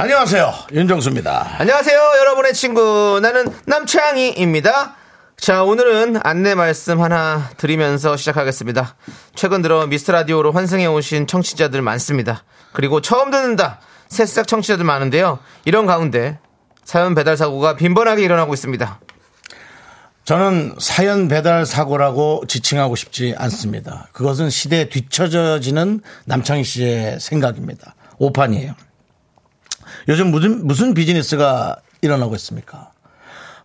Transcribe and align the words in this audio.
안녕하세요. 0.00 0.54
윤정수입니다. 0.72 1.56
안녕하세요, 1.58 2.00
여러분의 2.20 2.54
친구. 2.54 3.20
나는 3.20 3.44
남창희입니다. 3.66 4.96
자, 5.36 5.62
오늘은 5.62 6.20
안내 6.24 6.54
말씀 6.54 7.02
하나 7.02 7.50
드리면서 7.58 8.16
시작하겠습니다. 8.16 8.96
최근 9.34 9.60
들어 9.60 9.86
미스터 9.86 10.12
라디오로 10.12 10.52
환승해 10.52 10.86
오신 10.86 11.26
청취자들 11.26 11.82
많습니다. 11.82 12.44
그리고 12.72 13.02
처음 13.02 13.30
듣는다. 13.30 13.80
새싹 14.08 14.48
청취자들 14.48 14.86
많은데요. 14.86 15.38
이런 15.66 15.84
가운데 15.84 16.38
사연 16.82 17.14
배달 17.14 17.36
사고가 17.36 17.76
빈번하게 17.76 18.22
일어나고 18.22 18.54
있습니다. 18.54 19.00
저는 20.24 20.76
사연 20.78 21.28
배달 21.28 21.66
사고라고 21.66 22.44
지칭하고 22.48 22.96
싶지 22.96 23.34
않습니다. 23.36 24.08
그것은 24.12 24.48
시대에 24.48 24.88
뒤처져지는 24.88 26.00
남창희 26.24 26.64
씨의 26.64 27.20
생각입니다. 27.20 27.94
오판이에요. 28.16 28.74
요즘 30.08 30.30
무슨, 30.30 30.66
무슨 30.66 30.94
비즈니스가 30.94 31.76
일어나고 32.02 32.34
있습니까? 32.36 32.90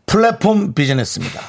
플랫폼 0.06 0.74
비즈니스입니다. 0.74 1.42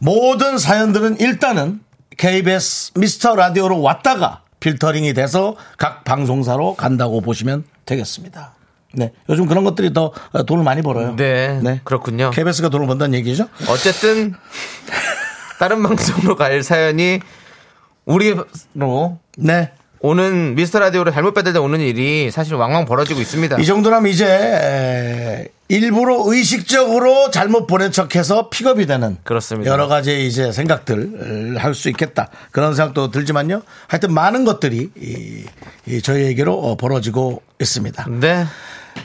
모든 0.00 0.58
사연들은 0.58 1.20
일단은 1.20 1.80
KBS 2.16 2.92
미스터 2.96 3.34
라디오로 3.34 3.80
왔다가 3.80 4.42
필터링이 4.60 5.14
돼서 5.14 5.56
각 5.76 6.04
방송사로 6.04 6.74
간다고 6.76 7.20
보시면 7.20 7.64
되겠습니다. 7.86 8.54
네. 8.94 9.12
요즘 9.28 9.46
그런 9.46 9.64
것들이 9.64 9.92
더 9.92 10.12
돈을 10.46 10.64
많이 10.64 10.80
벌어요. 10.80 11.16
네, 11.16 11.60
그렇군요. 11.84 12.30
KBS가 12.30 12.68
돈을 12.68 12.86
번다는 12.86 13.18
얘기죠? 13.18 13.48
어쨌든 13.68 14.34
다른 15.58 15.82
방송으로 15.82 16.36
갈 16.36 16.62
사연이 16.62 17.20
우리로 18.04 18.46
네. 19.36 19.72
오는 20.08 20.54
미스터 20.54 20.80
라디오로 20.80 21.12
잘못 21.12 21.32
배달돼 21.32 21.58
오는 21.58 21.80
일이 21.80 22.30
사실 22.30 22.56
왕왕 22.56 22.84
벌어지고 22.84 23.22
있습니다. 23.22 23.56
이 23.58 23.64
정도라면 23.64 24.12
이제 24.12 24.26
에, 24.26 25.48
일부러 25.68 26.22
의식적으로 26.26 27.30
잘못 27.30 27.66
보낸 27.66 27.90
척해서 27.90 28.50
픽업이 28.50 28.84
되는 28.84 29.16
그렇습니다. 29.24 29.70
여러 29.70 29.86
가지 29.88 30.26
이제 30.26 30.52
생각들 30.52 31.56
할 31.58 31.72
수 31.74 31.88
있겠다 31.88 32.28
그런 32.50 32.74
생각도 32.74 33.10
들지만요. 33.10 33.62
하여튼 33.88 34.12
많은 34.12 34.44
것들이 34.44 34.90
이, 34.94 35.44
이 35.86 36.02
저희에게로 36.02 36.52
어, 36.52 36.76
벌어지고 36.76 37.40
있습니다. 37.58 38.06
네. 38.20 38.44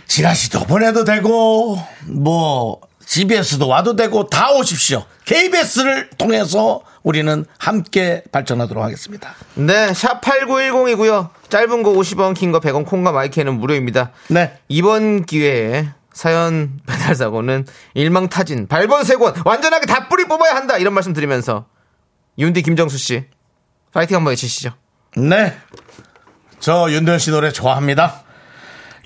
지라시도 0.06 0.66
보내도 0.66 1.06
되고 1.06 1.80
뭐 2.08 2.82
GBS도 3.20 3.68
와도 3.68 3.96
되고 3.96 4.28
다 4.28 4.52
오십시오. 4.52 5.04
KBS를 5.26 6.12
통해서 6.20 6.82
우리는 7.02 7.44
함께 7.58 8.22
발전하도록 8.32 8.84
하겠습니다. 8.84 9.34
네, 9.56 9.92
샵 9.96 10.22
8910이고요. 10.22 11.30
짧은 11.50 11.82
거 11.82 11.92
50원, 11.92 12.36
긴 12.36 12.52
거 12.52 12.60
100원, 12.60 12.86
콩과 12.86 13.12
마이크는 13.12 13.56
무료입니다. 13.60 14.12
네. 14.28 14.60
이번 14.68 15.26
기회에 15.26 15.90
사연 16.14 16.80
배달 16.86 17.16
사고는 17.16 17.66
일망타진, 17.96 18.68
발본세권 18.68 19.42
완전하게 19.44 19.88
다 19.88 20.08
뿌리 20.08 20.26
뽑아야 20.26 20.56
한다. 20.56 20.78
이런 20.78 20.94
말씀 20.94 21.12
드리면서 21.14 21.66
윤디 22.38 22.62
김정수 22.62 23.00
씨 23.00 23.26
파이팅 23.92 24.18
한번 24.18 24.34
해주시죠. 24.34 24.74
네. 25.18 25.58
저 26.60 26.92
윤도현 26.92 27.18
씨 27.18 27.32
노래 27.32 27.52
좋아합니다. 27.52 28.22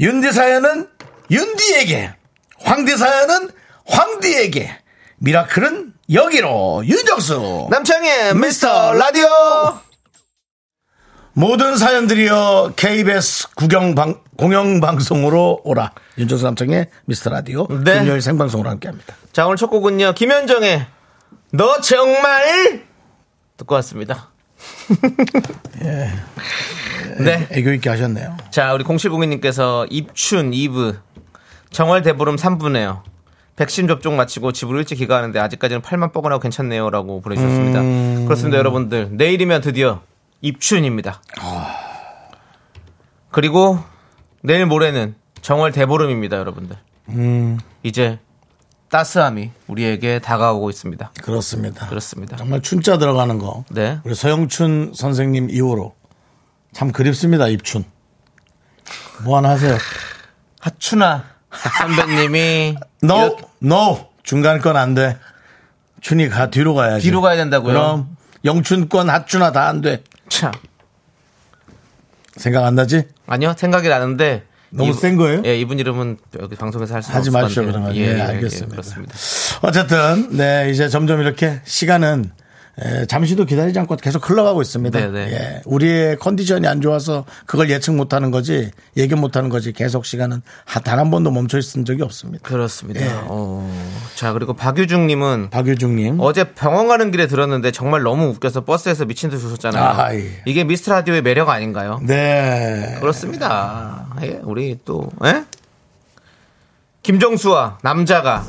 윤디 0.01 0.33
사연은 0.33 0.89
윤디에게, 1.31 2.15
황디 2.59 2.97
사연은 2.97 3.49
황디에게, 3.85 4.77
미라클은 5.17 5.93
여기로 6.11 6.83
윤정수. 6.85 7.67
남창의 7.69 8.35
미스터 8.35 8.93
라디오. 8.93 9.25
모든 11.35 11.77
사연들이여 11.77 12.73
KBS 12.75 13.55
구경 13.55 13.95
공영 14.37 14.79
방송으로 14.79 15.61
오라. 15.63 15.91
윤정수 16.17 16.43
남창의 16.45 16.89
미스터 17.05 17.31
라디오 17.31 17.67
네. 17.67 17.99
금요일 17.99 18.21
생방송으로 18.21 18.69
함께합니다. 18.69 19.15
자, 19.31 19.45
오늘 19.47 19.57
첫 19.57 19.67
곡은요. 19.67 20.13
김현정의 20.13 20.85
너 21.51 21.79
정말 21.81 22.83
듣고 23.57 23.75
왔습니다. 23.75 24.29
네. 27.19 27.47
애교 27.51 27.71
있게 27.73 27.89
하셨네요. 27.89 28.37
자, 28.51 28.73
우리 28.73 28.83
0702님께서 28.83 29.87
입춘 29.89 30.51
2부 30.51 30.99
정월 31.71 32.03
대보름 32.03 32.35
3부네요. 32.35 33.01
백신 33.55 33.87
접종 33.87 34.17
마치고 34.17 34.51
집으로 34.51 34.79
일찍 34.79 34.95
귀가하는데 34.95 35.39
아직까지는 35.39 35.81
팔만 35.81 36.11
뻐근하고 36.11 36.41
괜찮네요라고 36.41 37.21
보내주셨습니다. 37.21 37.81
음. 37.81 38.25
그렇습니다, 38.25 38.57
여러분들. 38.57 39.09
내일이면 39.11 39.61
드디어 39.61 40.01
입춘입니다. 40.41 41.21
그리고 43.29 43.79
내일 44.41 44.65
모레는 44.65 45.15
정월 45.41 45.71
대보름입니다, 45.71 46.37
여러분들. 46.37 46.77
음. 47.09 47.59
이제 47.83 48.19
따스함이 48.89 49.51
우리에게 49.67 50.19
다가오고 50.19 50.69
있습니다. 50.69 51.11
그렇습니다. 51.23 51.87
그렇습니다. 51.87 52.37
정말 52.37 52.61
춘자 52.61 52.97
들어가는 52.97 53.39
거. 53.39 53.65
네. 53.69 53.99
우리 54.03 54.13
서영춘 54.15 54.93
선생님 54.95 55.49
이후로 55.49 55.95
참 56.73 56.91
그립습니다, 56.91 57.47
입춘. 57.47 57.85
뭐 59.23 59.37
하나 59.37 59.49
하세요. 59.49 59.77
하춘아 60.59 61.23
선배님이 61.79 62.75
No, 63.03 63.25
이렇게 63.25 63.43
no. 63.63 64.07
중간 64.23 64.59
건 64.61 64.77
안 64.77 64.93
돼. 64.93 65.17
춘이 66.01 66.29
가, 66.29 66.49
뒤로 66.49 66.73
가야지. 66.73 67.03
뒤로 67.03 67.21
가야 67.21 67.35
된다고요? 67.35 67.73
그럼 67.73 68.17
영춘권, 68.45 69.09
핫춘아 69.09 69.51
다 69.51 69.67
안 69.67 69.81
돼. 69.81 70.03
참 70.29 70.51
생각 72.37 72.65
안 72.65 72.75
나지? 72.75 73.03
아니요 73.27 73.53
생각이 73.57 73.87
나는데 73.89 74.43
너무 74.69 74.89
이분- 74.89 74.99
센 75.01 75.17
거예요? 75.17 75.43
예, 75.45 75.55
이분 75.57 75.77
이름은 75.79 76.17
여기 76.41 76.55
방송에서 76.55 76.95
할수 76.95 77.11
하지 77.11 77.29
없을 77.29 77.31
것 77.31 77.41
마십시오, 77.41 77.65
같아요. 77.65 77.83
그러면. 77.83 77.95
예, 77.95 78.19
알겠습니다. 78.21 78.71
그렇습니다. 78.71 79.15
어쨌든, 79.61 80.35
네, 80.35 80.69
이제 80.71 80.89
점점 80.89 81.21
이렇게 81.21 81.61
시간은 81.63 82.31
에, 82.81 83.05
잠시도 83.05 83.45
기다리지 83.45 83.77
않고 83.77 83.97
계속 83.97 84.27
흘러가고 84.27 84.61
있습니다. 84.63 84.99
네네. 84.99 85.31
예, 85.31 85.61
우리의 85.65 86.17
컨디션이 86.17 86.65
안 86.67 86.81
좋아서 86.81 87.23
그걸 87.45 87.69
예측 87.69 87.91
못 87.93 88.13
하는 88.15 88.31
거지, 88.31 88.71
예견 88.97 89.19
못 89.21 89.35
하는 89.37 89.49
거지, 89.49 89.71
계속 89.73 90.05
시간은 90.05 90.41
단 90.83 90.99
한 90.99 91.11
번도 91.11 91.29
멈춰 91.31 91.59
있은 91.59 91.85
적이 91.85 92.01
없습니다. 92.03 92.47
그렇습니다. 92.47 93.01
예. 93.01 93.09
어, 93.27 93.69
자 94.15 94.33
그리고 94.33 94.53
박유중님은 94.53 95.49
박유중님. 95.51 96.19
어제 96.19 96.53
병원 96.53 96.87
가는 96.87 97.11
길에 97.11 97.27
들었는데 97.27 97.71
정말 97.71 98.01
너무 98.01 98.25
웃겨서 98.29 98.63
버스에서 98.65 99.05
미친 99.05 99.29
듯이 99.29 99.45
웃었잖아요. 99.45 99.83
아, 99.83 100.15
예. 100.15 100.41
이게 100.45 100.63
미스터 100.63 100.93
라디오의 100.93 101.21
매력 101.21 101.49
아닌가요? 101.49 101.99
네. 102.03 102.97
그렇습니다. 103.01 104.07
예, 104.23 104.39
우리 104.43 104.79
또 104.83 105.09
예? 105.25 105.43
김정수와 107.03 107.79
남자가 107.83 108.47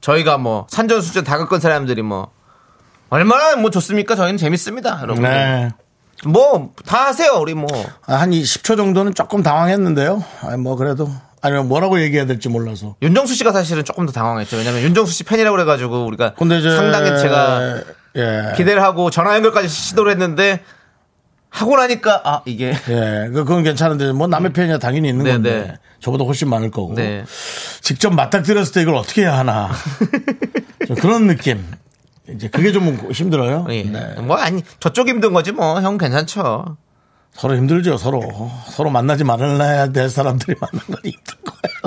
저희가 0.00 0.38
뭐 0.38 0.66
산전수전 0.70 1.24
다 1.24 1.38
겪은 1.38 1.60
사람들이 1.60 2.02
뭐 2.02 2.30
얼마나 3.16 3.56
뭐 3.56 3.68
좋습니까? 3.70 4.16
저희는 4.16 4.38
재밌습니다, 4.38 5.00
여러분. 5.02 5.22
네. 5.24 5.68
뭐 6.24 6.72
다 6.86 7.06
하세요, 7.08 7.32
우리 7.40 7.52
뭐. 7.52 7.66
아, 8.06 8.14
한 8.14 8.30
10초 8.30 8.76
정도는 8.76 9.12
조금 9.14 9.42
당황했는데요. 9.42 10.24
아니, 10.42 10.56
뭐, 10.56 10.76
그래도. 10.76 11.10
아니면 11.42 11.68
뭐라고 11.68 12.00
얘기해야 12.00 12.24
될지 12.24 12.48
몰라서. 12.48 12.94
윤정수 13.02 13.34
씨가 13.34 13.52
사실은 13.52 13.84
조금 13.84 14.06
더 14.06 14.12
당황했죠. 14.12 14.56
왜냐면 14.56 14.80
윤정수 14.82 15.12
씨 15.12 15.24
팬이라고 15.24 15.54
그래가지고 15.56 16.06
우리가 16.06 16.34
근데 16.34 16.58
이제. 16.58 16.74
상당히 16.74 17.10
제가 17.20 17.82
예. 18.16 18.52
기대를 18.56 18.82
하고 18.82 19.10
전화 19.10 19.34
연결까지 19.34 19.68
시도를 19.68 20.12
했는데 20.12 20.62
하고 21.50 21.76
나니까 21.76 22.22
아 22.24 22.42
이게 22.46 22.68
예, 22.88 23.28
그- 23.32 23.44
그건 23.44 23.62
괜찮은데, 23.64 24.12
뭐 24.12 24.26
남의 24.28 24.52
편이야 24.54 24.78
당연히 24.78 25.08
있는 25.10 25.24
네, 25.24 25.32
건데, 25.32 25.50
네. 25.66 25.74
저보다 26.00 26.24
훨씬 26.24 26.48
많을 26.48 26.70
거고. 26.70 26.94
네. 26.94 27.24
직접 27.82 28.14
맞닥뜨렸을 28.14 28.72
때 28.72 28.80
이걸 28.82 28.94
어떻게 28.94 29.22
해야 29.22 29.36
하나. 29.36 29.70
좀 30.86 30.96
그런 30.96 31.26
느낌. 31.26 31.62
이제 32.34 32.48
그게 32.48 32.72
좀 32.72 32.94
힘들어요. 33.10 33.66
예. 33.70 33.82
네. 33.82 34.14
뭐 34.20 34.36
아니 34.36 34.62
저쪽 34.80 35.08
힘든 35.08 35.32
거지 35.32 35.52
뭐 35.52 35.80
형 35.80 35.98
괜찮죠. 35.98 36.76
서로 37.34 37.56
힘들죠, 37.56 37.96
서로. 37.96 38.20
서로 38.68 38.90
만나지 38.90 39.24
말아야 39.24 39.86
될 39.88 40.10
사람들이 40.10 40.54
만난 40.60 40.84
건 40.86 40.96
힘든 41.02 41.34
거예요. 41.44 41.82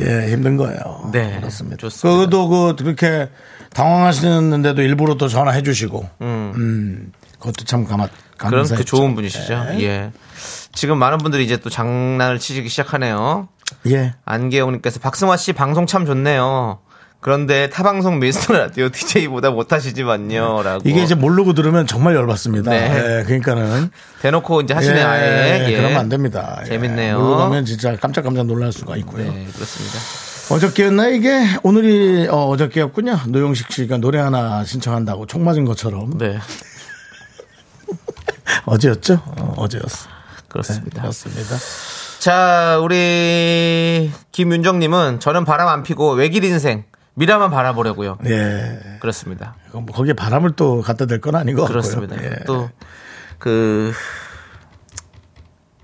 예, 0.26 0.30
힘든 0.32 0.56
거예요. 0.56 1.10
네, 1.12 1.36
그렇습니다. 1.40 1.76
좋습니다. 1.78 2.26
그것도 2.26 2.48
그, 2.48 2.76
그렇게 2.84 3.28
당황하시는데도 3.72 4.82
일부러 4.82 5.14
또 5.16 5.28
전화해 5.28 5.62
주시고. 5.62 6.08
음. 6.20 7.12
그것도 7.38 7.64
참 7.64 7.84
감아, 7.84 8.08
그런. 8.36 8.66
그 8.66 8.84
좋은 8.84 9.14
분이시죠. 9.14 9.64
네. 9.64 9.82
예. 9.82 10.12
지금 10.72 10.98
많은 10.98 11.18
분들이 11.18 11.44
이제 11.44 11.56
또 11.56 11.68
장난을 11.70 12.38
치기 12.38 12.68
시작하네요. 12.68 13.48
예. 13.88 14.14
안계영님께서 14.24 15.00
박승화 15.00 15.36
씨 15.36 15.52
방송 15.52 15.86
참 15.86 16.06
좋네요. 16.06 16.78
그런데 17.24 17.70
타방송 17.70 18.18
미스터 18.18 18.52
라디오 18.52 18.90
DJ보다 18.90 19.48
못하시지만요.라고 19.48 20.82
이게 20.84 21.02
이제 21.02 21.14
모르고 21.14 21.54
들으면 21.54 21.86
정말 21.86 22.14
열받습니다. 22.16 22.70
네. 22.70 23.20
예, 23.20 23.24
그러니까는 23.24 23.90
대놓고 24.20 24.60
이제 24.60 24.74
하시네 24.74 24.98
예, 24.98 25.02
아예. 25.02 25.66
예. 25.66 25.74
그러면 25.74 25.96
안 25.96 26.10
됩니다. 26.10 26.58
예. 26.64 26.68
재밌네요. 26.68 27.18
모르고 27.18 27.38
가면 27.38 27.64
진짜 27.64 27.96
깜짝깜짝 27.96 28.44
놀랄 28.44 28.72
수가 28.72 28.98
있고요. 28.98 29.24
네, 29.24 29.46
그렇습니다. 29.54 29.98
어저께였나 30.50 31.08
이게 31.08 31.46
오늘이 31.62 32.28
어, 32.28 32.48
어저께였군요. 32.48 33.20
노영식 33.28 33.72
씨가 33.72 33.96
노래 33.96 34.18
하나 34.18 34.62
신청한다고 34.62 35.24
총 35.24 35.44
맞은 35.44 35.64
것처럼 35.64 36.18
네, 36.18 36.38
어제였죠? 38.66 39.22
어, 39.24 39.54
어제였어. 39.56 40.10
그렇습니다. 40.48 41.00
그렇습니다. 41.00 41.56
자, 42.18 42.78
우리 42.82 44.10
김윤정님은 44.32 45.20
저는 45.20 45.46
바람 45.46 45.68
안 45.68 45.82
피고 45.82 46.12
외길 46.12 46.44
인생 46.44 46.84
미라만 47.14 47.50
바라보려고요. 47.50 48.18
예. 48.26 48.98
그렇습니다. 49.00 49.54
뭐 49.72 49.84
거기에 49.86 50.12
바람을 50.14 50.52
또 50.52 50.80
갖다 50.82 51.06
댈 51.06 51.20
건 51.20 51.36
아니고 51.36 51.64
그렇습니다. 51.66 52.16
예. 52.22 52.44
또그 52.46 53.92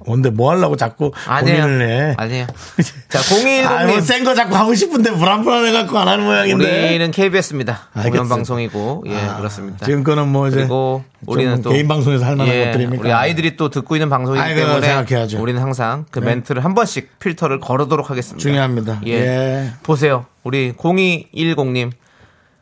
뭔데 0.07 0.31
뭐 0.31 0.51
하려고 0.51 0.77
자꾸 0.77 1.13
아니에요. 1.27 1.63
고민을 1.63 1.89
해. 1.89 2.15
아니에요. 2.17 2.47
자, 3.09 3.19
아, 3.19 3.23
010님. 3.23 4.01
센거 4.01 4.35
자꾸 4.35 4.57
하고 4.57 4.75
싶은데 4.75 5.13
불안불안해 5.13 5.73
갖고 5.73 5.99
안 5.99 6.09
하는 6.09 6.25
모양인데. 6.25 6.89
우리는 6.89 7.11
KBS입니다. 7.11 7.89
공연. 8.03 8.29
방송이고, 8.29 9.05
예, 9.09 9.17
아, 9.17 9.37
그렇습니다. 9.37 9.85
지금 9.85 10.03
거는 10.05 10.29
뭐 10.29 10.49
이제 10.49 10.59
그리고 10.59 11.05
우리는 11.27 11.55
좀또 11.57 11.71
개인 11.71 11.89
방송에서 11.89 12.25
할 12.25 12.37
만한 12.37 12.55
예, 12.55 12.67
것들입니까? 12.67 13.03
우리 13.03 13.13
아이들이 13.13 13.57
또 13.57 13.69
듣고 13.69 13.97
있는 13.97 14.09
방송이기 14.09 14.43
아이, 14.43 14.55
때문에 14.55 14.81
생각해야죠. 14.81 15.41
우리는 15.41 15.61
항상 15.61 16.07
그 16.11 16.21
네. 16.21 16.27
멘트를 16.27 16.65
한 16.65 16.75
번씩 16.75 17.19
필터를 17.19 17.61
걸어도록 17.61 18.11
하겠습니다. 18.11 18.41
중요합니다. 18.41 19.01
예. 19.07 19.13
예. 19.13 19.73
보세요. 19.83 20.27
우리 20.43 20.73
0210님. 20.73 21.91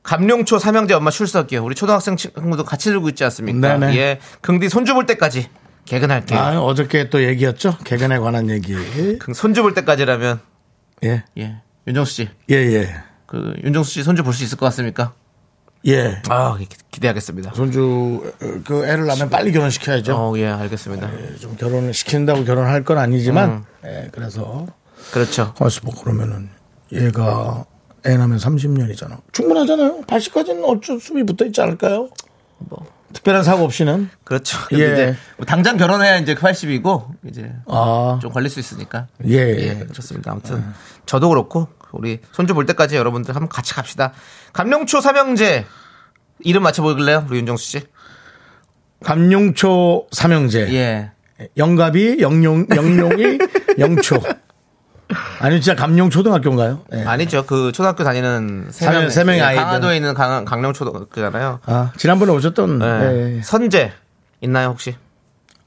감룡초 0.03 0.59
삼형제 0.59 0.95
엄마 0.95 1.11
출석이요. 1.11 1.63
우리 1.63 1.75
초등학생 1.75 2.17
친구도 2.17 2.65
같이 2.65 2.89
들고 2.89 3.11
있지 3.11 3.25
않습니까? 3.25 3.77
네네. 3.77 3.97
예. 3.99 4.19
긍디 4.41 4.71
손주 4.71 4.95
볼 4.95 5.05
때까지 5.05 5.49
개근할게요. 5.89 6.39
아, 6.39 6.61
어저께 6.61 7.09
또 7.11 7.23
얘기였죠? 7.23 7.79
개근에 7.85 8.19
관한 8.19 8.51
얘기. 8.51 8.75
그 9.19 9.33
손주 9.35 9.63
볼 9.63 9.75
때까지라면 9.75 10.41
예. 11.05 11.25
예. 11.39 11.57
윤정수 11.87 12.13
씨. 12.13 12.29
예, 12.51 12.55
예. 12.57 12.95
그 13.27 13.55
윤정수 13.65 13.91
씨 13.93 14.03
손주 14.03 14.23
볼 14.23 14.33
수 14.35 14.45
있을 14.45 14.59
것 14.59 14.67
같습니까? 14.67 15.15
예. 15.87 16.21
아, 16.29 16.57
기- 16.59 16.69
기대하겠습니다. 16.91 17.53
손주, 17.55 18.23
어, 18.43 18.47
그 18.67 18.85
애를 18.85 19.07
낳으면 19.07 19.31
빨리 19.31 19.53
결혼시켜야죠. 19.53 20.15
어, 20.17 20.39
예, 20.39 20.49
알겠습니다. 20.49 21.09
좀 21.41 21.57
결혼을 21.57 21.95
시킨다고 21.95 22.45
결혼할 22.45 22.85
건 22.85 22.99
아니지만, 22.99 23.51
음. 23.51 23.65
예, 23.87 24.09
그래서, 24.13 24.67
그렇죠. 25.13 25.55
가만있어 25.55 25.83
봐. 25.83 25.91
그러면은, 26.03 26.51
얘가 26.93 27.65
애 28.07 28.17
낳으면 28.17 28.39
30년이잖아. 28.39 29.21
충분하잖아요. 29.33 30.01
80까지는 30.03 30.65
어쩔 30.65 31.01
수이 31.01 31.23
붙어 31.23 31.47
있지 31.47 31.61
않을까요? 31.61 32.09
뭐. 32.59 32.85
특별한 33.13 33.43
사고 33.43 33.65
없이는. 33.65 34.11
그렇죠. 34.25 34.59
예. 34.73 34.77
이제 34.77 35.17
뭐 35.37 35.47
당장 35.47 35.77
결혼해야 35.77 36.19
이제 36.19 36.35
80이고 36.35 37.07
이제 37.27 37.53
아, 37.67 38.19
좀 38.21 38.31
걸릴 38.31 38.51
수 38.51 38.61
있으니까. 38.61 39.07
예. 39.27 39.39
예, 39.39 39.75
그렇습니다. 39.89 40.33
아무튼 40.33 40.65
저도 41.07 41.29
그렇고 41.29 41.69
우리 41.93 42.21
손주 42.33 42.55
볼 42.55 42.67
때까지 42.67 42.97
여러분들 42.97 43.35
한번 43.35 43.49
같이 43.49 43.75
갑시다. 43.75 44.13
감룡초 44.53 45.01
삼형제 45.01 45.65
이름 46.41 46.63
맞춰 46.63 46.83
보길래요, 46.83 47.27
우리 47.29 47.39
윤정수 47.39 47.65
씨? 47.65 47.81
감룡초 49.05 50.09
삼형제. 50.11 50.73
예. 50.75 51.11
영갑이, 51.57 52.19
영용, 52.21 52.67
영용이, 52.75 53.39
영초. 53.79 54.17
아니, 55.41 55.61
진짜 55.61 55.75
감룡 55.81 56.11
초등학교인가요? 56.11 56.81
예. 56.95 57.03
아니죠. 57.05 57.45
그 57.47 57.73
초등학교 57.73 58.05
다니는 58.05 58.67
세 58.71 58.89
명- 58.91 59.09
명의 59.09 59.39
예, 59.41 59.43
아이들. 59.45 59.65
강화도에 59.65 59.97
있는 59.97 60.13
강, 60.15 60.45
강릉 60.45 60.73
초등학교잖아요. 60.75 61.61
아, 61.65 61.93
지난번에 61.97 62.33
오셨던. 62.33 62.81
예. 62.83 62.87
예, 62.87 63.37
예. 63.39 63.43
선재 63.43 63.93
있나요 64.43 64.69
혹시? 64.69 64.97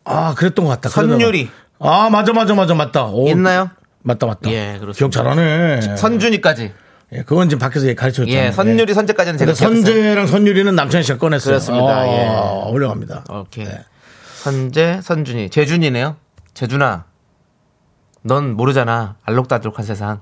아, 0.04 0.34
그랬던 0.38 0.66
것 0.66 0.72
같다. 0.72 0.90
선율이. 0.90 1.50
아, 1.80 2.10
맞아, 2.12 2.34
맞아, 2.34 2.54
맞아, 2.54 2.76
맞다. 2.76 3.06
오, 3.06 3.28
있나요? 3.30 3.72
맞다, 4.04 4.28
맞다. 4.28 4.50
예, 4.52 4.78
그렇습니다. 4.80 4.94
기억 4.98 5.12
잘하네. 5.12 5.96
선준이까지. 5.98 6.74
예, 7.14 7.24
그건 7.24 7.50
지금 7.50 7.60
밖에서 7.60 7.86
가르쳐 7.96 8.24
줬잖아요. 8.24 8.48
예, 8.48 8.52
선율이 8.52 8.94
선재까지는 8.94 9.38
제가 9.40 9.54
선재랑 9.54 10.28
선율이는 10.28 10.76
남창희 10.76 11.04
씨가 11.04 11.18
꺼냈어요. 11.18 11.54
그렇습니다. 11.54 11.86
아, 11.88 12.08
예. 12.08 12.72
훌륭합니다. 12.72 13.24
오케이. 13.30 13.68
선재, 14.36 15.00
선준이. 15.04 15.50
재준이네요. 15.50 16.16
재준아. 16.54 17.06
넌 18.24 18.56
모르잖아. 18.56 19.16
알록달록한 19.24 19.86
세상. 19.86 20.22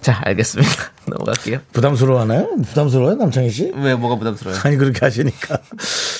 자, 0.00 0.20
알겠습니다. 0.24 0.72
넘어갈게요. 1.06 1.58
부담스러워 1.72 2.20
하나요? 2.20 2.48
부담스러워요, 2.68 3.16
남창희 3.16 3.50
씨? 3.50 3.72
왜 3.74 3.94
뭐가 3.94 4.16
부담스러워요? 4.16 4.60
아니, 4.64 4.76
그렇게 4.76 5.00
하시니까. 5.04 5.58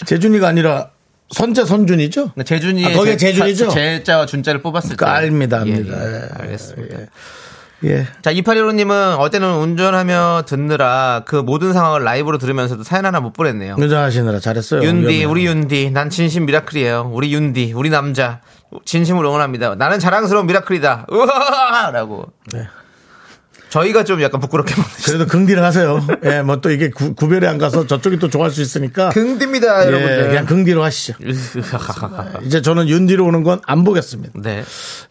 재준이가 0.06 0.48
아니라 0.48 0.90
선재 1.30 1.64
선준이죠? 1.64 2.32
재준이의 2.44 2.86
아, 2.86 2.96
거기가 2.96 3.16
제- 3.16 3.32
재준이죠? 3.32 3.68
제자와 3.70 4.26
준자를 4.26 4.60
뽑았을 4.62 4.90
때. 4.90 4.96
그 4.96 5.06
압니다, 5.06 5.58
예, 5.66 5.72
압니다. 5.74 5.96
예, 6.04 6.14
예. 6.14 6.28
알겠습니다. 6.42 6.96
예. 7.84 8.06
자, 8.22 8.32
2815님은 8.32 9.18
어제는 9.20 9.54
운전하며 9.58 10.44
듣느라 10.46 11.22
그 11.24 11.36
모든 11.36 11.72
상황을 11.72 12.02
라이브로 12.02 12.38
들으면서도 12.38 12.82
사연 12.82 13.06
하나 13.06 13.20
못 13.20 13.32
보냈네요. 13.34 13.76
운전하시느라 13.78 14.40
잘했어요. 14.40 14.82
윤디, 14.82 15.06
위험해요. 15.06 15.30
우리 15.30 15.46
윤디, 15.46 15.90
난 15.92 16.10
진심 16.10 16.46
미라클이에요. 16.46 17.10
우리 17.14 17.32
윤디, 17.32 17.74
우리 17.74 17.88
남자, 17.90 18.40
진심으로 18.84 19.28
응원합니다. 19.28 19.74
나는 19.76 19.98
자랑스러운 19.98 20.46
미라클이다. 20.46 21.06
으아! 21.12 21.90
라고. 21.92 22.26
네. 22.52 22.66
저희가 23.70 24.04
좀 24.04 24.22
약간 24.22 24.40
부끄럽게. 24.40 24.74
그래도 25.04 25.26
긍디를 25.26 25.62
하세요. 25.62 26.00
예, 26.24 26.40
뭐 26.42 26.56
또 26.56 26.70
이게 26.70 26.88
구, 26.90 27.14
구별이 27.14 27.46
안 27.46 27.58
가서 27.58 27.86
저쪽이 27.86 28.18
또 28.18 28.30
좋아할 28.30 28.50
수 28.50 28.62
있으니까. 28.62 29.10
긍디입니다, 29.10 29.82
예, 29.82 29.86
여러분들. 29.88 30.28
그냥 30.28 30.46
긍디로 30.46 30.82
하시죠. 30.82 31.14
이제 32.44 32.62
저는 32.62 32.88
윤디로 32.88 33.24
오는 33.26 33.42
건 33.42 33.60
안 33.66 33.84
보겠습니다. 33.84 34.32
네. 34.36 34.64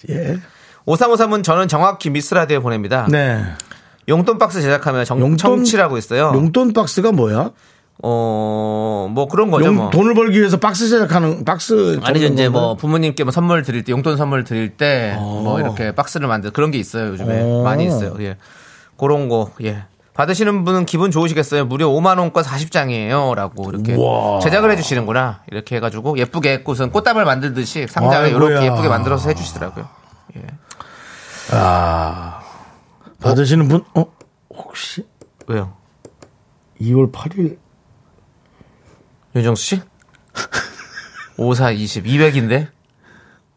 예. 0.09 0.37
5353은 0.87 1.43
저는 1.43 1.67
정확히 1.67 2.09
미스라디오 2.09 2.61
보냅니다. 2.61 3.05
네. 3.09 3.43
용돈 4.09 4.37
박스 4.39 4.61
제작하며 4.61 5.03
정, 5.03 5.19
용돈- 5.19 5.37
청취라고 5.37 5.97
있어요. 5.97 6.31
용돈 6.33 6.73
박스가 6.73 7.11
뭐야? 7.11 7.51
어, 8.03 9.07
뭐 9.11 9.27
그런 9.27 9.49
거죠, 9.49 9.65
용, 9.67 9.75
뭐. 9.75 9.89
돈을 9.89 10.13
벌기 10.13 10.39
위해서 10.39 10.57
박스 10.57 10.87
제작하는 10.87 11.43
박스. 11.43 11.99
아니죠, 12.03 12.27
이제? 12.27 12.47
뭐 12.47 12.75
부모님께 12.75 13.23
뭐 13.23 13.31
선물 13.31 13.63
드릴 13.63 13.83
때, 13.83 13.91
용돈 13.91 14.17
선물 14.17 14.43
드릴 14.43 14.77
때, 14.77 15.15
뭐 15.17 15.59
이렇게 15.59 15.93
박스를 15.93 16.27
만들 16.27 16.51
그런 16.51 16.69
게 16.71 16.77
있어요, 16.77 17.07
요즘에. 17.09 17.41
어. 17.41 17.63
많이 17.63 17.85
있어요, 17.87 18.15
예. 18.19 18.37
그런 18.97 19.29
거, 19.29 19.51
예. 19.63 19.83
받으시는 20.13 20.63
분은 20.65 20.85
기분 20.85 21.11
좋으시겠어요. 21.11 21.65
무려 21.65 21.87
5만 21.89 22.17
원권 22.17 22.43
40장이에요. 22.43 23.35
라고 23.35 23.69
이렇게 23.69 23.93
우와. 23.93 24.39
제작을 24.39 24.71
해주시는구나. 24.71 25.41
이렇게 25.51 25.75
해가지고 25.75 26.17
예쁘게 26.17 26.63
꽃은 26.63 26.89
꽃다발 26.91 27.23
만들듯이 27.23 27.85
상자를 27.87 28.25
아이고야. 28.27 28.49
이렇게 28.49 28.65
예쁘게 28.65 28.87
만들어서 28.87 29.29
해주시더라고요. 29.29 29.87
아. 31.51 32.39
받으시는 33.21 33.67
분, 33.67 33.83
어? 33.93 34.05
혹시 34.55 35.05
왜요? 35.47 35.73
2월 36.81 37.11
8일 37.11 37.57
윤정수 39.37 39.63
씨? 39.63 39.81
54, 41.37 41.71
20, 41.71 42.05
200인데? 42.05 42.67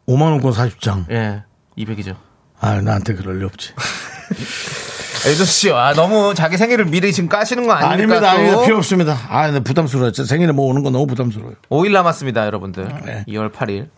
5만원권 0.07 0.53
40장. 0.53 1.11
예, 1.11 1.43
200이죠. 1.77 2.15
아, 2.59 2.79
나한테 2.81 3.15
그럴 3.15 3.39
리 3.39 3.45
없지. 3.45 3.73
윤정수 5.27 5.45
씨, 5.51 5.71
아, 5.71 5.93
너무 5.93 6.33
자기 6.35 6.57
생일을 6.57 6.85
미리 6.85 7.11
지금 7.13 7.29
까시는 7.29 7.65
거 7.67 7.73
아닙니까? 7.73 7.93
아닙니다, 7.93 8.19
또? 8.21 8.27
아닙니다. 8.37 8.61
필요 8.65 8.77
없습니다. 8.77 9.17
아, 9.29 9.47
근데 9.47 9.59
부담스러워요. 9.63 10.11
저 10.11 10.23
생일에 10.25 10.51
뭐 10.51 10.67
오는 10.67 10.83
거 10.83 10.89
너무 10.89 11.07
부담스러워요. 11.07 11.55
5일 11.69 11.91
남았습니다, 11.91 12.45
여러분들. 12.45 12.87
네. 13.05 13.25
2월 13.27 13.51
8일. 13.51 13.89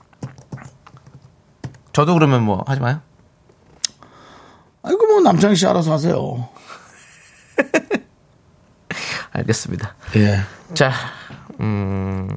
저도 1.93 2.13
그러면 2.13 2.43
뭐 2.43 2.63
하지 2.65 2.81
마요? 2.81 3.01
아이고, 4.83 5.05
뭐, 5.07 5.21
남창희 5.21 5.55
씨 5.55 5.65
알아서 5.65 5.93
하세요. 5.93 6.49
알겠습니다. 9.31 9.95
예. 10.17 10.41
자, 10.73 10.91
음. 11.59 12.29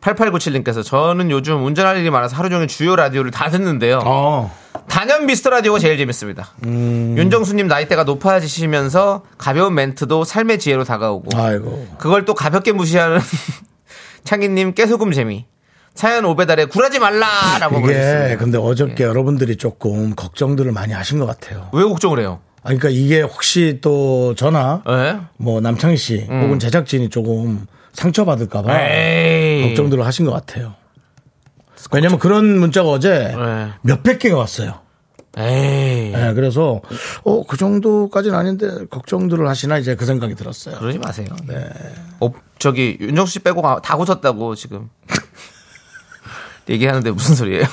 8897님께서 0.00 0.84
저는 0.84 1.30
요즘 1.30 1.64
운전할 1.64 1.96
일이 1.98 2.10
많아서 2.10 2.36
하루 2.36 2.50
종일 2.50 2.66
주요 2.68 2.96
라디오를 2.96 3.30
다 3.30 3.50
듣는데요. 3.50 4.00
어. 4.04 4.52
단연 4.88 5.26
미스터 5.26 5.50
라디오가 5.50 5.78
제일 5.78 5.96
재밌습니다. 5.96 6.50
음. 6.64 7.14
윤정수님 7.16 7.68
나이대가 7.68 8.04
높아지시면서 8.04 9.22
가벼운 9.38 9.74
멘트도 9.74 10.24
삶의 10.24 10.58
지혜로 10.58 10.84
다가오고 10.84 11.36
아이고. 11.38 11.86
그걸 11.98 12.24
또 12.24 12.34
가볍게 12.34 12.72
무시하는 12.72 13.18
창희님 14.24 14.74
깨소금 14.74 15.12
재미. 15.12 15.46
사연 15.94 16.24
오배달에 16.24 16.64
굴하지 16.66 16.98
말라라고 17.00 17.80
이게. 17.80 18.36
근데 18.38 18.56
어저께 18.58 19.04
여러분들이 19.04 19.56
조금 19.56 20.14
걱정들을 20.14 20.72
많이 20.72 20.94
하신 20.94 21.18
것 21.18 21.26
같아요. 21.26 21.68
왜 21.72 21.84
걱정을 21.84 22.18
해요? 22.18 22.40
아, 22.62 22.68
그러니까 22.68 22.88
이게 22.88 23.20
혹시 23.20 23.78
또 23.82 24.34
전화, 24.34 24.82
예? 24.88 25.18
뭐 25.36 25.60
남창희 25.60 25.96
씨 25.96 26.26
음. 26.30 26.42
혹은 26.44 26.58
제작진이 26.58 27.10
조금 27.10 27.66
상처받을까봐. 27.92 28.72
걱정들을 29.68 30.04
하신 30.04 30.24
것 30.26 30.32
같아요. 30.32 30.74
왜냐면 31.92 32.18
그런 32.18 32.58
문자가 32.58 32.88
어제 32.90 33.34
네. 33.36 33.72
몇백 33.82 34.18
개가 34.18 34.36
왔어요. 34.36 34.80
에이. 35.36 36.12
예, 36.14 36.32
그래서 36.34 36.82
어, 37.24 37.46
그 37.46 37.56
정도까지는 37.56 38.36
아닌데 38.38 38.68
걱정들을 38.90 39.48
하시나 39.48 39.78
이제 39.78 39.94
그 39.94 40.04
생각이 40.04 40.34
들었어요. 40.34 40.78
그러지 40.78 40.98
마세요. 40.98 41.26
어, 42.20 42.30
저기 42.58 42.98
윤정수 43.00 43.32
씨 43.32 43.38
빼고 43.38 43.62
다 43.80 43.96
웃었다고 43.96 44.54
지금 44.54 44.90
얘기하는데 46.68 47.10
무슨 47.10 47.34
소리예요? 47.34 47.64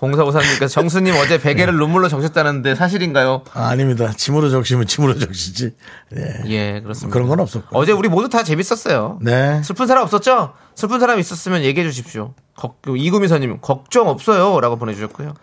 공사오사님께서 0.00 0.68
정수님 0.68 1.14
어제 1.16 1.38
베개를 1.38 1.74
눈물로 1.76 2.08
적셨다는데 2.08 2.74
사실인가요? 2.74 3.42
아, 3.52 3.68
아닙니다. 3.68 4.10
침으로 4.16 4.48
적시면 4.48 4.86
침으로 4.86 5.18
적시지. 5.18 5.74
예. 6.16 6.40
예, 6.46 6.80
그렇습니다. 6.80 7.12
그런 7.12 7.28
건 7.28 7.38
없었고. 7.40 7.78
어제 7.78 7.92
우리 7.92 8.08
모두 8.08 8.30
다 8.30 8.42
재밌었어요. 8.42 9.18
네. 9.20 9.62
슬픈 9.62 9.86
사람 9.86 10.02
없었죠? 10.04 10.54
슬픈 10.74 11.00
사람 11.00 11.18
있었으면 11.18 11.62
얘기해 11.64 11.86
주십시오. 11.86 12.32
걱- 12.56 12.80
이구미선님 12.88 13.58
걱정 13.60 14.08
없어요라고 14.08 14.76
보내주셨고요. 14.76 15.34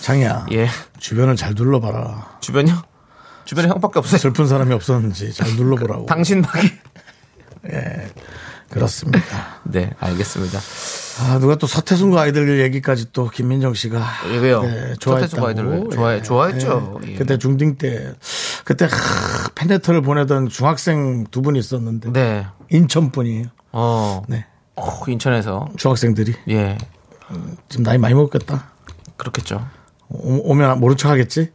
장이야. 0.00 0.46
예, 0.52 0.68
주변을 0.98 1.36
잘 1.36 1.54
둘러봐라. 1.54 2.36
주변요? 2.40 2.74
주변에 3.46 3.68
형밖에 3.68 3.98
없어요. 3.98 4.18
슬픈 4.18 4.46
사람이 4.46 4.74
없었는지 4.74 5.32
잘 5.32 5.48
둘러보라고. 5.56 6.04
당신밖에. 6.06 6.68
그렇습니다. 8.70 9.58
네, 9.64 9.92
알겠습니다. 9.98 10.58
아, 11.20 11.38
누가 11.38 11.54
또 11.56 11.66
서태순과 11.66 12.20
아이들 12.22 12.60
얘기까지 12.60 13.12
또 13.12 13.28
김민정 13.28 13.72
씨가 13.74 14.04
예, 14.32 14.36
왜요? 14.38 14.62
네, 14.62 14.94
서태순과 15.00 15.26
좋아했다고. 15.54 15.70
아이들 15.70 15.96
좋아해- 15.96 16.22
좋아했죠. 16.22 17.00
예. 17.06 17.12
예. 17.12 17.16
그때 17.16 17.38
중딩 17.38 17.78
때 17.78 18.12
그때 18.64 18.84
하, 18.86 18.90
팬레터를 19.54 20.02
보내던 20.02 20.48
중학생 20.48 21.24
두 21.30 21.42
분이 21.42 21.58
있었는데 21.58 22.12
네, 22.12 22.46
인천 22.70 23.10
분이에요. 23.12 23.46
어, 23.72 24.22
네. 24.28 24.44
어, 24.76 25.02
인천에서 25.08 25.68
중학생들이 25.76 26.34
예, 26.50 26.76
지금 27.68 27.84
나이 27.84 27.96
많이 27.98 28.14
먹겠다. 28.14 28.70
그렇겠죠. 29.16 29.66
오, 30.08 30.54
면 30.54 30.78
모른 30.80 30.96
척 30.96 31.08
하겠지? 31.10 31.50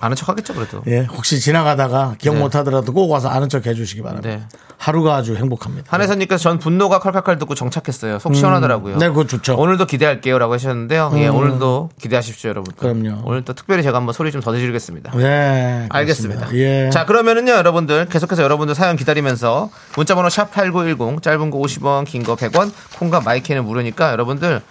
아는 0.00 0.16
척 0.16 0.28
하겠죠, 0.30 0.54
그래도. 0.54 0.82
예, 0.86 1.00
혹시 1.00 1.38
지나가다가 1.40 2.14
기억 2.18 2.34
네. 2.34 2.40
못 2.40 2.54
하더라도 2.56 2.92
꼭 2.92 3.10
와서 3.10 3.28
아는 3.28 3.48
척 3.48 3.66
해주시기 3.66 4.02
바랍니다. 4.02 4.28
네. 4.30 4.42
하루가 4.78 5.16
아주 5.16 5.36
행복합니다. 5.36 5.92
한혜선님께서 5.92 6.42
전 6.42 6.58
분노가 6.58 7.00
칼칼칼 7.00 7.38
듣고 7.38 7.54
정착했어요. 7.54 8.18
속 8.18 8.34
시원하더라고요. 8.34 8.96
네, 8.96 9.08
그거 9.08 9.26
좋죠. 9.26 9.56
오늘도 9.58 9.84
기대할게요 9.84 10.38
라고 10.38 10.54
하셨는데요. 10.54 11.12
예, 11.16 11.28
오늘도 11.28 11.90
기대하십시오, 12.00 12.48
여러분. 12.48 12.74
그럼요. 12.74 13.20
오늘 13.24 13.44
또 13.44 13.52
특별히 13.52 13.82
제가 13.82 13.98
한번 13.98 14.14
소리 14.14 14.32
좀더 14.32 14.56
지르겠습니다. 14.56 15.12
네, 15.18 15.86
알겠습니다. 15.90 16.54
예. 16.54 16.88
자, 16.90 17.04
그러면은요, 17.04 17.52
여러분들 17.52 18.06
계속해서 18.06 18.42
여러분들 18.42 18.74
사연 18.74 18.96
기다리면서 18.96 19.68
문자번호 19.96 20.28
샵8910 20.30 21.22
짧은 21.22 21.50
거 21.50 21.58
50원, 21.58 22.06
긴 22.06 22.24
거 22.24 22.34
100원, 22.36 22.72
콩과 22.98 23.20
마이크는 23.20 23.64
무료니까 23.64 24.12
여러분들 24.12 24.62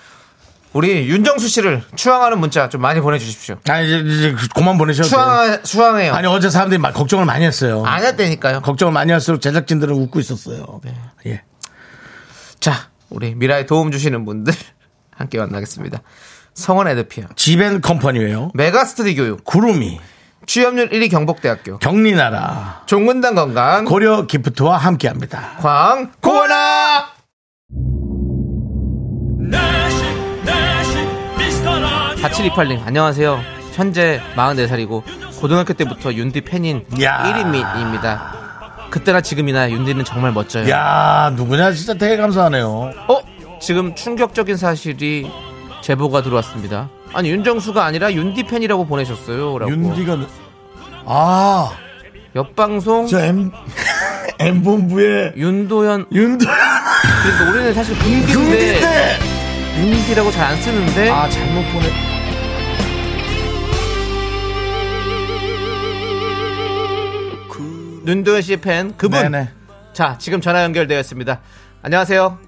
우리 0.73 1.07
윤정수 1.07 1.47
씨를 1.47 1.83
추앙하는 1.95 2.39
문자 2.39 2.69
좀 2.69 2.81
많이 2.81 3.01
보내주십시오. 3.01 3.57
아, 3.67 3.81
이제, 3.81 3.97
이제 4.05 4.35
그만 4.53 4.77
보내셔도. 4.77 5.09
추앙, 5.09 5.63
추앙해요. 5.63 6.13
아니, 6.13 6.27
어제 6.27 6.49
사람들이 6.49 6.79
막 6.79 6.93
걱정을 6.93 7.25
많이 7.25 7.43
했어요. 7.45 7.83
안 7.85 8.03
했다니까요. 8.03 8.61
걱정을 8.61 8.93
많이 8.93 9.11
할수록 9.11 9.41
제작진들은 9.41 9.95
웃고 9.95 10.19
있었어요. 10.19 10.79
예. 11.25 11.41
자, 12.59 12.89
우리 13.09 13.33
미라에 13.33 13.65
도움 13.65 13.91
주시는 13.91 14.25
분들 14.25 14.53
함께 15.15 15.39
만나겠습니다. 15.39 16.01
성원애드피아, 16.53 17.27
지벤 17.35 17.81
컴퍼니웨어, 17.81 18.51
메가스터디 18.53 19.15
교육, 19.15 19.43
구름이, 19.45 19.99
취업률 20.45 20.89
1위 20.89 21.09
경복대학교, 21.09 21.79
경리나라, 21.79 22.83
종근당 22.85 23.35
건강, 23.35 23.85
고려 23.85 24.25
기프트와 24.27 24.77
함께 24.77 25.07
합니다. 25.07 25.53
광, 25.61 26.11
고원 26.21 26.49
4728님, 32.21 32.85
안녕하세요. 32.85 33.39
현재 33.73 34.21
44살이고, 34.35 35.03
고등학교 35.39 35.73
때부터 35.73 36.13
윤디 36.13 36.41
팬인 36.41 36.85
야. 37.01 37.23
1인입니다. 37.23 38.19
그때나 38.89 39.21
지금이나 39.21 39.69
윤디는 39.71 40.03
정말 40.03 40.31
멋져요. 40.33 40.67
야 40.69 41.31
누구냐, 41.35 41.71
진짜 41.71 41.93
되게 41.93 42.17
감사하네요. 42.17 42.67
어? 43.07 43.19
지금 43.61 43.95
충격적인 43.95 44.57
사실이 44.57 45.31
제보가 45.81 46.21
들어왔습니다. 46.23 46.89
아니, 47.13 47.29
윤정수가 47.31 47.83
아니라 47.83 48.11
윤디 48.11 48.43
팬이라고 48.43 48.85
보내셨어요. 48.85 49.57
라고. 49.59 49.71
윤디가, 49.71 50.17
아, 51.05 51.71
옆방송 52.35 53.07
저 53.07 53.19
M, 53.21 53.51
M본부의 54.39 55.33
윤도현. 55.37 56.07
윤도, 56.11 56.45
그러니까 56.45 57.49
우리는 57.51 57.73
사실 57.73 57.95
윤디인데 57.95 58.33
윤디인데! 58.33 59.19
윤디라고 59.77 60.31
잘 60.31 60.45
안 60.51 60.57
쓰는데 60.61 61.09
아, 61.09 61.29
잘못 61.29 61.63
보내. 61.71 62.08
윤도현 68.09 68.41
씨의 68.41 68.57
팬 68.57 68.97
그분. 68.97 69.21
네네. 69.21 69.49
자, 69.93 70.15
지금 70.17 70.41
전화 70.41 70.63
연결되어 70.63 70.99
있습니다. 70.99 71.39
안녕하세요. 71.83 72.39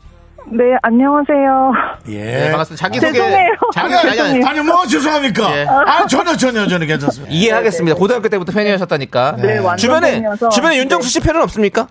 네, 0.48 0.64
안녕하세요. 0.82 1.72
예. 2.10 2.24
네, 2.24 2.50
반갑습니다. 2.50 2.88
자기소개. 2.88 3.14
죄송해요. 3.14 3.50
자기, 3.76 3.94
아니, 3.94 4.10
아니, 4.10 4.20
아니, 4.22 4.44
아니, 4.44 4.60
뭐, 4.62 4.88
죄송합니까? 4.88 5.56
예. 5.56 5.68
아, 5.68 6.08
전혀, 6.08 6.36
전혀, 6.36 6.66
전혀 6.68 6.88
괜찮습니다. 6.88 7.32
이해하겠습니다. 7.32 7.96
고등학교 7.96 8.28
때부터 8.28 8.52
팬이셨다니까. 8.52 9.36
네, 9.38 9.60
완전 9.60 9.78
주변에 9.78 10.12
팬이어서. 10.14 10.50
주변에 10.50 10.78
윤정수 10.78 11.10
씨 11.10 11.20
팬은 11.20 11.40
없습니까? 11.44 11.88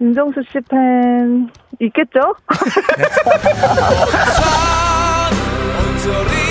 윤정수 0.00 0.40
씨 0.52 0.58
팬 0.70 1.48
있겠죠? 1.80 2.20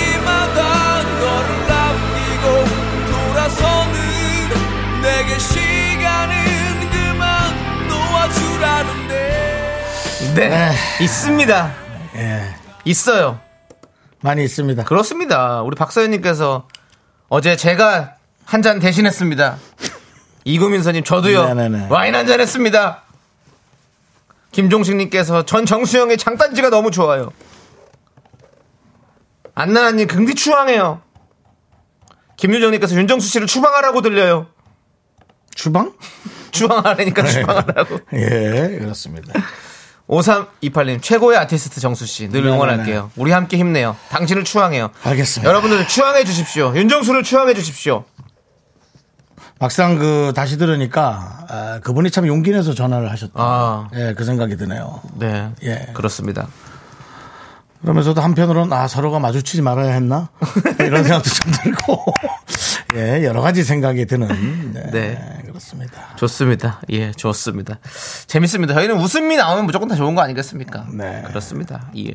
놓아주라는데 8.62 10.34
네, 10.34 10.70
있습니다. 11.02 11.74
예. 12.16 12.54
있어요. 12.84 13.40
많이 14.20 14.44
있습니다. 14.44 14.84
그렇습니다. 14.84 15.62
우리 15.62 15.74
박서연님께서 15.76 16.68
어제 17.28 17.56
제가 17.56 18.14
한 18.44 18.62
잔 18.62 18.78
대신했습니다. 18.78 19.56
이구민서님 20.44 21.04
저도요. 21.04 21.54
네네네. 21.54 21.86
와인 21.90 22.14
한 22.14 22.26
잔 22.26 22.40
했습니다. 22.40 23.02
김종식님께서 24.52 25.44
전 25.44 25.64
정수영의 25.66 26.18
장단지가 26.18 26.70
너무 26.70 26.90
좋아요. 26.90 27.30
안나나님 29.54 30.06
긍디 30.06 30.34
추앙해요. 30.34 31.00
김유정님께서 32.36 32.94
윤정수 32.96 33.28
씨를 33.28 33.46
추방하라고 33.46 34.02
들려요. 34.02 34.46
주방? 35.54 35.92
추방하라니까 36.52 37.24
추방하라고. 37.24 37.98
예, 38.14 38.78
그렇습니다. 38.80 39.32
5328님 40.08 41.00
최고의 41.02 41.38
아티스트 41.38 41.80
정수 41.80 42.06
씨늘 42.06 42.32
네네네. 42.42 42.54
응원할게요. 42.54 43.10
우리 43.16 43.32
함께 43.32 43.56
힘내요. 43.56 43.96
당신을 44.10 44.44
추앙해요. 44.44 44.90
알겠습니다. 45.02 45.48
여러분들 45.48 45.88
추앙해 45.88 46.24
주십시오. 46.24 46.72
윤정수를 46.76 47.22
추앙해 47.22 47.54
주십시오. 47.54 48.04
막상 49.58 49.96
그 49.96 50.32
다시 50.34 50.58
들으니까 50.58 51.46
아, 51.48 51.80
그분이 51.84 52.10
참 52.10 52.26
용기 52.26 52.50
내서 52.50 52.74
전화를 52.74 53.10
하셨다. 53.12 53.32
아. 53.36 53.88
예, 53.94 54.12
그 54.16 54.24
생각이 54.24 54.56
드네요. 54.56 55.00
네. 55.18 55.50
예. 55.62 55.88
그렇습니다. 55.94 56.48
그러면서도 57.82 58.20
한편으로는 58.20 58.72
아 58.72 58.86
서로가 58.86 59.18
마주치지 59.18 59.62
말아야 59.62 59.92
했나 59.92 60.30
이런 60.80 61.02
생각도 61.04 61.28
좀 61.30 61.52
들고 61.52 62.04
예 62.94 63.24
여러 63.24 63.40
가지 63.40 63.64
생각이 63.64 64.06
드는 64.06 64.72
네, 64.72 64.90
네. 64.90 65.38
그렇습니다. 65.46 66.16
좋습니다. 66.16 66.80
예, 66.90 67.12
좋습니다. 67.12 67.78
재밌습니다. 68.26 68.74
저희는 68.74 68.96
웃음이 68.96 69.36
나오면 69.36 69.66
무조건 69.66 69.88
다 69.88 69.94
좋은 69.94 70.14
거 70.14 70.22
아니겠습니까? 70.22 70.86
네. 70.92 71.22
그렇습니다. 71.26 71.90
예. 71.96 72.12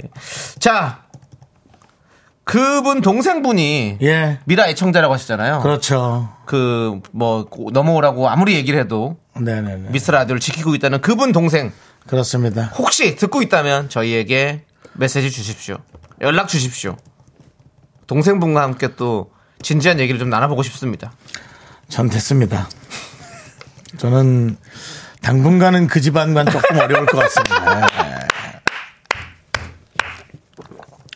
자, 0.60 1.04
그분 2.44 3.02
동생분이 3.02 3.98
예 4.02 4.40
미라 4.46 4.68
애청자라고 4.70 5.14
하시잖아요. 5.14 5.60
그렇죠. 5.62 6.30
그, 6.46 7.02
뭐, 7.12 7.46
넘어오라고 7.74 8.30
아무리 8.30 8.56
얘기를 8.56 8.80
해도 8.80 9.18
네네네 9.38 9.90
미스 9.92 10.12
라디오를 10.12 10.40
지키고 10.40 10.74
있다는 10.76 11.02
그분 11.02 11.32
동생 11.32 11.72
그렇습니다. 12.08 12.64
혹시 12.78 13.16
듣고 13.18 13.42
있다면 13.42 13.90
저희에게 13.90 14.64
메시지 14.94 15.30
주십시오. 15.30 15.78
연락 16.22 16.48
주십시오. 16.48 16.96
동생분과 18.08 18.62
함께 18.62 18.96
또 18.96 19.30
진지한 19.62 20.00
얘기를 20.00 20.20
좀 20.20 20.30
나눠보고 20.30 20.64
싶습니다. 20.64 21.12
전 21.90 22.10
됐습니다. 22.10 22.70
저는 23.98 24.58
당분간은 25.22 25.88
그 25.88 26.02
집안과는 26.02 26.52
조금 26.52 26.78
어려울 26.80 27.06
것 27.06 27.18
같습니다. 27.18 27.88
예. 28.12 28.18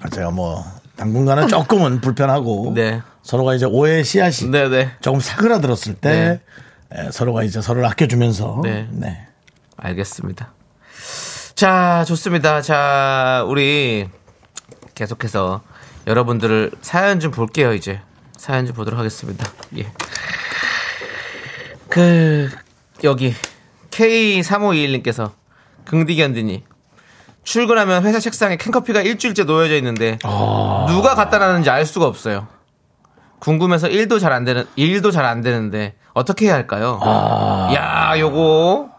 제가 0.09 0.31
뭐 0.31 0.63
당분간은 0.97 1.47
조금은 1.47 2.01
불편하고 2.01 2.73
네. 2.75 3.01
서로가 3.23 3.55
이제 3.55 3.65
오해 3.65 4.03
씨앗이 4.03 4.49
네 4.49 4.67
네. 4.69 4.91
조금 5.01 5.19
사그라들었을 5.19 5.95
때 5.95 6.41
에, 6.93 7.11
서로가 7.11 7.43
이제 7.43 7.61
서로를 7.61 7.87
아껴주면서 7.87 8.61
네. 8.63 8.87
네. 8.91 9.27
알겠습니다. 9.77 10.53
자, 11.55 12.03
좋습니다. 12.07 12.61
자, 12.61 13.45
우리 13.47 14.09
계속해서 14.95 15.61
여러분들을 16.07 16.71
사연 16.81 17.19
좀 17.19 17.31
볼게요, 17.31 17.73
이제. 17.73 18.01
사연 18.41 18.65
좀 18.65 18.75
보도록 18.75 18.97
하겠습니다. 18.97 19.47
예. 19.77 19.85
그, 21.89 22.49
여기, 23.03 23.35
K3521님께서, 23.91 25.33
긍디견디니, 25.85 26.63
출근하면 27.43 28.03
회사 28.03 28.19
책상에 28.19 28.57
캔커피가 28.57 29.01
일주일째 29.03 29.43
놓여져 29.43 29.75
있는데, 29.75 30.17
누가 30.87 31.13
갖다 31.13 31.37
놨는지 31.37 31.69
알 31.69 31.85
수가 31.85 32.07
없어요. 32.07 32.47
궁금해서 33.37 33.87
일도 33.89 34.17
잘 34.17 34.31
안 34.31 34.43
되는, 34.43 34.65
일도 34.75 35.11
잘 35.11 35.23
안 35.25 35.41
되는데, 35.41 35.93
어떻게 36.13 36.47
해야 36.47 36.55
할까요? 36.55 36.99
야, 37.75 38.15
요거. 38.17 38.89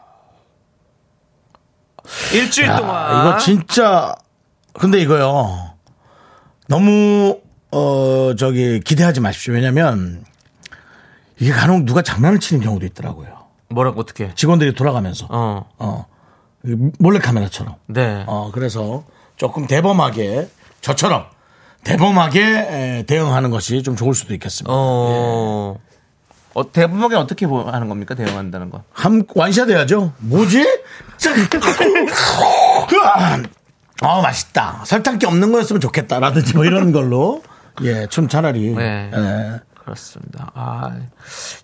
일주일 2.32 2.68
야, 2.68 2.76
동안. 2.76 3.26
이거 3.26 3.38
진짜 3.38 4.14
근데 4.74 5.00
이거요. 5.00 5.74
너무 6.68 7.41
어 7.72 8.34
저기 8.36 8.80
기대하지 8.80 9.20
마십시오. 9.20 9.54
왜냐면 9.54 10.24
이게 11.38 11.50
간혹 11.52 11.84
누가 11.84 12.02
장난을 12.02 12.38
치는 12.40 12.62
경우도 12.62 12.84
있더라고요. 12.86 13.28
뭐라고 13.70 14.00
어떻게? 14.00 14.34
직원들이 14.34 14.74
돌아가면서 14.74 15.26
어, 15.30 15.64
어 15.78 16.06
몰래 16.98 17.18
카메라처럼. 17.18 17.74
네. 17.86 18.24
어 18.26 18.50
그래서 18.52 19.04
조금 19.36 19.66
대범하게 19.66 20.48
저처럼 20.82 21.24
대범하게 21.84 22.40
에, 22.42 23.04
대응하는 23.06 23.50
것이 23.50 23.82
좀 23.82 23.96
좋을 23.96 24.14
수도 24.14 24.34
있겠습니다. 24.34 24.72
어, 24.72 25.78
어 26.54 26.72
대부분이 26.72 27.14
어떻게 27.14 27.46
보- 27.46 27.62
하는 27.62 27.88
겁니까? 27.88 28.14
대응한다는 28.14 28.68
거. 28.70 28.82
한 28.92 29.24
완샷 29.34 29.70
해야죠. 29.70 30.12
뭐지? 30.18 30.60
아 34.02 34.20
맛있다. 34.20 34.82
설탕기 34.84 35.24
없는 35.26 35.50
거였으면 35.52 35.80
좋겠다라든지 35.80 36.54
뭐 36.54 36.64
이런 36.66 36.92
걸로 36.92 37.42
예, 37.82 38.06
좀 38.08 38.28
차라리 38.28 38.74
네. 38.74 39.10
예. 39.14 39.60
그렇습니다. 39.82 40.50
아, 40.54 40.92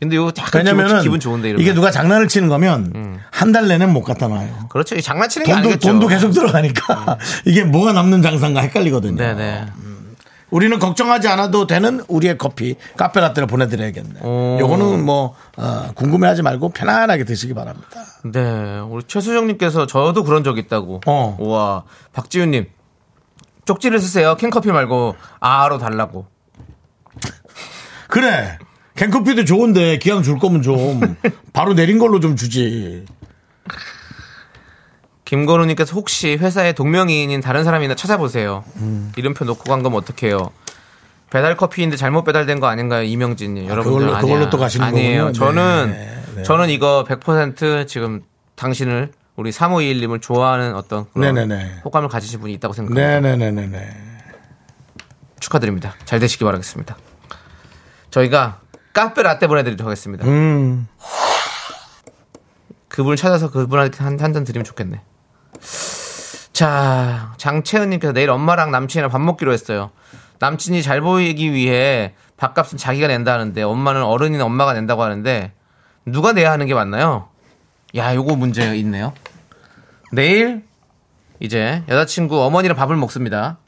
근데 0.01 0.17
이거 0.17 0.33
약간 0.37 0.65
왜냐면은 0.65 1.03
기분, 1.03 1.21
좋은데 1.21 1.51
이러면. 1.51 1.63
이게 1.63 1.73
누가 1.73 1.91
장난을 1.91 2.27
치는 2.27 2.49
거면 2.49 3.21
한달 3.31 3.69
내내 3.69 3.87
못 3.87 4.03
갖다 4.03 4.27
놔요. 4.27 4.67
그렇죠. 4.69 4.97
이 4.97 5.03
장난치는 5.03 5.47
게 5.47 5.53
돈도 5.53 5.69
아니겠죠. 5.69 5.89
돈도 5.89 6.07
계속 6.09 6.33
들어가니까 6.33 7.19
이게 7.47 7.65
뭐가 7.65 7.93
남는 7.93 8.23
장사인가 8.23 8.61
헷갈리거든요. 8.63 9.17
네네. 9.17 9.67
우리는 10.51 10.79
걱정하지 10.79 11.29
않아도 11.29 11.67
되는 11.67 12.03
우리의 12.09 12.39
커피 12.39 12.77
카페라떼를 12.97 13.47
보내드려야겠네. 13.47 14.21
오. 14.23 14.59
요거는 14.61 15.05
뭐 15.05 15.35
어, 15.57 15.91
궁금해하지 15.95 16.43
말고 16.43 16.71
편안하게 16.71 17.25
드시기 17.25 17.53
바랍니다. 17.55 17.89
네. 18.25 18.81
우리 18.81 19.05
최수정님께서 19.07 19.87
저도 19.87 20.25
그런 20.25 20.45
적 20.45 20.59
있다고. 20.59 21.03
어. 21.07 21.37
우와. 21.39 21.85
박지훈님. 22.15 22.67
쪽지를 23.69 23.99
쓰세요. 24.01 24.35
캔커피 24.37 24.73
말고 24.73 25.15
아로 25.41 25.77
달라고. 25.79 26.27
그래. 28.09 28.57
캔커피도 28.97 29.45
좋은데 29.45 29.99
기왕 29.99 30.23
줄 30.23 30.39
거면 30.39 30.63
좀 30.63 31.01
바로 31.53 31.75
내린 31.75 31.99
걸로 31.99 32.19
좀 32.19 32.35
주지. 32.35 33.05
김건우님께서 35.27 35.93
혹시 35.95 36.37
회사에 36.41 36.73
동명이인인 36.73 37.43
다른 37.43 37.63
사람이나 37.63 37.95
찾아보세요. 37.95 38.65
음. 38.77 39.13
이름표 39.17 39.45
놓고 39.45 39.65
간 39.65 39.83
거면 39.83 39.99
어떡해요? 39.99 40.51
배달 41.29 41.55
커피인데 41.59 41.99
잘못 41.99 42.25
배달된 42.25 42.61
거 42.61 42.67
아닌가요, 42.69 43.03
이명진님? 43.03 43.69
여러분들 43.69 43.99
그걸로- 44.07 44.15
아니야. 44.17 44.21
그걸로 44.23 44.51
또 44.51 44.57
가시는 44.57 44.87
아니에요. 44.87 45.25
거군요. 45.27 45.33
저는 45.35 45.91
네, 45.91 46.19
네. 46.37 46.43
저는 46.43 46.71
이거 46.71 47.05
100% 47.07 47.87
지금 47.87 48.23
당신을 48.57 49.11
우리 49.39 49.51
3521님을 49.53 50.21
좋아하는 50.21 50.75
어떤 50.75 51.09
그런 51.13 51.33
네네네. 51.33 51.83
호감을 51.85 52.09
가지신 52.09 52.41
분이 52.41 52.53
있다고 52.55 52.75
생각합니다. 52.75 53.21
네네네네네. 53.21 53.89
축하드립니다. 55.39 55.95
잘 56.05 56.19
되시기 56.19 56.45
바라겠습니다. 56.45 56.97
저희가 58.11 58.61
카페 58.93 59.23
라떼 59.23 59.47
보내드리도록 59.47 59.87
하겠습니다. 59.87 60.27
음. 60.27 60.89
그분을 62.89 63.17
찾아서 63.17 63.49
그분한테 63.53 64.03
한 64.03 64.19
잔 64.19 64.33
드리면 64.43 64.65
좋겠네. 64.65 65.01
자, 66.53 67.33
장채은님께서 67.37 68.13
내일 68.13 68.31
엄마랑 68.31 68.73
남친이랑 68.73 69.09
밥 69.09 69.21
먹기로 69.21 69.53
했어요. 69.53 69.93
남친이 70.41 70.83
잘 70.83 71.01
보이기 71.01 71.53
위해 71.53 72.15
밥값은 72.39 72.77
자기가 72.77 73.07
낸다는데 73.07 73.63
엄마는 73.63 74.03
어른인 74.03 74.41
엄마가 74.41 74.73
낸다고 74.73 75.01
하는데 75.05 75.53
누가 76.07 76.33
내야 76.33 76.51
하는 76.51 76.67
게 76.67 76.75
맞나요? 76.75 77.29
야, 77.95 78.15
요거 78.17 78.35
문제 78.35 78.77
있네요. 78.79 79.13
내일 80.13 80.65
이제 81.41 81.83
여자친구 81.89 82.43
어머니랑 82.43 82.77
밥을 82.77 82.97
먹습니다. 82.97 83.59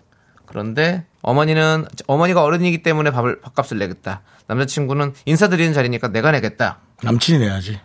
그런데 0.47 1.05
어머니는 1.23 1.87
어머니가 2.07 2.43
어른이기 2.43 2.83
때문에 2.83 3.11
밥을 3.11 3.41
밥값을 3.41 3.79
내겠다. 3.79 4.23
남자친구는 4.47 5.15
인사드리는 5.27 5.73
자리니까 5.73 6.09
내가 6.09 6.33
내겠다. 6.33 6.79
남친이 7.03 7.39
내야지. 7.39 7.81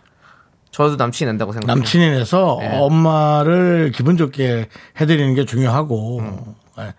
저도 0.70 0.96
남친이 0.96 1.30
낸다고 1.30 1.52
생각해요. 1.52 1.74
남친이 1.74 2.10
내서 2.10 2.58
네. 2.60 2.70
엄마를 2.78 3.92
기분 3.94 4.16
좋게 4.16 4.68
해드리는 5.00 5.34
게 5.34 5.44
중요하고 5.44 6.18
음. 6.18 6.54
예. 6.80 6.92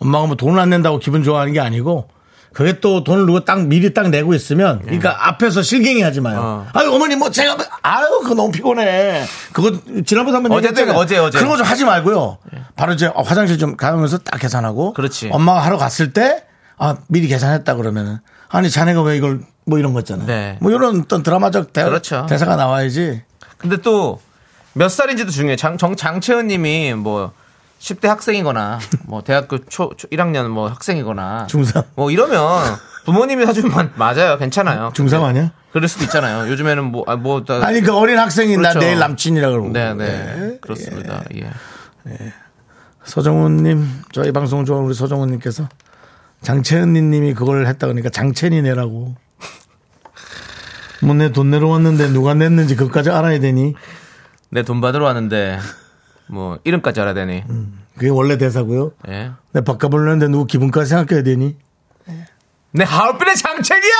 엄마가 0.00 0.26
뭐 0.26 0.36
돈을 0.36 0.58
안 0.58 0.70
낸다고 0.70 0.98
기분 0.98 1.22
좋아하는 1.22 1.52
게 1.52 1.60
아니고 1.60 2.08
그게 2.52 2.80
또 2.80 3.02
돈을 3.04 3.26
누가 3.26 3.44
딱 3.44 3.66
미리 3.66 3.94
딱 3.94 4.08
내고 4.10 4.34
있으면 4.34 4.80
그러니까 4.82 5.28
앞에서 5.28 5.62
실갱이 5.62 6.02
하지 6.02 6.20
마요. 6.20 6.34
네. 6.36 6.40
어. 6.44 6.66
아유 6.74 6.92
어머니 6.94 7.16
뭐 7.16 7.30
제가 7.30 7.56
뭐- 7.56 7.64
아유 7.82 8.06
그거 8.22 8.34
너무 8.34 8.50
피곤해. 8.52 9.24
그거 9.52 9.72
지난번에 10.04 10.36
한번 10.36 10.52
어제 10.52 10.68
얘기했잖아요. 10.68 10.98
어제, 10.98 11.18
어제. 11.18 11.38
그런 11.38 11.50
거 11.50 11.56
좀 11.56 11.66
하지 11.66 11.84
말고요. 11.84 12.38
바로 12.76 12.92
이제 12.92 13.06
어, 13.14 13.22
화장실 13.22 13.58
좀 13.58 13.76
가면서 13.76 14.18
딱 14.18 14.38
계산하고 14.38 14.92
그렇지. 14.92 15.30
엄마가 15.32 15.60
하러 15.60 15.76
갔을 15.78 16.12
때 16.12 16.44
아, 16.78 16.96
미리 17.08 17.28
계산했다 17.28 17.74
그러면은 17.76 18.18
아니 18.48 18.70
자네가 18.70 19.02
왜 19.02 19.16
이걸 19.16 19.40
뭐 19.64 19.78
이런 19.78 19.92
거 19.94 20.00
있잖아요. 20.00 20.26
네. 20.26 20.58
뭐 20.60 20.70
이런 20.72 21.00
어떤 21.02 21.22
드라마적 21.22 21.72
대, 21.72 21.84
그렇죠. 21.84 22.26
대사가 22.28 22.56
나와야지. 22.56 23.22
근데 23.58 23.76
또 23.78 24.20
몇 24.74 24.88
살인지도 24.88 25.30
중요해. 25.30 25.56
장, 25.56 25.76
정, 25.76 25.96
장채은 25.96 26.46
님이 26.46 26.94
뭐 26.94 27.32
10대 27.82 28.06
학생이거나 28.06 28.78
뭐 29.06 29.22
대학교 29.24 29.58
초, 29.66 29.90
초 29.96 30.06
1학년 30.08 30.46
뭐 30.48 30.68
학생이거나 30.68 31.48
중3. 31.50 31.84
뭐 31.96 32.12
이러면 32.12 32.76
부모님이 33.04 33.44
사주면 33.44 33.92
맞아요. 33.96 34.38
괜찮아요. 34.38 34.92
중3 34.94 35.22
아니야? 35.24 35.50
그럴 35.72 35.88
수도 35.88 36.04
있잖아요. 36.04 36.48
요즘에는 36.50 36.84
뭐, 36.84 37.02
아, 37.08 37.16
뭐, 37.16 37.42
다- 37.44 37.58
아니 37.66 37.80
그 37.80 37.92
어린 37.96 38.18
학생이 38.18 38.54
그렇죠. 38.56 38.78
나 38.78 38.84
내일 38.84 38.98
남친이라 39.00 39.50
그러고. 39.50 39.70
네, 39.70 39.94
네. 39.94 40.04
예. 40.54 40.58
그렇습니다. 40.60 41.24
예. 41.34 41.50
서정훈님 43.04 44.02
저희 44.12 44.30
방송 44.30 44.64
좋아하는 44.64 44.86
우리 44.86 44.94
서정훈님께서 44.94 45.68
장채은님이 46.42 47.34
그걸 47.34 47.66
했다 47.66 47.86
그러니까 47.88 48.10
장채니 48.10 48.62
내라고. 48.62 49.16
뭐 51.02 51.14
내 51.16 51.30
돈 51.32 51.50
내러 51.50 51.66
왔는데 51.68 52.10
누가 52.12 52.32
냈는지 52.34 52.76
그것까지 52.76 53.10
알아야 53.10 53.40
되니 53.40 53.74
내 54.50 54.62
돈 54.62 54.80
받으러 54.80 55.04
왔는데 55.06 55.58
뭐 56.32 56.58
이름까지 56.64 56.98
알아야 57.00 57.12
되니. 57.12 57.44
그게 57.94 58.08
원래 58.08 58.38
대사고요. 58.38 58.92
예. 59.08 59.32
내 59.52 59.60
바꿔 59.60 59.88
려는데 59.88 60.28
누구 60.28 60.46
기분까지 60.46 60.88
생각해야 60.88 61.22
되니 61.22 61.56
내 62.70 62.84
하얼빈의 62.84 63.36
장채기야! 63.36 63.92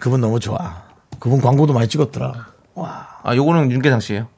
그분 0.00 0.22
너무 0.22 0.40
좋아. 0.40 0.82
그분 1.18 1.42
광고도 1.42 1.74
많이 1.74 1.88
찍었더라. 1.88 2.46
와. 2.74 3.06
아, 3.22 3.36
요거는 3.36 3.70
윤계상 3.70 4.00
씨예요. 4.00 4.28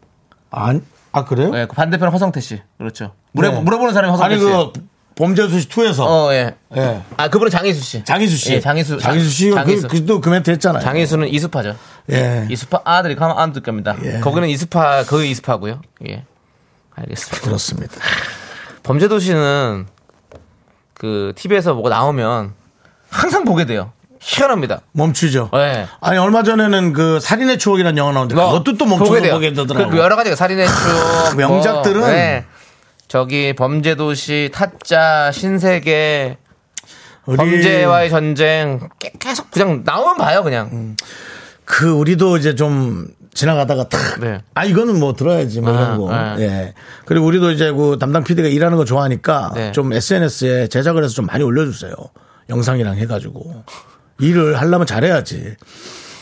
아, 0.51 0.75
아 1.13 1.25
그래요? 1.25 1.53
예, 1.55 1.67
그 1.67 1.77
반대편 1.77 2.11
허성태 2.11 2.41
씨. 2.41 2.61
그렇죠. 2.79 3.13
물어, 3.31 3.51
네. 3.53 3.61
물어보는 3.61 3.95
사람이 3.95 4.11
허성태 4.11 4.35
아니 4.35 4.43
씨. 4.43 4.45
그 4.45 4.73
범죄수시 5.15 5.69
2에서 5.69 6.01
어, 6.01 6.33
예. 6.33 6.57
예. 6.77 7.03
아, 7.17 7.29
그분은 7.29 7.51
장희수 7.51 7.81
씨. 7.81 8.03
장희수 8.05 8.37
씨. 8.37 8.55
예, 8.55 8.61
장희수. 8.61 8.99
장희수 8.99 9.31
씨가 9.31 9.65
장희수. 9.65 9.87
그, 9.87 10.01
그도 10.01 10.21
그 10.21 10.29
멘트 10.29 10.51
했잖아요. 10.51 10.83
장희수는 10.83 11.29
이수파죠. 11.29 11.77
예. 12.13 12.47
이수파 12.51 12.81
아들이 12.85 13.15
가면 13.17 13.39
안 13.39 13.53
듣겁니다. 13.53 13.97
예. 14.05 14.21
거기는 14.21 14.49
이수파, 14.49 15.05
그 15.05 15.25
이수파고요. 15.25 15.81
예. 16.09 16.25
알겠습니다. 16.97 17.47
그렇습니다. 17.47 17.95
범죄도시는 18.83 19.87
그 20.93 21.33
TV에서 21.37 21.75
뭐가 21.75 21.89
나오면 21.91 22.53
항상 23.11 23.45
보게 23.45 23.65
돼요. 23.65 23.93
희한합니다. 24.21 24.81
멈추죠. 24.93 25.51
예. 25.55 25.87
아니 26.01 26.19
얼마 26.19 26.43
전에는 26.43 26.93
그 26.93 27.21
살인의 27.21 27.59
추억이라는 27.59 27.97
영화 27.99 28.13
나오는데 28.13 28.35
그것도 28.35 28.77
또 28.79 28.87
멈춰서 28.87 29.11
보게, 29.11 29.53
되더라고요. 29.53 29.91
그 29.91 29.99
여러 29.99 30.17
가지가 30.17 30.37
살인의 30.37 30.67
추억. 30.67 31.37
명작들은 31.37 32.01
뭐, 32.01 32.09
네. 32.09 32.45
저기 33.09 33.53
범죄도시, 33.55 34.51
타짜, 34.53 35.31
신세계, 35.33 36.39
우리 37.27 37.37
범죄와의 37.37 38.11
전쟁 38.11 38.89
깨- 38.99 39.13
계속 39.19 39.51
그냥 39.51 39.83
나오면 39.85 40.17
봐요 40.17 40.43
그냥. 40.43 40.97
그 41.65 41.91
우리도 41.91 42.37
이제 42.37 42.55
좀 42.55 43.09
지나가다가 43.33 43.89
탁. 43.89 44.21
네. 44.21 44.41
아 44.55 44.65
이거는 44.65 44.99
뭐 45.01 45.15
들어야지 45.15 45.61
뭐 45.61 45.73
이런 45.73 45.83
아, 45.85 45.97
거. 45.97 46.13
아. 46.13 46.37
예. 46.41 46.75
그리고 47.05 47.27
우리도 47.27 47.51
이제 47.51 47.73
그 47.73 47.97
담당 47.99 48.23
PD가 48.25 48.49
일하는 48.49 48.77
거 48.77 48.85
좋아하니까 48.85 49.53
네. 49.55 49.73
좀 49.73 49.93
SNS에 49.93 50.69
제작을 50.69 51.03
해서 51.03 51.15
좀 51.15 51.27
많이 51.27 51.43
올려주세요. 51.43 51.95
영상이랑 52.49 52.97
해가지고 52.97 53.65
일을 54.21 54.61
하려면 54.61 54.87
잘해야지. 54.87 55.57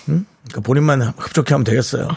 응? 0.08 0.26
그 0.52 0.60
본인만 0.60 1.02
흡족해 1.02 1.54
하면 1.54 1.64
되겠어요. 1.64 2.08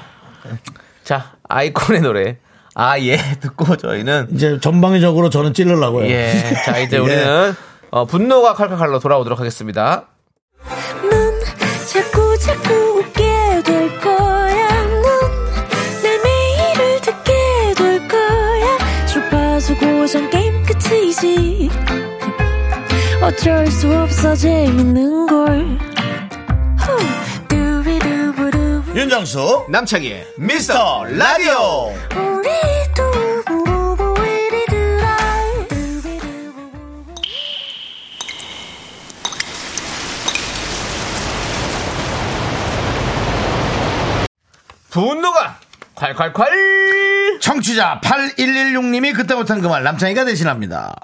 자 1.04 1.34
아이콘의 1.50 2.02
노래 2.02 2.38
아, 2.76 3.00
예. 3.00 3.18
듣고 3.40 3.78
저희는 3.78 4.28
이제 4.34 4.60
전방위적으로 4.60 5.30
저는 5.30 5.54
찌르려고요. 5.54 6.08
예. 6.08 6.54
자, 6.66 6.78
이제 6.78 6.98
예. 6.98 7.00
우리는 7.00 7.56
어, 7.90 8.06
분노가 8.06 8.54
칼칼칼로 8.54 9.00
돌아오도록 9.00 9.40
하겠습니다. 9.40 10.08
넌 11.10 11.40
자꾸 11.88 12.38
자꾸 12.38 12.85
어쩔 23.36 23.68
수 23.68 23.92
없어 23.94 24.34
재밌는 24.36 25.28
걸. 25.28 25.78
윤정수 28.96 29.66
남창희의 29.70 30.26
미스터 30.38 31.04
라디오. 31.04 31.92
분노가 44.90 45.60
콸콸콸! 45.96 47.42
청취자 47.42 48.02
8116님이 48.04 49.14
그때 49.16 49.36
못한 49.36 49.62
그 49.62 49.68
말 49.68 49.84
남창희가 49.84 50.26
대신합니다. 50.26 50.96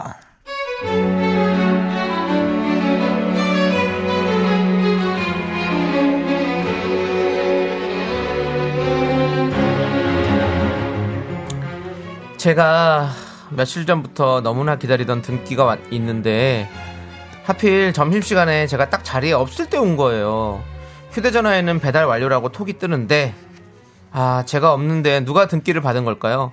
제가 12.41 13.11
며칠 13.51 13.85
전부터 13.85 14.41
너무나 14.41 14.75
기다리던 14.75 15.21
등기가 15.21 15.63
왔- 15.63 15.77
있는데 15.91 16.67
하필 17.43 17.93
점심시간에 17.93 18.65
제가 18.65 18.89
딱 18.89 19.03
자리에 19.03 19.31
없을 19.33 19.69
때 19.69 19.77
온 19.77 19.95
거예요. 19.95 20.63
휴대전화에는 21.11 21.79
배달 21.79 22.05
완료라고 22.05 22.49
톡이 22.49 22.79
뜨는데 22.79 23.35
아 24.11 24.41
제가 24.47 24.73
없는데 24.73 25.23
누가 25.23 25.47
등기를 25.47 25.81
받은 25.81 26.03
걸까요? 26.03 26.51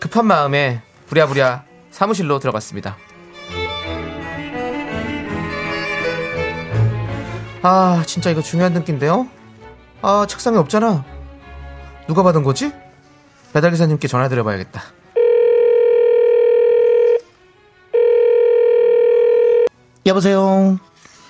급한 0.00 0.26
마음에 0.26 0.82
부랴부랴 1.06 1.62
사무실로 1.92 2.40
들어갔습니다. 2.40 2.96
아 7.62 8.02
진짜 8.08 8.30
이거 8.30 8.42
중요한 8.42 8.74
등기인데요? 8.74 9.28
아 10.02 10.26
책상에 10.28 10.58
없잖아. 10.58 11.04
누가 12.08 12.24
받은 12.24 12.42
거지? 12.42 12.72
배달기사님께 13.56 14.06
전화드려봐야겠다. 14.06 14.82
여보세요. 20.04 20.78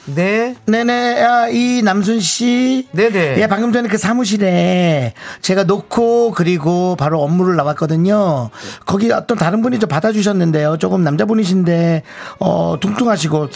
네, 0.07 0.57
네네, 0.67 1.23
아, 1.23 1.49
이 1.49 1.83
남순 1.83 2.21
씨. 2.21 2.89
네네. 2.93 3.41
예, 3.41 3.47
방금 3.47 3.73
전에 3.73 3.89
그 3.89 3.97
사무실에 3.97 5.15
제가 5.41 5.65
놓고 5.65 6.33
그리고 6.33 6.97
바로 6.97 7.23
업무를 7.23 7.57
나왔거든요. 7.57 8.51
거기 8.85 9.11
어떤 9.13 9.39
다른 9.39 9.63
분이 9.63 9.79
좀 9.79 9.89
받아주셨는데요. 9.89 10.79
조금 10.79 11.03
남자분이신데, 11.05 12.03
어, 12.41 12.77
뚱뚱하시고. 12.81 13.49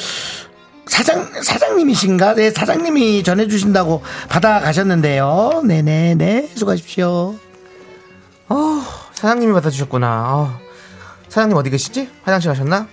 사장, 0.86 1.24
사장님이신가? 1.42 2.34
네, 2.34 2.50
사장님이 2.50 3.22
전해주신다고 3.22 4.02
받아가셨는데요. 4.28 5.62
네네네. 5.64 6.50
수고하십시오. 6.56 7.36
어, 8.50 8.82
사장님이 9.14 9.52
받아주셨구나. 9.52 10.24
어, 10.34 10.58
사장님 11.28 11.56
어디 11.56 11.70
계시지? 11.70 12.10
화장실 12.24 12.50
가셨나? 12.50 12.86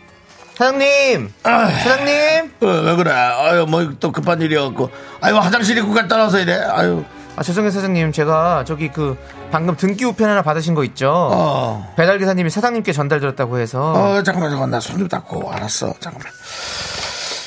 사장님! 0.55 1.31
사장님! 1.43 2.51
어, 2.61 2.65
왜 2.67 2.95
그래? 2.95 3.11
아유, 3.11 3.65
뭐 3.67 3.91
또 3.99 4.11
급한 4.11 4.41
일이었고. 4.41 4.89
아유, 5.21 5.35
화장실 5.37 5.77
입고 5.77 5.93
갔다 5.93 6.17
와서 6.17 6.39
이래. 6.39 6.53
아유, 6.55 7.03
아, 7.35 7.43
죄송해요, 7.43 7.69
사장님. 7.71 8.11
제가 8.11 8.63
저기 8.65 8.91
그 8.91 9.15
방금 9.51 9.75
등기 9.77 10.03
우편 10.05 10.27
하나 10.29 10.41
받으신 10.41 10.73
거 10.73 10.83
있죠? 10.85 11.11
어. 11.11 11.93
배달 11.95 12.17
기사님이 12.17 12.49
사장님께 12.49 12.91
전달드렸다고 12.91 13.59
해서. 13.59 13.91
어, 13.93 14.23
잠깐만, 14.23 14.49
잠깐만. 14.49 14.71
나 14.71 14.79
손 14.79 14.97
좀 14.97 15.07
닦고. 15.07 15.51
알았어. 15.51 15.93
잠깐만. 15.99 16.31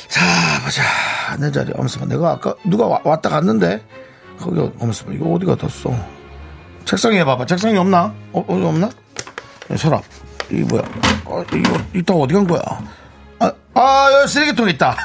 자, 0.09 0.21
보자. 0.65 0.83
내 1.39 1.51
자리. 1.51 1.73
엄수봐. 1.77 2.07
내가 2.07 2.31
아까 2.31 2.55
누가 2.65 2.87
와- 2.87 3.01
왔다 3.05 3.29
갔는데. 3.29 3.85
거기, 4.39 4.61
엄수봐. 4.79 5.13
이거 5.13 5.27
어디 5.35 5.47
가 5.47 5.57
뒀어? 5.57 5.95
책상에 6.85 7.25
봐봐. 7.25 7.47
책상에 7.47 7.79
없나? 7.79 8.13
어, 8.33 8.45
어디 8.49 8.65
없나? 8.65 8.87
야, 9.71 9.77
서랍. 9.77 10.03
이게 10.51 10.65
뭐야? 10.65 10.83
어, 11.25 11.45
이거, 11.55 11.79
이따 11.95 12.15
어디 12.15 12.35
간 12.35 12.47
거야? 12.47 12.61
아, 13.39 13.53
아, 13.75 14.09
여기 14.13 14.29
쓰레기통 14.33 14.69
있다. 14.71 14.97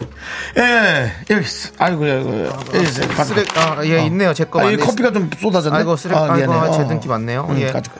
예, 0.58 1.12
여기 1.30 1.44
있어. 1.44 1.70
아이고, 1.78 2.04
아이고, 2.04 2.46
여기 2.74 2.82
있어. 2.84 3.24
쓰레, 3.24 3.44
아, 3.56 3.84
예, 3.84 4.04
있네요. 4.06 4.34
제 4.34 4.44
거 4.44 4.60
아, 4.60 4.70
이. 4.70 4.76
커피가 4.76 5.12
좀 5.12 5.30
쏟아졌네. 5.38 5.78
아이고, 5.78 5.96
쓰레, 5.96 6.14
아이고, 6.14 6.34
미안해. 6.52 6.72
제 6.72 6.82
어. 6.82 6.88
등기 6.88 7.08
맞네요. 7.08 7.46
응, 7.50 7.60
예. 7.60 7.66
가져가. 7.70 7.98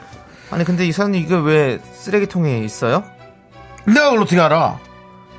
아니, 0.50 0.64
근데 0.64 0.86
이 0.86 0.92
사장님 0.92 1.22
이거 1.22 1.38
왜 1.38 1.78
쓰레기통에 1.94 2.58
있어요? 2.60 3.04
내가 3.86 4.10
그걸 4.10 4.22
어떻게 4.22 4.40
알아? 4.40 4.78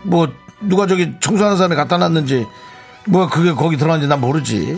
뭐 0.03 0.27
누가 0.61 0.87
저기 0.87 1.13
청소하는 1.19 1.57
사람이 1.57 1.75
갖다 1.75 1.97
놨는지 1.97 2.47
뭐 3.07 3.27
그게 3.27 3.51
거기 3.51 3.77
들어갔는지 3.77 4.07
난 4.07 4.19
모르지. 4.21 4.77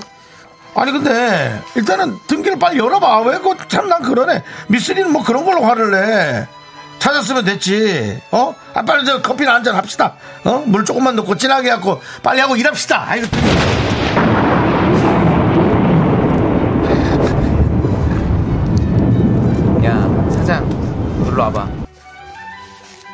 아니 0.76 0.92
근데 0.92 1.62
일단은 1.76 2.20
등기를 2.28 2.58
빨리 2.58 2.80
열어봐. 2.80 3.22
왜 3.22 3.38
그거 3.38 3.56
참난 3.68 4.02
그러네. 4.02 4.44
미쓰리는 4.68 5.12
뭐 5.12 5.24
그런 5.24 5.46
걸로 5.46 5.62
화를 5.64 5.92
내. 5.92 6.48
찾았으면 7.00 7.46
됐지. 7.46 8.22
어? 8.32 8.56
아 8.74 8.82
빨리 8.82 9.06
저 9.06 9.22
커피나 9.22 9.56
한잔 9.56 9.76
합시다. 9.76 10.16
어? 10.46 10.64
물 10.66 10.86
조금만 10.86 11.16
넣고 11.18 11.36
진하게 11.36 11.70
갖고 11.70 12.02
빨리 12.24 12.40
하고 12.40 12.56
일합시다. 12.56 13.06
아이고. 13.08 13.28
야, 19.86 20.30
사장, 20.32 20.68
놀러 21.26 21.44
와봐. 21.46 21.68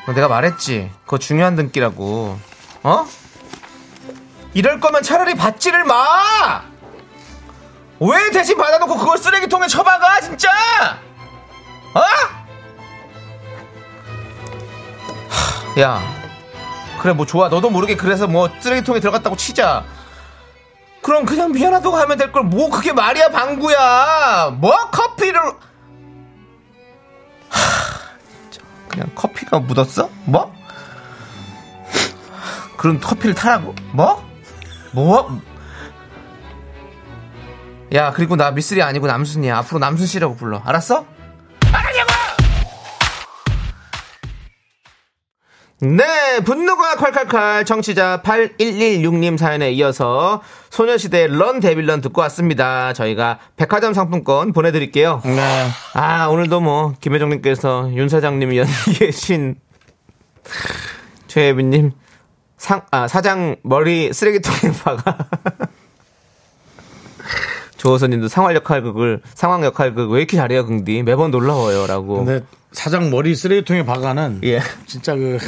너 0.06 0.13
내가 0.13 0.28
말했지. 0.28 0.91
그거 1.06 1.17
중요한 1.17 1.56
등기라고. 1.56 2.39
어? 2.84 3.08
이럴 4.54 4.80
거면 4.80 5.04
차라리 5.04 5.36
받지를 5.36 5.84
마! 5.84 6.69
왜 8.02 8.32
대신 8.32 8.58
받아놓고 8.58 8.98
그걸 8.98 9.18
쓰레기통에 9.18 9.68
처박아, 9.68 10.22
진짜! 10.22 10.50
어? 11.94 12.02
하, 15.30 15.82
야, 15.82 16.02
그래, 17.02 17.14
뭐 17.14 17.26
좋아. 17.26 17.50
너도 17.50 17.70
모르게 17.70 17.96
그래서 17.96 18.28
뭐 18.28 18.50
쓰레기통에 18.60 19.00
들어갔다고 19.00 19.36
치자. 19.36 19.84
그럼 21.02 21.26
그냥 21.26 21.52
미안하다고 21.52 21.96
하면 21.96 22.18
될 22.18 22.32
걸 22.32 22.44
뭐 22.44 22.70
그게 22.70 22.94
말이야, 22.94 23.30
방구야! 23.30 24.56
뭐 24.60 24.90
커피를. 24.92 25.40
그냥 28.90 29.10
커피가 29.16 29.60
묻었어? 29.60 30.10
뭐? 30.26 30.54
그런 32.78 33.00
커피를 33.00 33.34
타라고? 33.36 33.74
뭐? 33.94 34.24
뭐? 34.94 35.42
야 37.93 38.12
그리고 38.12 38.36
나 38.36 38.52
미쓰리 38.52 38.84
아니고 38.84 39.08
남순이야 39.08 39.58
앞으로 39.58 39.80
남순 39.80 40.06
씨라고 40.06 40.36
불러 40.36 40.62
알았어? 40.63 41.06
알았냐고! 41.71 42.10
네 45.82 46.41
분노가 46.43 46.95
콸콸콸 46.95 47.65
청취자 47.65 48.21
8116님 48.21 49.38
사연에 49.38 49.71
이어서 49.71 50.41
소녀시대 50.69 51.28
런 51.28 51.62
데빌런 51.62 52.02
듣고 52.02 52.19
왔습니다 52.21 52.91
저희가 52.91 53.39
백화점 53.56 53.93
상품권 53.93 54.52
보내드릴게요 54.52 55.21
네. 55.23 55.69
아 55.93 56.28
오늘도 56.28 56.60
뭐 56.60 56.93
김혜정님께서 56.99 57.91
윤 57.93 58.10
사장님이 58.10 58.58
연기에 58.58 59.12
신 59.12 59.56
최혜빈님 61.28 61.93
상, 62.58 62.82
아, 62.91 63.08
사장 63.08 63.56
머리 63.63 64.12
쓰레기통에 64.12 64.73
박아 64.84 65.17
조호선님도 67.80 68.28
상황 68.28 68.54
역할극을 68.54 69.22
상황 69.34 69.63
역할극 69.63 70.12
왜 70.12 70.20
이렇게 70.20 70.38
잘해요 70.38 70.65
긍디 70.65 71.04
매번 71.04 71.32
놀라워요라고 71.32 72.24
근데 72.26 72.46
사장 72.72 73.10
머리 73.10 73.34
쓰레기통에 73.36 73.84
박아는 73.86 74.42
예. 74.44 74.60
진짜 74.86 75.15
그 75.15 75.39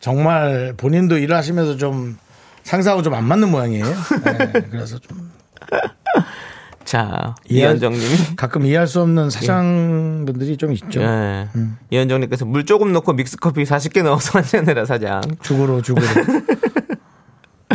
정말 0.00 0.74
본인도 0.76 1.18
일을 1.18 1.34
하시면서 1.36 1.76
좀 1.76 2.16
상사하고 2.62 3.02
좀 3.02 3.14
안 3.14 3.24
맞는 3.24 3.50
모양이에요. 3.50 3.84
네, 3.86 4.52
그래서 4.70 4.98
좀 4.98 5.30
자 6.84 7.34
이현정님이 7.48 8.36
가끔 8.36 8.64
이해할 8.66 8.86
수 8.86 9.00
없는 9.00 9.30
사장분들이 9.30 10.56
좀 10.56 10.72
있죠. 10.72 11.00
예. 11.00 11.48
이현정님께서 11.90 12.44
물 12.44 12.64
조금 12.66 12.92
넣고 12.92 13.12
믹스커피 13.14 13.64
40개 13.64 14.02
넣어서 14.02 14.38
한잔 14.40 14.68
해라 14.68 14.84
사장 14.84 15.20
죽으로 15.42 15.82
죽으로. 15.82 16.06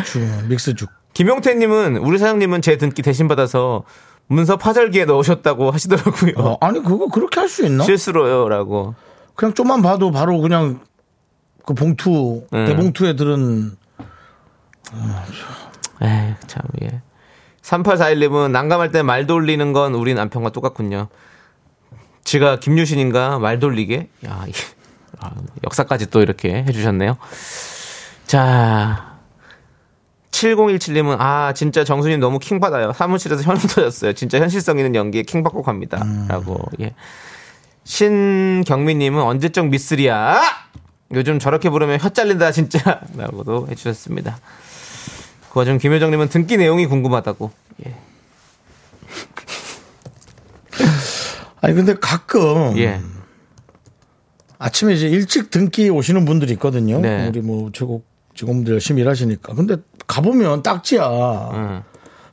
죽 0.05 0.21
믹스죽. 0.47 0.89
김용태님은 1.13 1.97
우리 1.97 2.17
사장님은 2.17 2.61
제 2.61 2.77
등기 2.77 3.01
대신 3.01 3.27
받아서 3.27 3.83
문서 4.27 4.57
파절기에 4.57 5.05
넣으셨다고 5.05 5.71
하시더라고요. 5.71 6.33
어, 6.37 6.57
아니 6.61 6.81
그거 6.83 7.07
그렇게 7.07 7.39
할 7.39 7.47
수 7.49 7.65
있나? 7.65 7.83
실수로요라고. 7.83 8.95
그냥 9.35 9.53
좀만 9.53 9.81
봐도 9.81 10.11
바로 10.11 10.39
그냥 10.41 10.79
그 11.65 11.73
봉투 11.73 12.43
음. 12.53 12.65
대봉투에 12.65 13.15
들은 13.15 13.75
에이, 16.01 16.33
참, 16.47 16.61
예. 16.83 17.01
3841님은 17.61 18.51
난감할 18.51 18.91
때 18.91 19.01
말 19.01 19.25
돌리는 19.25 19.73
건 19.73 19.95
우리 19.95 20.13
남편과 20.13 20.51
똑같군요. 20.51 21.07
지가 22.23 22.59
김유신인가 22.59 23.39
말 23.39 23.59
돌리게? 23.59 24.09
야, 24.27 24.45
아, 25.19 25.31
역사까지 25.63 26.09
또 26.09 26.21
이렇게 26.21 26.63
해주셨네요. 26.67 27.17
자. 28.27 29.14
7017님은 30.35 31.17
아 31.19 31.53
진짜 31.53 31.83
정수님 31.83 32.19
너무 32.19 32.39
킹 32.39 32.59
받아요 32.59 32.93
사무실에서 32.93 33.43
현우 33.43 33.59
터졌어요 33.59 34.13
진짜 34.13 34.39
현실성 34.39 34.77
있는 34.77 34.95
연기에 34.95 35.23
킹 35.23 35.43
받고 35.43 35.61
갑니다 35.61 36.03
라고 36.27 36.59
예 36.81 36.93
신경민님은 37.83 39.21
언제적 39.21 39.67
미쓰리야 39.67 40.41
요즘 41.13 41.39
저렇게 41.39 41.69
부르면 41.69 41.99
혀 41.99 42.09
잘린다 42.09 42.51
진짜 42.51 43.01
라고도 43.15 43.67
해주셨습니다 43.69 44.39
그 45.55 45.59
와중 45.59 45.77
김효정님은 45.77 46.27
등기 46.27 46.57
내용이 46.57 46.85
궁금하다고. 46.85 47.49
예. 47.87 47.95
아니 51.61 51.73
근데 51.73 51.95
가끔 51.95 52.77
예. 52.77 52.99
아침에 54.59 54.95
이제 54.95 55.07
일찍 55.07 55.51
등기 55.51 55.89
오시는 55.89 56.25
분들이 56.25 56.51
있거든요. 56.53 56.99
네. 56.99 57.29
우리 57.29 57.39
뭐 57.39 57.69
최고 57.71 58.03
직원들 58.35 58.73
열심히 58.73 59.01
일하시니까. 59.01 59.53
근데 59.55 59.77
가보면 60.07 60.61
딱지야. 60.63 61.07
음. 61.53 61.81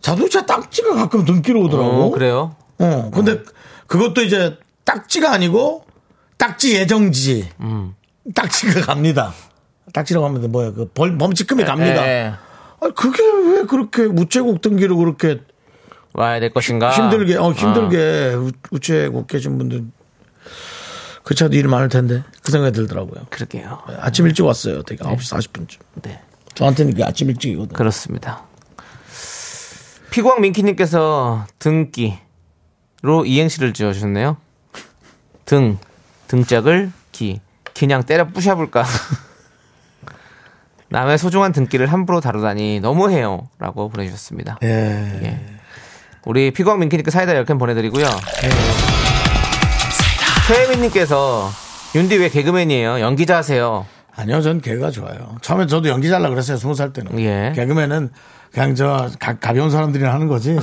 자동차 0.00 0.44
딱지가 0.44 0.94
가끔 0.94 1.24
등기로 1.24 1.62
오더라고. 1.62 1.90
어, 1.90 2.10
그래요? 2.10 2.56
어, 2.78 3.10
근데 3.14 3.40
그것도 3.86 4.22
이제 4.22 4.58
딱지가 4.84 5.32
아니고 5.32 5.84
딱지 6.36 6.74
예정지. 6.76 7.48
음. 7.60 7.94
딱지가 8.34 8.80
갑니다. 8.82 9.32
딱지라고 9.92 10.26
하면 10.26 10.50
뭐야 10.50 10.72
그 10.72 10.86
벌, 10.92 11.16
범칙금이 11.18 11.64
갑니다. 11.64 12.06
예. 12.06 12.32
아 12.80 12.88
그게 12.96 13.22
왜 13.22 13.64
그렇게 13.64 14.02
우체국 14.02 14.60
등기를 14.60 14.96
그렇게 14.96 15.40
와야 16.14 16.40
될 16.40 16.50
것인가? 16.52 16.90
힘들게 16.90 17.36
어 17.36 17.52
힘들게 17.52 18.34
우- 18.34 18.50
우체국 18.72 19.26
계신 19.28 19.56
분들 19.58 19.84
그 21.32 21.34
차도 21.34 21.56
일 21.56 21.66
많을 21.66 21.88
텐데 21.88 22.22
그 22.42 22.52
생각이 22.52 22.76
들더라고요. 22.76 23.24
그러게요. 23.30 23.78
아침 24.00 24.26
일찍 24.26 24.44
왔어요. 24.44 24.82
되게 24.82 25.02
9시 25.02 25.34
40분쯤. 25.34 25.78
네. 26.02 26.20
저한테는 26.52 26.92
그게 26.92 27.04
아침 27.04 27.30
일찍이거든요. 27.30 27.74
그렇습니다. 27.74 28.42
피광 30.10 30.42
민키님께서 30.42 31.46
등기로 31.58 33.24
이행시를 33.24 33.72
지어주셨네요. 33.72 34.36
등, 35.46 35.78
등짝을 36.28 36.92
기. 37.12 37.40
그냥 37.74 38.02
때려 38.02 38.26
부셔볼까. 38.26 38.84
남의 40.90 41.16
소중한 41.16 41.52
등기를 41.52 41.86
함부로 41.86 42.20
다루다니 42.20 42.80
너무해요. 42.80 43.48
라고 43.58 43.88
보내주셨습니다. 43.88 44.58
예. 44.64 44.68
예. 44.68 45.40
우리 46.26 46.50
피광 46.50 46.78
민키님께 46.78 47.10
사이다 47.10 47.32
10캔 47.32 47.58
보내드리고요. 47.58 48.04
최혜민님께서 50.46 51.50
윤디 51.94 52.16
왜 52.18 52.28
개그맨이에요? 52.28 53.00
연기자 53.00 53.36
하세요. 53.36 53.86
아니요, 54.14 54.42
전 54.42 54.60
개가 54.60 54.90
좋아요. 54.90 55.36
처음에 55.40 55.66
저도 55.66 55.88
연기 55.88 56.08
잘라 56.08 56.28
그랬어요. 56.28 56.56
스무 56.56 56.74
살 56.74 56.92
때는. 56.92 57.18
예. 57.20 57.52
개그맨은 57.54 58.10
그냥 58.52 58.74
저 58.74 59.08
가, 59.18 59.38
가벼운 59.38 59.70
사람들이 59.70 60.04
하는 60.04 60.26
거지. 60.28 60.58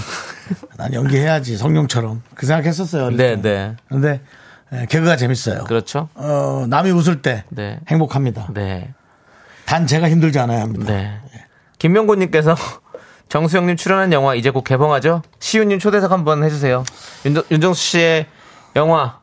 난 0.77 0.93
연기해야지 0.93 1.57
성룡처럼 1.57 2.21
그 2.35 2.45
생각했었어요. 2.45 3.11
네, 3.11 3.17
때. 3.17 3.41
네. 3.41 3.75
근데 3.87 4.21
예, 4.73 4.85
개그가 4.87 5.15
재밌어요. 5.15 5.63
그렇죠. 5.63 6.09
어, 6.13 6.65
남이 6.67 6.91
웃을 6.91 7.21
때 7.21 7.43
네. 7.49 7.79
행복합니다. 7.87 8.49
네. 8.53 8.93
단 9.65 9.87
제가 9.87 10.09
힘들지 10.09 10.37
않아야 10.39 10.61
합니다. 10.61 10.85
네. 10.93 11.19
김명곤님께서 11.79 12.55
정수영님 13.29 13.77
출연한 13.77 14.11
영화 14.13 14.35
이제 14.35 14.49
곧 14.51 14.63
개봉하죠? 14.63 15.21
시윤님 15.39 15.79
초대석 15.79 16.11
한번 16.11 16.43
해주세요. 16.43 16.83
윤, 17.25 17.41
윤정수 17.49 17.81
씨의 17.81 18.27
영화 18.75 19.19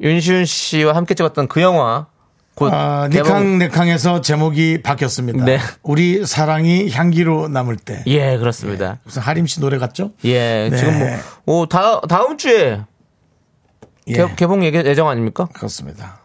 윤시윤 0.00 0.44
씨와 0.44 0.94
함께 0.94 1.14
찍었던 1.14 1.48
그 1.48 1.60
영화 1.60 2.06
곧 2.54 2.72
아. 2.74 3.08
니캉 3.08 3.58
네캉에서 3.58 4.20
제목이 4.20 4.82
바뀌었습니다. 4.82 5.44
네. 5.44 5.58
우리 5.82 6.26
사랑이 6.26 6.90
향기로 6.90 7.48
남을 7.48 7.76
때. 7.76 8.02
예, 8.06 8.36
그렇습니다. 8.36 8.98
무슨 9.04 9.22
하림 9.22 9.46
씨 9.46 9.60
노래 9.60 9.78
같죠? 9.78 10.10
예, 10.24 10.68
네. 10.68 10.76
지금 10.76 10.98
뭐, 11.44 11.60
오, 11.60 11.66
다, 11.66 12.00
다음 12.00 12.36
주에 12.36 12.80
예. 14.08 14.12
개, 14.12 14.34
개봉 14.34 14.64
예정, 14.64 15.08
아닙니까? 15.08 15.46
그렇습니다. 15.52 16.20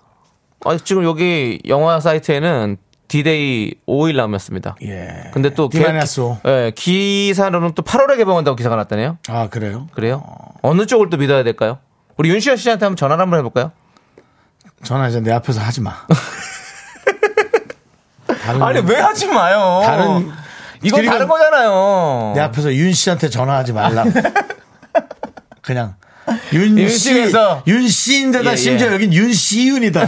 아, 0.65 0.75
지금 0.83 1.03
여기 1.03 1.61
영화 1.67 1.99
사이트에는 1.99 2.77
디데이 3.09 3.75
5일 3.87 4.15
남았습니다. 4.15 4.77
예. 4.81 5.29
근데 5.33 5.51
또 5.51 5.69
D마이너스 5.69 6.21
예, 6.47 6.71
기사로는 6.75 7.73
또 7.75 7.83
8월에 7.83 8.17
개봉한다고 8.17 8.55
기사가 8.55 8.75
났다네요. 8.75 9.19
아, 9.27 9.49
그래요? 9.49 9.87
그래요? 9.93 10.23
어느 10.63 10.87
쪽을 10.87 11.11
또 11.11 11.17
믿어야 11.17 11.43
될까요? 11.43 11.77
우리 12.17 12.29
윤시현 12.29 12.57
씨한테 12.57 12.85
한번 12.85 12.95
전화를 12.97 13.21
한번 13.21 13.39
해볼까요? 13.39 13.71
전화 14.83 15.07
이제 15.07 15.19
내 15.21 15.31
앞에서 15.31 15.61
하지 15.61 15.81
마. 15.81 15.95
아니 18.61 18.79
왜 18.81 18.95
하지 18.99 19.27
마요? 19.27 19.81
다른- 19.85 20.31
이건 20.81 21.05
다른 21.05 21.27
거잖아요. 21.27 22.33
내 22.35 22.41
앞에서 22.41 22.73
윤 22.73 22.91
씨한테 22.93 23.29
전화하지 23.29 23.71
말라. 23.73 24.03
그냥 25.61 25.95
윤 26.51 26.75
씨, 26.75 26.81
윤 26.81 26.89
씨에서. 26.89 27.63
윤 27.67 27.87
씨인데다 27.87 28.51
예, 28.51 28.55
심지어 28.57 28.89
예. 28.89 28.93
여긴 28.93 29.13
윤시윤이다. 29.13 30.01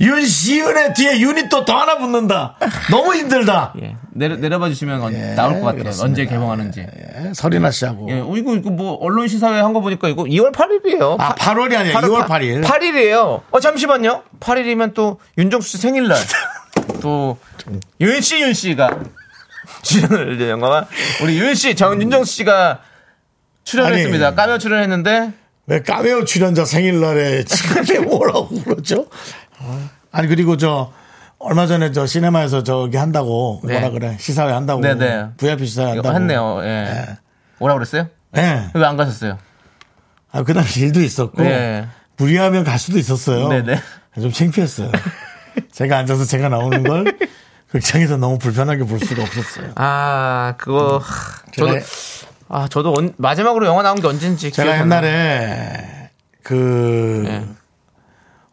윤시윤의 0.00 0.94
뒤에 0.94 1.20
윤이 1.20 1.48
또 1.48 1.64
더 1.64 1.76
하나 1.78 1.98
붙는다. 1.98 2.56
너무 2.90 3.14
힘들다. 3.14 3.74
예, 3.82 3.96
내려 4.12 4.36
내려봐 4.36 4.68
주시면 4.68 5.02
언- 5.02 5.12
예, 5.14 5.34
나올 5.34 5.54
것 5.54 5.66
같아요. 5.66 5.82
그렇습니다. 5.82 6.04
언제 6.04 6.24
개봉하는지. 6.26 6.80
예, 6.80 7.32
설이나 7.34 7.70
씨하고. 7.70 8.08
예, 8.10 8.20
어, 8.20 8.32
이거 8.36 8.54
이거 8.54 8.70
뭐 8.70 8.94
언론 9.00 9.26
시사회 9.28 9.60
한 9.60 9.72
거 9.72 9.80
보니까 9.80 10.08
이거 10.08 10.22
2월 10.24 10.52
8일이에요. 10.52 11.16
아, 11.20 11.34
8 11.34 11.58
월이 11.58 11.76
아니라 11.76 12.00
2월 12.00 12.26
8일. 12.26 12.64
8일이에요. 12.64 13.42
어 13.50 13.60
잠시만요. 13.60 14.22
8일이면 14.40 14.94
또 14.94 15.20
윤정수 15.36 15.68
씨 15.68 15.78
생일날. 15.78 16.16
또 17.02 17.36
윤 18.00 18.18
씨 18.20 18.40
윤 18.40 18.54
씨가 18.54 18.88
출연을 19.82 20.34
이제 20.36 20.48
영화가 20.50 20.86
우리 21.22 21.38
윤 21.38 21.54
씨, 21.54 21.74
정 21.76 22.00
윤정수 22.00 22.32
씨가 22.32 22.80
출연했습니다. 23.64 24.34
까며 24.34 24.58
출연했는데 24.58 25.32
왜 25.66 25.82
까메오 25.82 26.24
출연자 26.24 26.64
생일날에 26.64 27.44
지금 27.46 28.06
뭐라고 28.06 28.48
그러죠? 28.62 29.06
아니 30.12 30.28
그리고 30.28 30.56
저 30.56 30.92
얼마 31.38 31.66
전에 31.66 31.92
저 31.92 32.06
시네마에서 32.06 32.62
저기 32.62 32.96
한다고 32.96 33.60
네. 33.64 33.74
뭐라 33.74 33.90
그래 33.90 34.16
시사회 34.18 34.52
한다고 34.52 34.80
네네. 34.80 35.30
VIP 35.36 35.66
시사회 35.66 35.92
이거 35.92 36.08
한다고 36.08 36.16
했네요. 36.16 36.58
예. 36.64 37.16
뭐라 37.58 37.74
그랬어요? 37.74 38.08
예. 38.36 38.70
왜 38.74 38.84
안 38.84 38.96
가셨어요? 38.96 39.38
아 40.32 40.42
그날 40.42 40.64
일도 40.76 41.00
있었고 41.00 41.42
네. 41.42 41.86
무리하면 42.16 42.64
갈 42.64 42.78
수도 42.78 42.98
있었어요. 42.98 43.48
네네. 43.48 43.80
좀 44.20 44.32
창피했어요. 44.32 44.90
제가 45.72 45.96
앉아서 45.98 46.24
제가 46.24 46.48
나오는 46.48 46.82
걸 46.82 47.16
극장에서 47.70 48.16
너무 48.16 48.38
불편하게 48.38 48.84
볼 48.84 48.98
수가 48.98 49.22
없었어요. 49.22 49.72
아 49.76 50.54
그거 50.58 50.98
하, 50.98 51.42
저도 51.52 51.78
아 52.48 52.66
저도 52.68 52.94
언- 52.96 53.14
마지막으로 53.16 53.66
영화 53.66 53.82
나온 53.82 54.00
게 54.00 54.06
언젠지 54.08 54.50
제가 54.50 54.70
나요. 54.72 54.82
옛날에 54.82 56.10
그 56.42 57.22
네. 57.26 57.46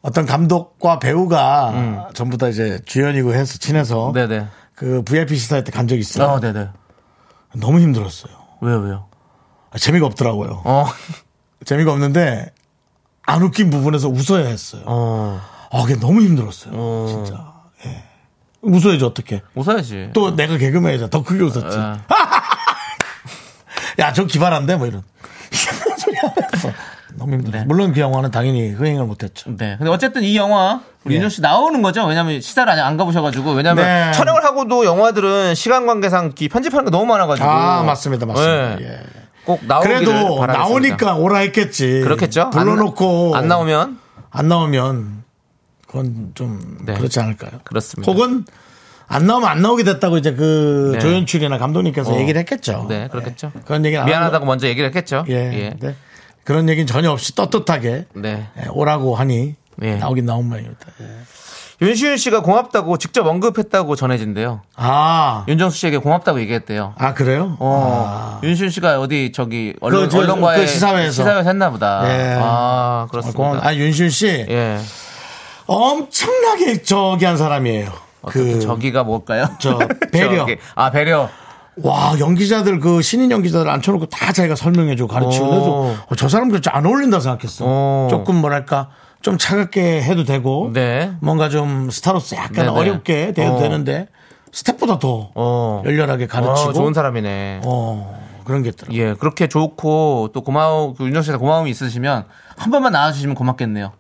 어떤 0.06 0.28
감독과 0.28 1.00
배우가 1.00 2.10
전부 2.14 2.38
다 2.38 2.48
이제 2.48 2.80
주연이고 2.86 3.34
해서 3.34 3.58
친해서 3.58 4.10
음. 4.10 4.14
네네. 4.14 4.46
그 4.76 5.02
VIP 5.04 5.36
시사회 5.36 5.64
때 5.64 5.72
간 5.72 5.88
적이 5.88 6.02
있어요. 6.02 6.28
어, 6.28 6.40
네네. 6.40 6.70
너무 7.56 7.80
힘들었어요. 7.80 8.32
왜요, 8.62 8.78
왜요? 8.82 9.08
아, 9.72 9.80
재미가 9.80 10.06
없더라고요. 10.06 10.62
어, 10.64 10.86
재미가 11.66 11.92
없는데 11.92 12.54
안 13.26 13.42
웃긴 13.42 13.72
부분에서 13.72 14.08
웃어야 14.10 14.46
했어요. 14.48 14.84
어, 14.86 15.42
아, 15.72 15.82
그게 15.82 16.00
너무 16.00 16.22
힘들었어요. 16.22 16.72
어. 16.76 17.06
진짜. 17.10 17.54
예. 17.88 18.04
웃어야지 18.62 19.04
어떻게? 19.06 19.42
웃어야지. 19.56 20.12
또 20.14 20.36
내가 20.36 20.58
개그맨이자 20.58 21.10
더 21.10 21.24
크게 21.24 21.44
웃었지. 21.44 21.78
예. 21.78 21.98
야, 24.04 24.14
저 24.14 24.26
기발한데 24.26 24.76
뭐 24.76 24.86
이런. 24.86 25.02
이상한 25.52 25.98
소리 25.98 26.16
안 26.20 26.32
했어. 26.54 26.70
너무 27.18 27.34
힘들어. 27.34 27.60
네. 27.60 27.66
물론 27.66 27.94
그 27.94 28.00
영화는 28.00 28.32
당연히 28.32 28.72
흥행을 28.72 29.06
못했죠. 29.06 29.56
네. 29.58 29.76
근데 29.78 29.92
어쨌든 29.92 30.24
이 30.24 30.36
영화 30.36 30.82
우리 31.04 31.14
예. 31.14 31.18
윤정 31.18 31.30
씨 31.30 31.42
나오는 31.42 31.82
거죠? 31.82 32.06
왜냐면 32.06 32.42
시사를 32.42 32.72
아직 32.72 32.82
안 32.82 32.98
가보셔가지고 32.98 33.52
왜냐면 33.52 33.86
네. 33.86 34.12
촬영을 34.12 34.44
하고도 34.44 34.86
영화들은 34.86 35.56
시간 35.56 35.86
관계상 35.86 36.34
이 36.40 36.50
편집하는 36.50 36.86
게 36.86 36.92
너무 36.92 37.06
많아가지고. 37.06 37.48
아, 37.48 37.84
맞습니다, 37.84 38.26
맞습니다. 38.26 38.76
네. 38.76 38.78
예. 38.82 39.00
꼭 39.46 39.62
나오기를 39.66 40.06
그래도 40.06 40.36
바라겠습니다. 40.38 40.58
나오니까 40.58 41.16
오라 41.16 41.40
했겠지. 41.40 42.02
그렇겠죠. 42.02 42.50
불러놓고 42.50 43.36
안, 43.36 43.44
안 43.44 43.48
나오면 43.48 44.00
안 44.32 44.48
나오면 44.48 45.24
그건 45.88 46.32
좀 46.34 46.78
네. 46.84 46.96
그렇지 46.96 47.20
않을까요? 47.20 47.52
그렇습니다. 47.64 48.12
혹은 48.12 48.46
안 49.08 49.28
나오면 49.28 49.48
안 49.48 49.62
나오게 49.62 49.84
됐다고 49.84 50.18
이제 50.18 50.34
그 50.34 50.94
네. 50.94 51.00
조연출이나 51.00 51.60
감독님께서 51.60 52.14
어. 52.14 52.20
얘기를 52.20 52.40
했겠죠. 52.40 52.88
네, 52.90 53.08
그렇겠죠. 53.10 53.52
예. 53.56 53.62
그런 53.66 53.86
얘기 53.86 53.96
미안하다고 53.96 54.46
먼저 54.46 54.68
얘기를 54.68 54.88
했겠죠. 54.88 55.26
예. 55.30 55.34
예. 55.34 55.74
네. 55.80 55.96
그런 56.46 56.70
얘기는 56.70 56.88
전혀 56.88 57.12
없이 57.12 57.36
떳떳하게 57.36 58.06
네. 58.14 58.48
예, 58.64 58.68
오라고 58.70 59.16
하니 59.16 59.56
예. 59.82 59.96
나오긴 59.96 60.26
나온 60.26 60.48
모양입니다. 60.48 60.86
예. 61.02 61.06
윤시윤 61.86 62.16
씨가 62.16 62.42
고맙다고 62.42 62.98
직접 62.98 63.28
언급했다고 63.28 63.98
전해진대요. 63.98 64.62
아, 64.78 65.44
윤정수 65.50 65.78
씨에게 65.78 65.98
고맙다고 65.98 66.40
얘기했대요. 66.40 66.94
아 66.98 67.14
그래요? 67.14 67.58
어, 67.60 68.40
윤시윤 68.44 68.70
씨가 68.70 69.02
어디 69.02 69.34
저기 69.34 69.74
언론, 69.82 70.04
그 70.04 70.10
저- 70.10 70.20
언론과의 70.20 70.60
그 70.62 70.68
시사회에서. 70.68 71.44
했나 71.44 71.70
보다. 71.72 72.04
예. 72.08 72.36
아, 72.36 72.42
아, 72.42 73.08
그렇습니다. 73.12 73.38
고마워. 73.38 73.60
아 73.62 73.76
윤준 73.76 74.10
씨 74.10 74.28
예. 74.48 74.80
엄청나게 75.66 76.84
저기 76.84 77.26
한 77.26 77.36
사람이에요. 77.38 77.92
어떻게 78.22 78.54
그 78.54 78.60
저기가 78.60 79.04
뭘까요? 79.04 79.48
저 79.60 79.78
배려. 80.14 80.48
아, 80.76 80.92
배려. 80.92 81.30
와 81.84 82.16
연기자들 82.20 82.80
그 82.80 83.02
신인 83.02 83.32
연기자들 83.32 83.70
앉혀놓고 83.70 84.08
다 84.08 84.32
자기가 84.32 84.56
설명해주고 84.56 85.12
가르치고 85.14 85.46
오. 85.46 85.50
그래서 85.50 85.72
어, 86.08 86.16
저 86.16 86.30
사람 86.30 86.50
그렇게 86.50 86.70
안 86.70 86.86
어울린다 86.86 87.20
생각했어. 87.20 87.66
오. 87.66 88.08
조금 88.10 88.36
뭐랄까 88.36 88.90
좀 89.22 89.38
차갑게 89.38 90.04
해도 90.04 90.24
되고 90.24 90.72
네. 90.74 91.12
뭔가 91.20 91.50
좀 91.50 91.90
스타로서 91.90 92.36
약간 92.38 92.66
네네. 92.66 92.70
어렵게 92.70 93.34
돼도 93.34 93.56
어. 93.56 93.60
되는데 93.60 94.08
스텝보다 94.52 95.00
더 95.00 95.32
어. 95.36 95.82
열렬하게 95.86 96.28
가르치고 96.28 96.70
어, 96.70 96.74
좋은 96.74 96.94
사람이네. 96.94 97.62
어, 97.66 98.24
그런 98.46 98.64
게 98.64 98.70
있더라고요. 98.70 98.98
예, 99.02 99.14
그렇게 99.16 99.48
좋고 99.48 100.30
또 100.34 100.42
고마워 100.42 100.94
그 100.94 101.06
윤정 101.06 101.24
씨한테 101.24 101.40
고마움이 101.40 101.70
있으시면 101.72 102.26
한 102.56 102.72
번만 102.72 102.94
나와주시면 102.94 103.36
고맙겠네요. 103.36 103.92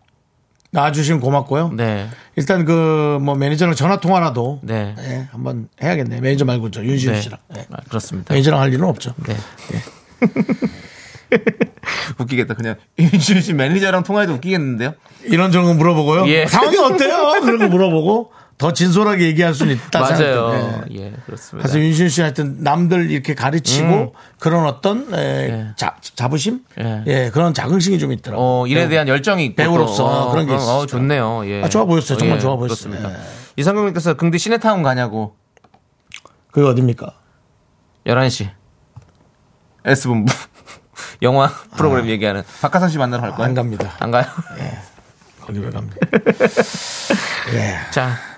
나와주시면 0.75 1.21
고맙고요. 1.21 1.71
네, 1.75 2.07
일단 2.35 2.65
그 2.65 3.17
뭐 3.21 3.35
매니저랑 3.35 3.75
전화 3.75 3.99
통화라도 3.99 4.59
네, 4.61 4.93
예, 4.99 5.27
한번 5.31 5.67
해야겠네. 5.81 6.19
매니저 6.21 6.45
말고 6.45 6.71
저 6.71 6.83
윤시윤 6.83 7.13
네. 7.15 7.21
씨랑 7.21 7.39
예. 7.57 7.65
아, 7.71 7.77
그렇습니다. 7.87 8.33
매니저랑 8.33 8.59
할 8.61 8.73
일은 8.73 8.85
없죠. 8.85 9.13
네. 9.25 9.35
웃기겠다. 12.19 12.53
그냥 12.53 12.75
윤준 12.99 13.41
씨 13.41 13.53
매니저랑 13.53 14.03
통화해도 14.03 14.33
웃기겠는데요? 14.33 14.93
이런 15.25 15.51
저런 15.51 15.67
거 15.67 15.73
물어보고요. 15.73 16.27
예. 16.27 16.45
상황이 16.45 16.77
어때요? 16.77 17.39
그런 17.41 17.59
거 17.59 17.67
물어보고 17.67 18.31
더 18.57 18.71
진솔하게 18.71 19.25
얘기할 19.27 19.53
수는 19.53 19.75
있다 19.75 19.99
맞아요. 20.01 20.15
생각해요. 20.15 20.83
예. 20.91 20.95
예, 20.95 21.13
그렇습니다. 21.25 21.67
그래서 21.67 21.79
윤신 21.79 22.07
씨 22.09 22.21
하여튼 22.21 22.57
남들 22.63 23.11
이렇게 23.11 23.35
가르치고 23.35 23.87
음. 23.87 24.09
그런 24.39 24.65
어떤 24.65 25.13
에, 25.13 25.17
예. 25.49 25.67
자, 25.75 25.97
자부심? 26.15 26.61
예. 26.79 27.03
예. 27.07 27.29
그런 27.33 27.53
자긍심이 27.53 27.99
좀 27.99 28.13
있더라고 28.13 28.41
요. 28.41 28.45
어, 28.45 28.67
일에 28.67 28.87
대한 28.87 29.07
열정이 29.09 29.45
있고 29.47 29.55
배우로서 29.55 30.03
또, 30.03 30.07
어, 30.07 30.31
그런 30.31 30.45
게 30.45 30.53
어, 30.53 30.55
있으시더라고요. 30.55 30.83
어, 30.83 30.85
좋네요. 30.85 31.41
예. 31.47 31.63
아, 31.63 31.69
좋아 31.69 31.83
보였어요. 31.83 32.17
정말 32.17 32.39
좋아 32.39 32.55
보였어요. 32.55 32.91
그렇습니다. 32.91 33.11
예. 33.11 33.25
이상경님께서 33.57 34.13
긍디 34.15 34.37
시네타운 34.39 34.83
가냐고 34.83 35.35
그게 36.51 36.65
어딥니까? 36.65 37.13
11시 38.07 38.49
S본부 39.83 40.33
영화 41.23 41.47
프로그램 41.75 42.07
얘기하는 42.07 42.43
박하선 42.61 42.89
씨 42.89 42.97
만나러 42.97 43.21
갈 43.21 43.31
거예요? 43.31 43.43
아. 43.43 43.45
안 43.47 43.53
갑니다. 43.53 43.91
안 43.99 44.11
가요? 44.11 44.25
거기 45.41 45.59
왜 45.59 45.69
갑니까? 45.69 45.97
예. 47.53 47.77
자. 47.91 48.34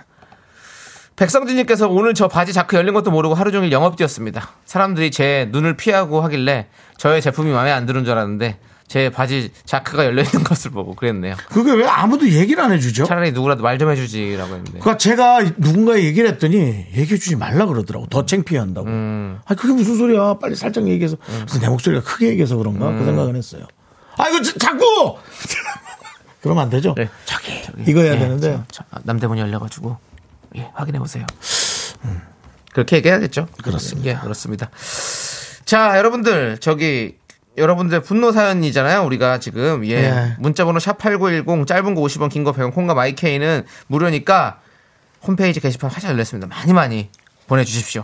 백성진님께서 1.17 1.89
오늘 1.89 2.13
저 2.13 2.27
바지 2.27 2.53
자크 2.53 2.77
열린 2.77 2.93
것도 2.93 3.09
모르고 3.11 3.33
하루 3.35 3.51
종일 3.51 3.71
영업 3.71 3.97
뛰었습니다. 3.97 4.49
사람들이 4.65 5.11
제 5.11 5.49
눈을 5.51 5.75
피하고 5.75 6.21
하길래 6.21 6.67
저의 6.97 7.21
제품이 7.21 7.51
마음에 7.51 7.71
안 7.71 7.85
드는 7.87 8.05
줄 8.05 8.13
알았는데 8.13 8.59
제 8.87 9.09
바지 9.09 9.51
자크가 9.65 10.05
열려 10.05 10.21
있는 10.21 10.43
것을 10.45 10.71
보고 10.71 10.93
그랬네요. 10.93 11.35
그게 11.49 11.73
왜 11.73 11.85
아무도 11.87 12.29
얘기를 12.29 12.63
안 12.63 12.71
해주죠? 12.71 13.05
차라리 13.05 13.31
누구라도 13.31 13.63
말 13.63 13.77
좀 13.79 13.89
해주지라고 13.91 14.49
했는데. 14.55 14.79
그러니까 14.79 14.97
제가 14.97 15.41
누군가에 15.57 16.03
얘기를 16.03 16.29
했더니 16.29 16.85
얘기해주지 16.95 17.35
말라 17.35 17.65
그러더라고. 17.65 18.05
더 18.07 18.25
창피해 18.25 18.59
한다고. 18.59 18.87
음. 18.87 19.39
아, 19.45 19.55
그게 19.55 19.73
무슨 19.73 19.97
소리야. 19.97 20.35
빨리 20.39 20.55
살짝 20.55 20.87
얘기해서. 20.87 21.17
그래서 21.25 21.59
내 21.59 21.67
목소리가 21.67 22.03
크게 22.03 22.27
얘기해서 22.29 22.55
그런가? 22.55 22.89
음. 22.89 22.99
그 22.99 23.05
생각은 23.05 23.35
했어요. 23.35 23.65
아, 24.17 24.29
이거 24.29 24.41
자- 24.41 24.53
자꾸! 24.59 25.17
그러면 26.41 26.63
안 26.63 26.69
되죠? 26.69 26.93
네. 26.95 27.09
저기. 27.25 27.59
이거 27.87 28.01
해야 28.01 28.13
예, 28.13 28.19
되는데. 28.19 28.61
저- 28.71 28.83
저 28.93 28.99
남대문이 29.03 29.41
열려가지고 29.41 29.97
예, 30.55 30.69
확인해 30.73 30.99
보세요. 30.99 31.25
그렇게 32.73 32.97
얘기해야겠죠. 32.97 33.47
그렇습니다. 33.63 34.09
예, 34.09 34.15
그렇습니다. 34.15 34.69
자, 35.65 35.97
여러분들 35.97 36.59
저기 36.59 37.17
여러분들 37.57 38.01
분노 38.01 38.31
사연이잖아요. 38.31 39.03
우리가 39.03 39.39
지금 39.39 39.83
예, 39.85 39.91
예. 39.91 40.35
문자번호 40.39 40.79
샵 40.79 40.99
#8910 40.99 41.65
짧은 41.65 41.95
거 41.95 42.01
50원, 42.01 42.29
긴 42.29 42.43
거 42.43 42.51
100원, 42.51 42.73
콩과 42.73 42.93
마이케이는 42.93 43.65
무료니까 43.87 44.59
홈페이지 45.23 45.59
게시판 45.59 45.89
활짝 45.89 46.11
열렸습니다. 46.11 46.47
많이 46.47 46.73
많이 46.73 47.09
보내주십시오. 47.47 48.03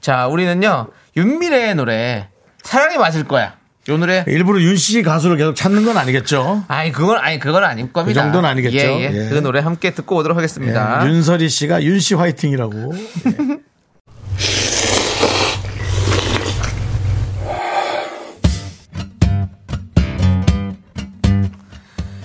자, 0.00 0.26
우리는요 0.26 0.88
윤미래의 1.16 1.74
노래 1.76 2.28
사랑이 2.64 2.98
맞을 2.98 3.24
거야. 3.24 3.57
요 3.88 3.96
노래 3.96 4.24
일부러 4.26 4.60
윤 4.60 4.76
씨 4.76 5.02
가수를 5.02 5.36
계속 5.36 5.54
찾는 5.54 5.84
건 5.84 5.96
아니겠죠? 5.96 6.64
아니 6.68 6.92
그건 6.92 7.18
아니 7.18 7.38
그건 7.38 7.64
아닐 7.64 7.90
겁니다. 7.92 8.22
정도는 8.22 8.48
아니겠죠. 8.50 8.76
예, 8.76 8.82
예. 8.82 9.04
예. 9.04 9.28
그 9.30 9.36
노래 9.42 9.60
함께 9.60 9.92
듣고 9.92 10.16
오도록 10.16 10.36
예, 10.36 10.40
하겠습니다. 10.40 11.06
윤설이 11.06 11.48
씨가 11.48 11.82
윤 11.82 11.98
씨 11.98 12.14
화이팅이라고. 12.14 12.92
예. 12.94 13.58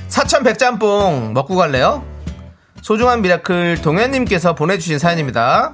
사천 0.07 0.43
백짬뽕 0.43 1.33
먹고 1.33 1.55
갈래요? 1.55 2.03
소중한 2.81 3.21
miracle 3.21 3.81
동현님께서 3.81 4.55
보내주신 4.55 4.99
사연입니다. 4.99 5.73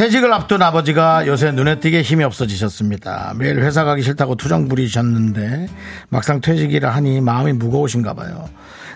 퇴직을 0.00 0.32
앞둔 0.32 0.62
아버지가 0.62 1.26
요새 1.26 1.52
눈에 1.52 1.78
띄게 1.78 2.00
힘이 2.00 2.24
없어지셨습니다. 2.24 3.34
매일 3.36 3.60
회사 3.60 3.84
가기 3.84 4.00
싫다고 4.00 4.34
투정 4.34 4.66
부리셨는데 4.66 5.68
막상 6.08 6.40
퇴직이라 6.40 6.88
하니 6.88 7.20
마음이 7.20 7.52
무거우신가 7.52 8.14
봐요. 8.14 8.48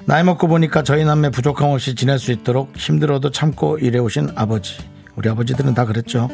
나이 0.07 0.25
먹고 0.25 0.49
보니까 0.49 0.83
저희 0.83 1.05
남매 1.05 1.29
부족함 1.29 1.69
없이 1.69 1.95
지낼 1.95 2.19
수 2.19 2.33
있도록 2.33 2.73
힘들어도 2.75 3.33
참고 3.33 3.77
일해오신 3.77 4.31
아버지. 4.35 4.79
우리 5.15 5.29
아버지들은 5.29 5.75
다 5.75 5.85
그랬죠. 5.85 6.31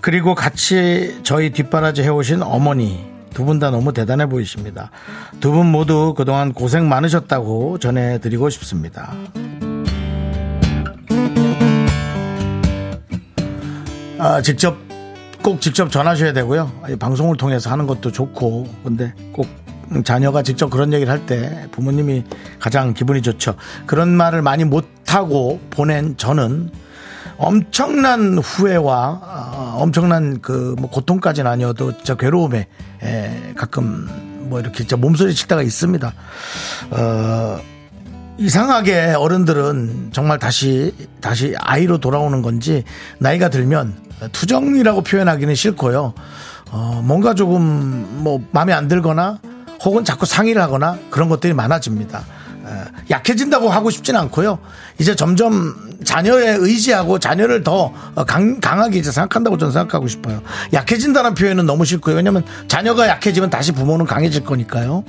그리고 0.00 0.34
같이 0.34 1.20
저희 1.22 1.50
뒷바라지 1.50 2.02
해오신 2.02 2.42
어머니. 2.42 3.12
두 3.32 3.44
분 3.44 3.60
다 3.60 3.70
너무 3.70 3.92
대단해 3.92 4.26
보이십니다. 4.26 4.90
두 5.40 5.52
분 5.52 5.66
모두 5.70 6.12
그동안 6.16 6.52
고생 6.52 6.88
많으셨다고 6.88 7.78
전해드리고 7.78 8.50
싶습니다. 8.50 9.14
아, 14.22 14.40
직접 14.40 14.76
꼭 15.42 15.60
직접 15.60 15.90
전하셔야 15.90 16.32
되고요. 16.32 16.70
이 16.90 16.94
방송을 16.96 17.36
통해서 17.36 17.70
하는 17.70 17.88
것도 17.88 18.12
좋고, 18.12 18.68
근데 18.84 19.12
꼭 19.32 19.48
자녀가 20.04 20.42
직접 20.44 20.70
그런 20.70 20.92
얘기를 20.92 21.12
할 21.12 21.26
때 21.26 21.66
부모님이 21.72 22.22
가장 22.60 22.94
기분이 22.94 23.20
좋죠. 23.20 23.56
그런 23.86 24.10
말을 24.10 24.40
많이 24.40 24.64
못하고 24.64 25.58
보낸 25.70 26.16
저는 26.16 26.70
엄청난 27.36 28.38
후회와 28.38 29.20
아, 29.22 29.74
엄청난 29.78 30.40
그 30.40 30.76
뭐 30.78 30.88
고통까지는 30.88 31.50
아니어도 31.50 31.92
저 32.04 32.14
괴로움에 32.14 32.68
에, 33.02 33.52
가끔 33.56 34.46
뭐 34.48 34.60
이렇게 34.60 34.78
진짜 34.78 34.96
몸소리 34.96 35.34
칠 35.34 35.48
때가 35.48 35.62
있습니다. 35.62 36.14
어, 36.92 37.58
이상하게 38.38 39.14
어른들은 39.18 40.10
정말 40.12 40.38
다시 40.38 40.94
다시 41.20 41.54
아이로 41.58 41.98
돌아오는 41.98 42.42
건지 42.42 42.84
나이가 43.18 43.48
들면 43.48 43.94
투정이라고 44.32 45.02
표현하기는 45.02 45.54
싫고요. 45.54 46.14
어, 46.70 47.00
뭔가 47.04 47.34
조금 47.34 47.60
뭐 48.22 48.42
마음에 48.50 48.72
안 48.72 48.88
들거나 48.88 49.38
혹은 49.84 50.04
자꾸 50.04 50.26
상의를 50.26 50.62
하거나 50.62 50.98
그런 51.10 51.28
것들이 51.28 51.52
많아집니다. 51.52 52.20
에, 52.20 52.70
약해진다고 53.10 53.68
하고 53.68 53.90
싶지는 53.90 54.20
않고요. 54.20 54.58
이제 54.98 55.14
점점 55.14 55.74
자녀에 56.04 56.56
의지하고 56.58 57.18
자녀를 57.18 57.62
더 57.62 57.92
강, 58.26 58.60
강하게 58.60 58.98
이제 58.98 59.12
생각한다고 59.12 59.58
저는 59.58 59.72
생각하고 59.72 60.08
싶어요. 60.08 60.42
약해진다는 60.72 61.34
표현은 61.34 61.66
너무 61.66 61.84
싫고요. 61.84 62.16
왜냐면 62.16 62.44
자녀가 62.68 63.08
약해지면 63.08 63.50
다시 63.50 63.72
부모는 63.72 64.06
강해질 64.06 64.44
거니까요. 64.44 65.04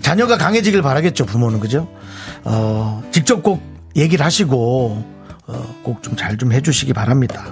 자녀가 0.00 0.36
강해지길 0.36 0.82
바라겠죠, 0.82 1.26
부모는. 1.26 1.60
그죠? 1.60 1.88
어, 2.44 3.02
직접 3.10 3.42
꼭 3.42 3.62
얘기를 3.96 4.24
하시고, 4.24 5.04
어, 5.46 5.74
꼭 5.82 6.02
좀 6.02 6.16
잘 6.16 6.36
좀 6.38 6.52
해주시기 6.52 6.92
바랍니다. 6.92 7.44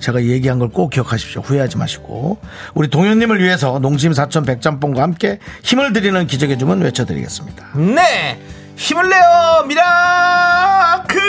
제가 0.00 0.22
얘기한 0.24 0.58
걸 0.58 0.68
꼭 0.68 0.90
기억하십시오. 0.90 1.40
후회하지 1.42 1.78
마시고. 1.78 2.38
우리 2.74 2.88
동현님을 2.88 3.40
위해서 3.42 3.78
농심 3.78 4.12
사천 4.12 4.44
백짬뽕과 4.44 5.00
함께 5.02 5.38
힘을 5.62 5.92
드리는 5.94 6.26
기적의 6.26 6.58
주문 6.58 6.82
외쳐드리겠습니다. 6.82 7.78
네! 7.78 8.38
힘을 8.76 9.08
내요! 9.08 9.64
miracle! 9.66 11.20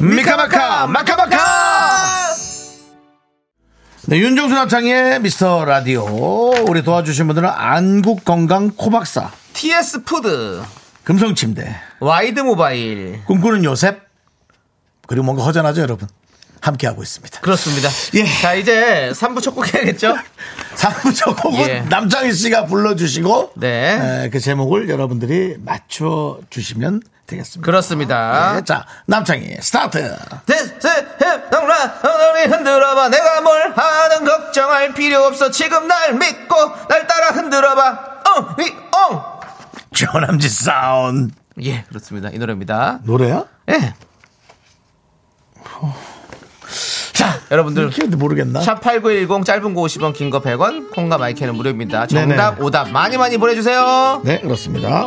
미카마카, 0.00 0.86
마카마카! 0.88 1.38
네, 4.08 4.18
윤정수 4.18 4.54
남창희의 4.54 5.20
미스터 5.20 5.64
라디오. 5.64 6.04
우리 6.68 6.82
도와주신 6.82 7.26
분들은 7.26 7.48
안국건강 7.48 8.72
코박사, 8.76 9.30
TS 9.52 10.02
푸드, 10.04 10.60
금성침대, 11.06 11.72
와이드 12.00 12.40
모바일. 12.40 13.22
꿈꾸는 13.26 13.62
요셉, 13.62 14.00
그리고 15.06 15.22
뭔가 15.24 15.44
허전하죠, 15.44 15.80
여러분. 15.82 16.08
함께하고 16.60 17.00
있습니다. 17.00 17.40
그렇습니다. 17.42 17.88
예. 18.14 18.24
자, 18.42 18.54
이제 18.54 19.12
3부 19.14 19.40
첫 19.40 19.54
곡 19.54 19.72
해야겠죠? 19.72 20.16
3부 20.74 21.14
첫 21.14 21.36
곡은 21.40 21.60
예. 21.68 21.80
남창희 21.82 22.32
씨가 22.32 22.64
불러주시고, 22.64 23.52
네. 23.54 24.24
에, 24.24 24.30
그 24.30 24.40
제목을 24.40 24.88
여러분들이 24.88 25.58
맞춰주시면 25.60 27.02
되겠습니다. 27.28 27.64
그렇습니다. 27.64 28.54
네, 28.56 28.64
자, 28.64 28.84
남창희 29.06 29.58
스타트. 29.60 30.16
대세해동라 30.46 31.74
흔들어봐 32.48 33.08
내가 33.10 33.40
뭘 33.42 33.72
하든 33.76 34.24
걱정할 34.24 34.92
필요 34.92 35.20
없어 35.22 35.52
지금 35.52 35.86
날 35.86 36.14
믿고 36.14 36.54
날 36.88 37.06
따라 37.06 37.28
흔들어봐 37.28 37.98
엉이엉 38.24 39.36
조남지 39.92 40.48
사운드. 40.48 41.34
예 41.62 41.84
그렇습니다 41.88 42.28
이 42.30 42.38
노래입니다 42.38 43.00
노래야? 43.04 43.44
예. 43.70 43.94
자 47.14 47.40
여러분들 47.50 47.90
모르겠나? 48.16 48.60
샵8910 48.60 49.44
짧은 49.44 49.72
거 49.74 49.80
50원 49.82 50.12
긴 50.12 50.28
거 50.30 50.40
100원 50.42 50.90
콩과 50.92 51.16
마이크는 51.18 51.54
무료입니다 51.54 52.06
정답 52.06 52.56
네네. 52.56 52.66
오답 52.66 52.90
많이 52.90 53.16
많이 53.16 53.38
보내주세요 53.38 54.20
네, 54.24 54.40
그렇습니다. 54.40 55.06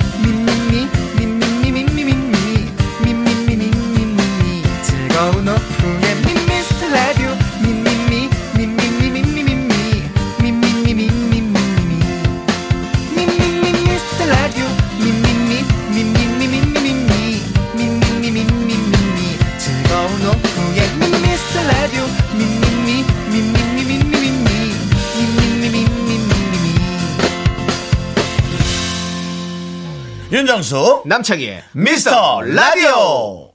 윤정수, 30.51 31.03
남창희의 31.05 31.63
미스터 31.71 32.41
라디오! 32.41 33.53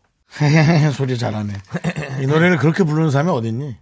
소리 0.95 1.19
잘하네. 1.19 1.53
이 2.23 2.27
노래를 2.27 2.57
그렇게 2.57 2.85
부르는 2.85 3.11
사람이 3.11 3.31
어딨니? 3.33 3.77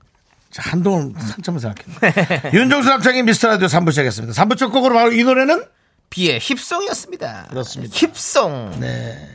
자, 0.51 0.63
한동안 0.65 1.15
한참을 1.17 1.61
생각했네. 1.61 2.51
윤정수 2.53 2.89
남창희 2.89 3.23
미스터 3.23 3.47
라디오 3.47 3.69
3부 3.69 3.91
시작했습니다. 3.93 4.43
3부 4.43 4.59
첫 4.59 4.71
곡으로 4.71 4.95
바로 4.95 5.13
이 5.13 5.23
노래는? 5.23 5.63
비의 6.11 6.41
힙송이었습니다 6.41 7.47
그렇습니다. 7.51 7.95
힙송 7.95 8.81
네. 8.81 9.29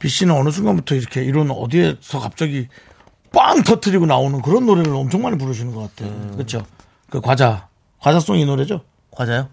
B 0.00 0.08
씨는 0.08 0.34
어느 0.34 0.50
순간부터 0.50 0.96
이렇게 0.96 1.22
이런 1.22 1.52
어디에서 1.52 2.18
갑자기 2.18 2.66
빵 3.32 3.62
터트리고 3.62 4.06
나오는 4.06 4.42
그런 4.42 4.66
노래를 4.66 4.92
엄청 4.94 5.22
많이 5.22 5.38
부르시는 5.38 5.72
것 5.76 5.94
같아요. 5.94 6.32
그렇죠? 6.32 6.66
그 7.08 7.20
과자, 7.20 7.68
과자송 8.00 8.36
이 8.38 8.44
노래죠? 8.44 8.80
과자요? 9.12 9.48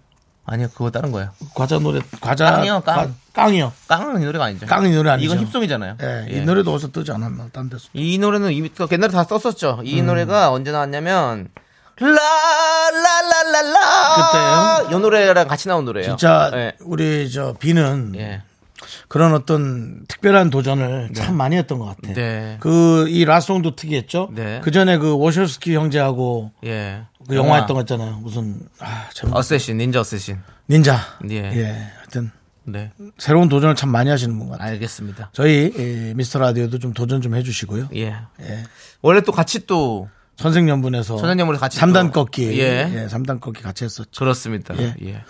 아니요 0.49 0.69
그거 0.73 0.89
다른 0.89 1.11
거예요 1.11 1.29
과자 1.53 1.77
노래, 1.77 1.99
과자. 2.21 2.51
깡이요, 2.51 2.81
깡. 2.81 2.95
과- 2.95 3.07
깡이요. 3.33 3.71
깡은 3.87 4.21
이 4.21 4.25
노래가 4.25 4.45
아니죠 4.45 4.65
깡은 4.65 4.89
이 4.89 4.95
노래 4.95 5.11
아니죠. 5.11 5.31
이건 5.33 5.45
힙송이잖아요 5.45 5.97
예, 6.01 6.25
예. 6.29 6.37
이 6.37 6.41
노래도 6.41 6.73
어디서 6.73 6.91
뜨지 6.91 7.11
않았나, 7.11 7.49
딴 7.53 7.69
데서. 7.69 7.89
이 7.93 8.17
노래는 8.17 8.51
이미 8.53 8.73
또 8.73 8.87
옛날에 8.91 9.11
다 9.11 9.23
썼었죠. 9.25 9.81
이 9.83 9.99
음. 10.01 10.05
노래가 10.07 10.49
언제 10.51 10.71
나왔냐면 10.71 11.49
라라라라라 12.97 14.15
그때요? 14.87 14.97
이 14.97 15.01
노래랑 15.01 15.47
같이 15.47 15.67
나온 15.67 15.85
노래예요. 15.85 16.09
진짜 16.09 16.49
예. 16.53 16.73
우리 16.81 17.29
저 17.31 17.53
비는 17.59 18.13
예. 18.17 18.41
그런 19.07 19.33
어떤 19.33 20.05
특별한 20.07 20.49
도전을 20.49 21.11
참 21.15 21.35
많이 21.35 21.55
했던 21.55 21.79
것 21.79 21.85
같아요. 21.85 22.13
네. 22.13 22.57
그이 22.59 23.25
라송도 23.25 23.75
특이했죠. 23.75 24.29
네. 24.33 24.61
그 24.63 24.71
전에 24.71 24.97
그 24.97 25.17
워셔스키 25.17 25.75
형제하고 25.75 26.51
예. 26.65 27.03
그 27.27 27.35
영화 27.35 27.57
했던 27.57 27.75
거 27.75 27.81
있잖아요. 27.81 28.19
무슨 28.21 28.59
아, 28.79 29.09
참 29.13 29.31
어쌔신, 29.33 29.77
닌자 29.77 30.01
어쌔신. 30.01 30.37
닌자. 30.69 30.99
예. 31.29 31.35
예. 31.35 31.87
하여튼 31.97 32.31
네. 32.63 32.91
새로운 33.17 33.47
도전을 33.49 33.75
참 33.75 33.89
많이 33.89 34.09
하시는 34.09 34.37
분 34.37 34.49
같아요. 34.49 34.67
알겠습니다. 34.69 35.29
저희 35.33 35.71
이 35.75 36.13
미스터 36.15 36.39
라디오도 36.39 36.79
좀 36.79 36.93
도전 36.93 37.21
좀 37.21 37.35
해주시고요. 37.35 37.89
예. 37.95 38.15
예. 38.41 38.63
원래 39.01 39.21
또 39.21 39.31
같이 39.31 39.65
또 39.67 40.09
선생연분에서 40.37 41.17
선생님으로 41.17 41.57
같이 41.57 41.79
3단 41.79 42.11
또- 42.13 42.25
꺾기. 42.25 42.59
예. 42.59 42.89
예. 42.93 43.07
3단 43.09 43.39
꺾기 43.39 43.63
같이 43.63 43.83
했었죠. 43.85 44.09
그렇습니다. 44.19 44.77
예. 44.77 44.93
예. 45.03 45.21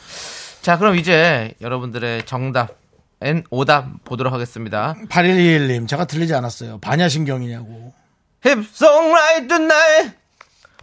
자, 0.61 0.77
그럼 0.77 0.95
이제 0.97 1.53
여러분들의 1.61 2.25
정답, 2.25 2.75
N 3.21 3.43
오답 3.49 4.03
보도록 4.03 4.31
하겠습니다. 4.31 4.95
8121님, 5.09 5.87
제가 5.87 6.05
틀리지 6.05 6.33
않았어요. 6.35 6.79
반야신경이냐고. 6.79 7.93
힙송 8.43 9.13
라이트 9.13 9.53
날 9.53 10.15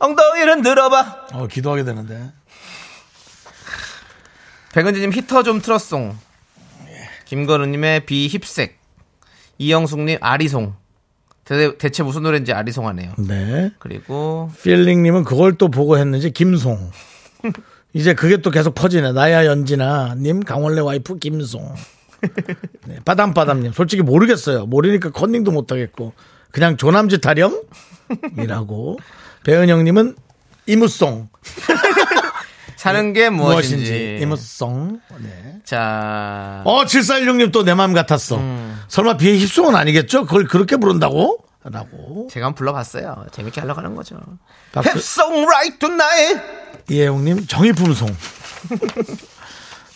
엉덩이를 0.00 0.62
들어봐. 0.62 1.26
어, 1.32 1.46
기도하게 1.46 1.84
되는데. 1.84 2.32
백은지님 4.74 5.12
히터 5.12 5.44
좀 5.44 5.60
틀었송. 5.62 6.16
김건우님의 7.26 8.06
비 8.06 8.28
힙색. 8.28 8.78
이영숙님 9.58 10.18
아리송. 10.20 10.74
대, 11.44 11.76
대체 11.78 12.02
무슨 12.02 12.22
노래인지 12.22 12.52
아리송하네요. 12.52 13.12
네. 13.18 13.70
그리고 13.78 14.50
필링님은 14.62 15.24
그걸 15.24 15.56
또 15.56 15.68
보고 15.70 15.96
했는지 15.98 16.30
김송. 16.30 16.90
이제 17.92 18.14
그게 18.14 18.38
또 18.38 18.50
계속 18.50 18.74
퍼지네. 18.74 19.12
나야 19.12 19.46
연진아님, 19.46 20.40
강원래 20.40 20.80
와이프 20.80 21.18
김송. 21.18 21.72
네, 22.86 22.96
빠담빠담님. 23.04 23.72
솔직히 23.72 24.02
모르겠어요. 24.02 24.66
모르니까 24.66 25.10
컨닝도 25.10 25.50
못하겠고. 25.50 26.12
그냥 26.50 26.76
조남지 26.76 27.20
타령 27.20 27.62
이라고. 28.38 28.98
배은영님은 29.44 30.16
이무송. 30.66 31.28
사는 32.76 33.12
게 33.12 33.30
무엇인지. 33.30 33.76
무엇인지. 33.76 34.18
이무송. 34.22 35.00
네. 35.18 35.58
자, 35.64 36.62
어, 36.64 36.84
7416님 36.84 37.50
또 37.52 37.62
내 37.64 37.72
마음 37.74 37.92
같았어. 37.94 38.38
설마 38.88 39.16
비의 39.16 39.38
힙송은 39.46 39.74
아니겠죠? 39.74 40.26
그걸 40.26 40.44
그렇게 40.44 40.76
부른다고? 40.76 41.38
라고. 41.64 42.28
제가 42.30 42.46
한번 42.46 42.56
불러봤어요. 42.58 43.26
재밌게 43.32 43.60
하려고 43.62 43.80
하는 43.80 43.94
거죠. 43.94 44.16
박수- 44.72 44.98
힙송 44.98 45.46
라이트 45.48 45.86
날 45.86 46.44
이혜영님 46.90 47.46
정의품송 47.46 48.14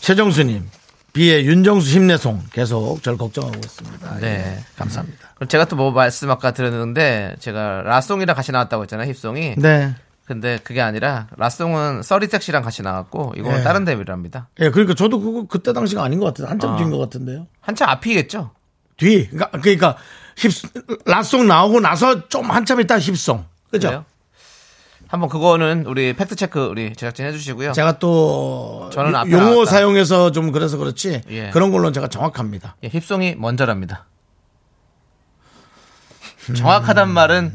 최정수님 0.00 0.70
비의 1.18 1.46
윤정수 1.46 1.96
힘내송 1.96 2.44
계속 2.52 3.02
저를 3.02 3.18
걱정하고 3.18 3.58
있습니다. 3.58 4.18
네. 4.20 4.26
예, 4.58 4.64
감사합니다. 4.76 5.30
그럼 5.34 5.48
제가 5.48 5.64
또 5.64 5.74
뭐 5.74 5.90
말씀 5.90 6.30
아까 6.30 6.52
드렸는데 6.52 7.34
제가 7.40 7.82
라송이랑 7.82 8.36
같이 8.36 8.52
나왔다고 8.52 8.84
했잖아요. 8.84 9.10
힙송이. 9.12 9.56
네. 9.58 9.94
근데 10.26 10.60
그게 10.62 10.80
아니라 10.80 11.26
라송은 11.36 12.02
Thirty 12.02 12.28
Sexy랑 12.28 12.62
같이 12.62 12.82
나왔고 12.82 13.32
이거는 13.36 13.58
네. 13.58 13.64
다른 13.64 13.84
데뷔랍니다. 13.84 14.48
예, 14.60 14.70
그러니까 14.70 14.94
저도 14.94 15.20
그거 15.20 15.46
그때 15.48 15.72
당시가 15.72 16.04
아닌 16.04 16.20
것 16.20 16.26
같아요. 16.26 16.46
한참 16.50 16.74
어. 16.74 16.76
뒤인 16.76 16.90
것 16.90 16.98
같은데요. 16.98 17.48
한참 17.60 17.88
앞이겠죠. 17.88 18.52
뒤. 18.96 19.28
그러니까, 19.28 19.58
그러니까 19.58 19.96
힙 20.36 20.52
라송 21.04 21.48
나오고 21.48 21.80
나서 21.80 22.28
좀 22.28 22.48
한참 22.50 22.80
있다 22.80 22.98
힙송. 23.00 23.44
그죠? 23.72 23.88
그래요? 23.88 24.04
한번 25.08 25.30
그거는 25.30 25.84
우리 25.86 26.12
fact 26.12 26.36
check 26.36 26.66
우리 26.66 26.94
제작진 26.94 27.24
해주시고요. 27.26 27.72
제가 27.72 27.98
또 27.98 28.90
저는 28.92 29.14
앞에 29.16 29.30
용어 29.30 29.50
나왔다. 29.50 29.70
사용해서 29.70 30.32
좀 30.32 30.52
그래서 30.52 30.76
그렇지 30.76 31.22
예. 31.30 31.50
그런 31.50 31.70
걸로는 31.70 31.94
제가 31.94 32.08
정확합니다. 32.08 32.76
예, 32.84 32.88
힙송이 32.88 33.36
먼저랍니다. 33.38 34.06
정확하단 36.54 37.10
말은 37.10 37.52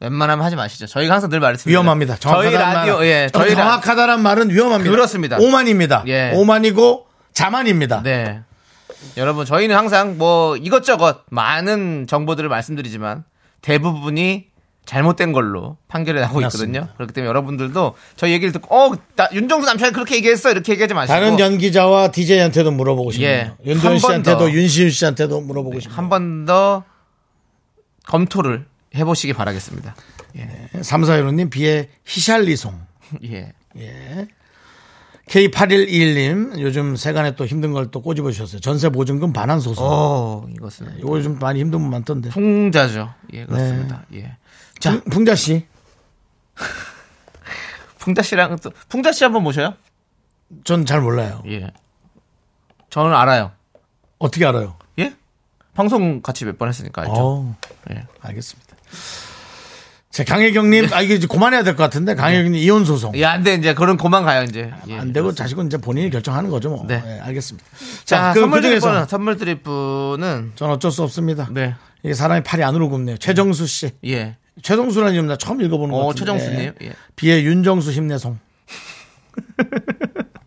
웬만하면 0.00 0.44
하지 0.44 0.56
마시죠. 0.56 0.86
저희가 0.86 1.14
항상 1.14 1.28
늘 1.28 1.40
말했습니다. 1.40 1.70
위험합니다. 1.70 2.16
저희 2.16 2.52
정확하다는 2.52 2.74
라디오, 2.74 2.94
말은, 2.94 3.06
예, 3.06 3.30
저희 3.32 3.54
라, 3.54 3.62
정확하다란 3.62 4.22
말은 4.22 4.50
위험합니다. 4.50 4.90
그렇습니다. 4.90 5.36
오만입니다. 5.38 6.04
예. 6.06 6.32
오만이고 6.34 7.06
자만입니다. 7.32 8.02
네. 8.02 8.40
여러분, 9.16 9.44
저희는 9.44 9.76
항상 9.76 10.16
뭐 10.18 10.56
이것저것 10.56 11.22
많은 11.30 12.06
정보들을 12.06 12.48
말씀드리지만 12.48 13.24
대부분이 13.60 14.47
잘못된 14.88 15.32
걸로 15.32 15.76
판결이 15.88 16.18
나고 16.18 16.40
맞습니다. 16.40 16.78
있거든요. 16.78 16.94
그렇기 16.96 17.12
때문에 17.12 17.28
여러분들도 17.28 17.94
저희 18.16 18.32
얘기를 18.32 18.52
듣고, 18.52 18.74
어, 18.74 18.94
나 19.16 19.28
윤정수 19.34 19.66
남편이 19.66 19.92
그렇게 19.92 20.16
얘기했어. 20.16 20.50
이렇게 20.50 20.72
얘기하지 20.72 20.94
마시고. 20.94 21.12
다른 21.12 21.38
연기자와 21.38 22.10
DJ한테도 22.10 22.70
물어보고 22.70 23.10
싶네요. 23.12 23.30
예. 23.30 23.70
윤도현 23.70 23.98
씨한테도 23.98 24.38
더. 24.38 24.50
윤시윤 24.50 24.88
씨한테도 24.90 25.42
물어보고 25.42 25.78
싶네요. 25.80 25.94
한 25.98 26.08
번 26.08 26.46
더 26.46 26.84
검토를 28.06 28.64
해 28.94 29.04
보시기 29.04 29.34
바라겠습니다. 29.34 29.94
예. 30.38 30.48
3415님 30.80 31.50
비의 31.50 31.90
히샬리송. 32.06 32.72
예. 33.24 33.52
K8121님 35.28 36.58
요즘 36.60 36.96
세간에 36.96 37.34
또 37.36 37.44
힘든 37.44 37.72
걸 37.74 37.90
또 37.90 38.00
꼬집어 38.00 38.30
주셨어요. 38.30 38.60
전세 38.60 38.88
보증금 38.88 39.34
반환 39.34 39.60
소송. 39.60 39.84
어, 39.86 40.46
이것은 40.56 40.94
이거 40.98 41.20
좀 41.20 41.38
많이 41.38 41.60
힘든 41.60 41.80
분 41.80 41.90
많던데. 41.90 42.30
풍자죠. 42.30 43.12
예, 43.34 43.44
그렇습니다. 43.44 44.04
예. 44.14 44.36
자, 44.78 45.00
풍자 45.10 45.34
씨. 45.34 45.66
풍자 47.98 48.22
씨랑 48.22 48.56
또 48.62 48.70
풍자 48.88 49.12
씨 49.12 49.24
한번 49.24 49.42
모셔요? 49.42 49.74
전 50.64 50.84
잘 50.86 51.00
몰라요. 51.00 51.42
예. 51.46 51.70
저는 52.90 53.12
알아요. 53.14 53.52
어떻게 54.18 54.46
알아요? 54.46 54.76
예? 54.98 55.14
방송 55.74 56.22
같이 56.22 56.44
몇 56.44 56.56
번 56.58 56.68
했으니까 56.68 57.02
알죠. 57.02 57.14
어, 57.16 57.56
예. 57.90 58.04
알겠습니다. 58.22 58.76
자, 60.10 60.24
강혜경님, 60.24 60.88
아, 60.92 61.02
이게 61.02 61.14
이제 61.14 61.26
그만해야 61.28 61.62
될 61.62 61.76
것 61.76 61.82
같은데, 61.84 62.14
강혜경님 62.16 62.54
이혼 62.56 62.84
소송. 62.84 63.14
예, 63.14 63.24
안 63.24 63.44
돼, 63.44 63.54
이제. 63.54 63.74
그런 63.74 63.96
고만 63.96 64.24
가요, 64.24 64.42
이제. 64.42 64.72
예, 64.88 64.98
안 64.98 65.12
되고 65.12 65.32
자식은 65.32 65.66
이제 65.66 65.76
본인이 65.76 66.10
결정하는 66.10 66.50
거죠, 66.50 66.70
뭐. 66.70 66.84
네. 66.88 67.00
네, 67.02 67.20
알겠습니다. 67.20 67.68
자, 68.04 68.32
그, 68.32 68.40
선물 68.40 68.60
그 68.60 68.66
드릴 68.68 68.80
분은, 68.80 69.06
선물 69.06 69.36
드릴 69.36 69.62
분은, 69.62 70.52
전 70.56 70.70
어쩔 70.70 70.90
수 70.90 71.04
없습니다. 71.04 71.46
네. 71.52 71.76
이게 72.02 72.14
사람이 72.14 72.42
팔이 72.42 72.64
안으로 72.64 72.88
굽네요. 72.88 73.18
최정수 73.18 73.66
씨. 73.68 73.90
예. 74.06 74.36
최정수라는 74.62 75.14
이름 75.14 75.26
나 75.26 75.36
처음 75.36 75.60
읽어보는 75.60 75.92
거 75.92 76.00
어, 76.00 76.06
같은데. 76.08 76.18
최정수님. 76.32 76.72
예. 76.82 76.92
비의 77.16 77.44
윤정수 77.44 77.92
힘내송. 77.92 78.38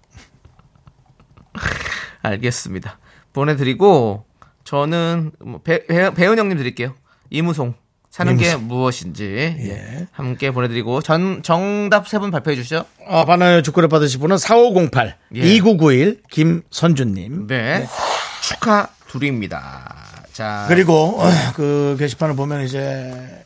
알겠습니다. 2.24 3.00
보내드리고, 3.34 4.26
저는, 4.64 5.32
뭐 5.40 5.60
배, 5.64 5.86
배, 5.86 6.14
배은 6.14 6.38
형님 6.38 6.58
드릴게요. 6.58 6.94
이무송. 7.30 7.74
사는 8.10 8.36
게 8.36 8.58
무엇인지. 8.58 9.24
예. 9.60 10.08
함께 10.12 10.52
보내드리고, 10.52 11.02
전, 11.02 11.42
정답 11.44 12.08
세 12.10 12.20
분 12.20 12.30
발표해 12.30 12.56
주시죠. 12.58 12.86
아, 13.08 13.24
바나나 13.26 13.62
주크를 13.62 13.88
받으실 13.88 14.20
분은 14.20 14.38
4508, 14.38 15.18
예. 15.36 15.40
2991, 15.42 16.22
김선주님. 16.30 17.48
네. 17.48 17.88
축하 18.42 18.88
드립니다. 19.08 19.96
자. 20.34 20.66
그리고, 20.68 21.22
어, 21.22 21.30
그 21.56 21.96
게시판을 22.00 22.36
보면 22.36 22.64
이제, 22.66 23.44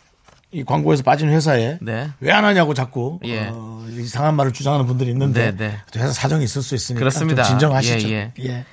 이 0.56 0.64
광고에서 0.64 1.04
빠진 1.04 1.30
회사에 1.30 1.78
네. 1.82 2.10
왜 2.22 2.32
안 2.32 2.46
하냐고 2.46 2.74
자꾸 2.74 3.20
예. 3.26 3.50
어, 3.52 3.86
이상한 3.90 4.36
말을 4.36 4.54
주장하는 4.54 4.86
분들이 4.88 5.10
있는데 5.12 5.52
네, 5.52 5.58
네. 5.58 5.78
또 5.92 6.00
회사 6.00 6.12
사정이 6.12 6.44
있을 6.46 6.62
수 6.62 6.76
있으니까 6.76 7.00
그렇습니다. 7.00 7.44
좀 7.44 7.52
진정하시죠. 7.54 8.10
예, 8.10 8.32
예. 8.40 8.66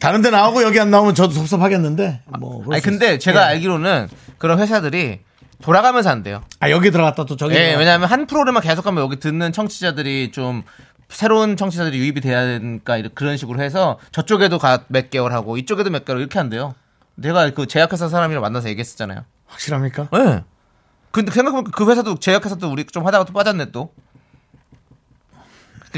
다른 0.00 0.22
데 0.22 0.30
나오고 0.30 0.62
여기 0.62 0.80
안 0.80 0.90
나오면 0.90 1.14
저도 1.14 1.32
섭섭하겠는데 1.32 2.22
뭐 2.40 2.58
그럴 2.62 2.74
아니, 2.74 2.80
수 2.82 2.88
근데 2.90 3.14
있- 3.14 3.20
제가 3.20 3.40
예. 3.42 3.44
알기로는 3.54 4.08
그런 4.38 4.58
회사들이 4.58 5.20
돌아가면서 5.62 6.10
한대요. 6.10 6.42
아 6.58 6.70
여기 6.70 6.90
들어갔다 6.90 7.24
또 7.26 7.36
저기 7.36 7.54
예. 7.54 7.74
왜냐하면 7.76 8.08
한 8.08 8.26
프로그램만 8.26 8.62
계속하면 8.62 9.02
여기 9.04 9.16
듣는 9.20 9.52
청취자들이 9.52 10.32
좀 10.32 10.62
새로운 11.08 11.56
청취자들이 11.56 11.98
유입이 11.98 12.20
돼야 12.20 12.44
되니까 12.46 13.02
그런 13.14 13.36
식으로 13.36 13.60
해서 13.62 13.98
저쪽에도 14.12 14.58
가몇 14.58 15.10
개월 15.10 15.32
하고 15.32 15.56
이쪽에도 15.56 15.90
몇 15.90 16.04
개월 16.04 16.20
이렇게 16.20 16.38
한대요. 16.38 16.74
내가 17.14 17.50
그 17.50 17.66
제약회사 17.66 18.08
사람이랑 18.08 18.40
만나서 18.42 18.68
얘기했었잖아요. 18.70 19.24
확실합니까? 19.50 20.08
예. 20.14 20.44
근데 21.10 21.30
생각해보니까 21.32 21.70
그 21.76 21.90
회사도 21.90 22.18
제약회사도 22.18 22.70
우리 22.70 22.84
좀 22.86 23.06
하다가 23.06 23.24
또 23.24 23.32
빠졌네 23.32 23.72
또. 23.72 23.92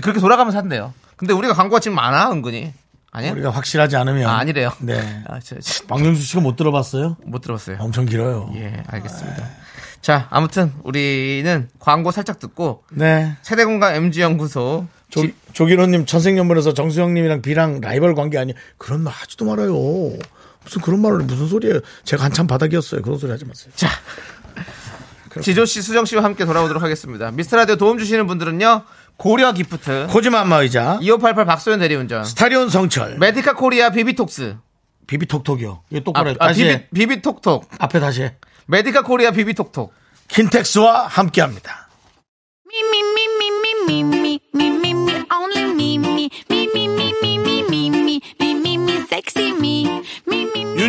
그렇게 0.03 0.21
돌아가면서 0.21 0.59
한대요. 0.59 0.95
근데 1.17 1.35
우리가 1.35 1.55
광고가 1.55 1.81
지금 1.81 1.95
많아 1.95 2.33
은근히. 2.33 2.73
아니야? 3.11 3.33
우리가 3.33 3.51
확실하지 3.51 3.97
않으면 3.97 4.27
아, 4.27 4.39
아니래요. 4.39 4.73
네. 4.81 5.23
아, 5.29 5.39
저, 5.39 5.59
저, 5.61 5.85
박명수 5.87 6.23
씨가 6.23 6.41
못 6.41 6.57
들어봤어요? 6.57 7.19
못 7.25 7.43
들었어요. 7.43 7.77
엄청 7.79 8.07
길어요. 8.07 8.51
예, 8.55 8.83
알겠습니다. 8.87 9.51
자, 10.01 10.27
아무튼 10.31 10.73
우리는 10.83 11.69
광고 11.79 12.11
살짝 12.11 12.39
듣고 12.39 12.85
네. 12.91 13.37
세대공감 13.43 13.95
MG연구소 13.95 14.87
조, 15.11 15.27
조기로님 15.53 16.07
천생연분에서 16.07 16.73
정수영님이랑 16.73 17.43
비랑 17.43 17.81
라이벌 17.83 18.15
관계 18.15 18.39
아니 18.39 18.55
그런 18.79 19.03
말 19.03 19.13
하지도 19.13 19.45
말아요. 19.45 19.75
무슨 20.65 20.81
그런 20.83 21.01
말을 21.01 21.19
무슨 21.19 21.49
소리예요? 21.49 21.81
제가 22.05 22.25
한참 22.25 22.47
바닥이었어요. 22.47 23.03
그런 23.03 23.19
소리 23.19 23.31
하지 23.31 23.45
마세요. 23.45 23.73
자, 23.75 23.89
지조 25.41 25.65
씨, 25.65 25.83
수정 25.83 26.05
씨와 26.05 26.23
함께 26.25 26.45
돌아오도록 26.45 26.83
하겠습니다. 26.83 27.31
미스터 27.31 27.57
라디오 27.57 27.77
도움 27.77 27.99
주시는 27.99 28.27
분들은요. 28.27 28.85
고려 29.17 29.53
기프트, 29.53 30.09
코지마 30.11 30.41
안마의자 30.41 30.99
2588 31.01 31.45
박소연 31.45 31.79
대리운전, 31.81 32.25
스타리온 32.25 32.71
성철 32.71 33.19
메디카 33.19 33.55
코리아 33.55 33.91
비비톡스, 33.91 34.57
비비톡톡이요. 35.07 35.83
이거 35.91 36.01
아, 36.01 36.05
똑바로 36.05 36.31
해. 36.31 36.37
아, 36.39 36.49
다시 36.49 36.65
해. 36.65 36.89
비비, 36.93 37.07
비비톡톡, 37.07 37.69
앞에 37.79 38.01
다시 38.01 38.23
해. 38.23 38.37
메디카 38.67 39.03
코리아 39.03 39.31
비비톡톡. 39.31 39.93
킨텍스와 40.29 41.07
함께합니다. 41.09 41.89
Me, 42.73 42.81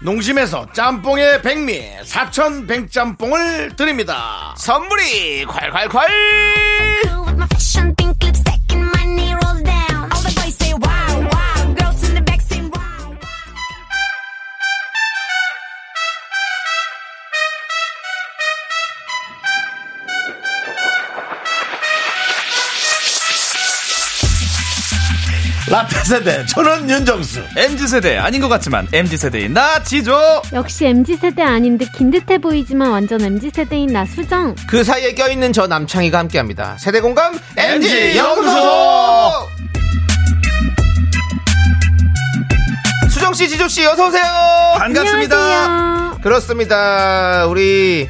농심에서 0.00 0.72
짬뽕의 0.72 1.42
백미 1.42 1.82
사천 2.04 2.66
백짬뽕을 2.66 3.76
드립니다 3.76 4.54
선물이 4.58 5.46
콸콸콸! 5.46 7.95
라떼 25.76 26.04
세대 26.04 26.46
저는 26.46 26.88
윤정수 26.88 27.42
MZ세대 27.54 28.16
아닌 28.16 28.40
것 28.40 28.48
같지만 28.48 28.88
MZ세대인 28.94 29.52
나 29.52 29.82
지조 29.82 30.16
역시 30.54 30.86
MZ세대 30.86 31.42
아닌 31.42 31.76
듯 31.76 31.92
긴 31.92 32.10
듯해 32.10 32.38
보이지만 32.38 32.90
완전 32.90 33.20
MZ세대인 33.20 33.92
나 33.92 34.04
수정. 34.06 34.54
그 34.66 34.82
사이에 34.82 35.12
껴있는 35.14 35.52
저 35.52 35.66
남창희가 35.66 36.18
함께합니다. 36.18 36.76
세대공감 36.78 37.38
연구소! 37.58 38.16
연구소! 38.16 39.48
수정씨, 43.10 43.48
지조씨, 43.48 43.84
어서오세요! 43.86 44.22
반갑습니다 44.78 45.36
안녕하세요. 45.36 46.18
그렇습니다. 46.22 47.46
우리 47.46 48.08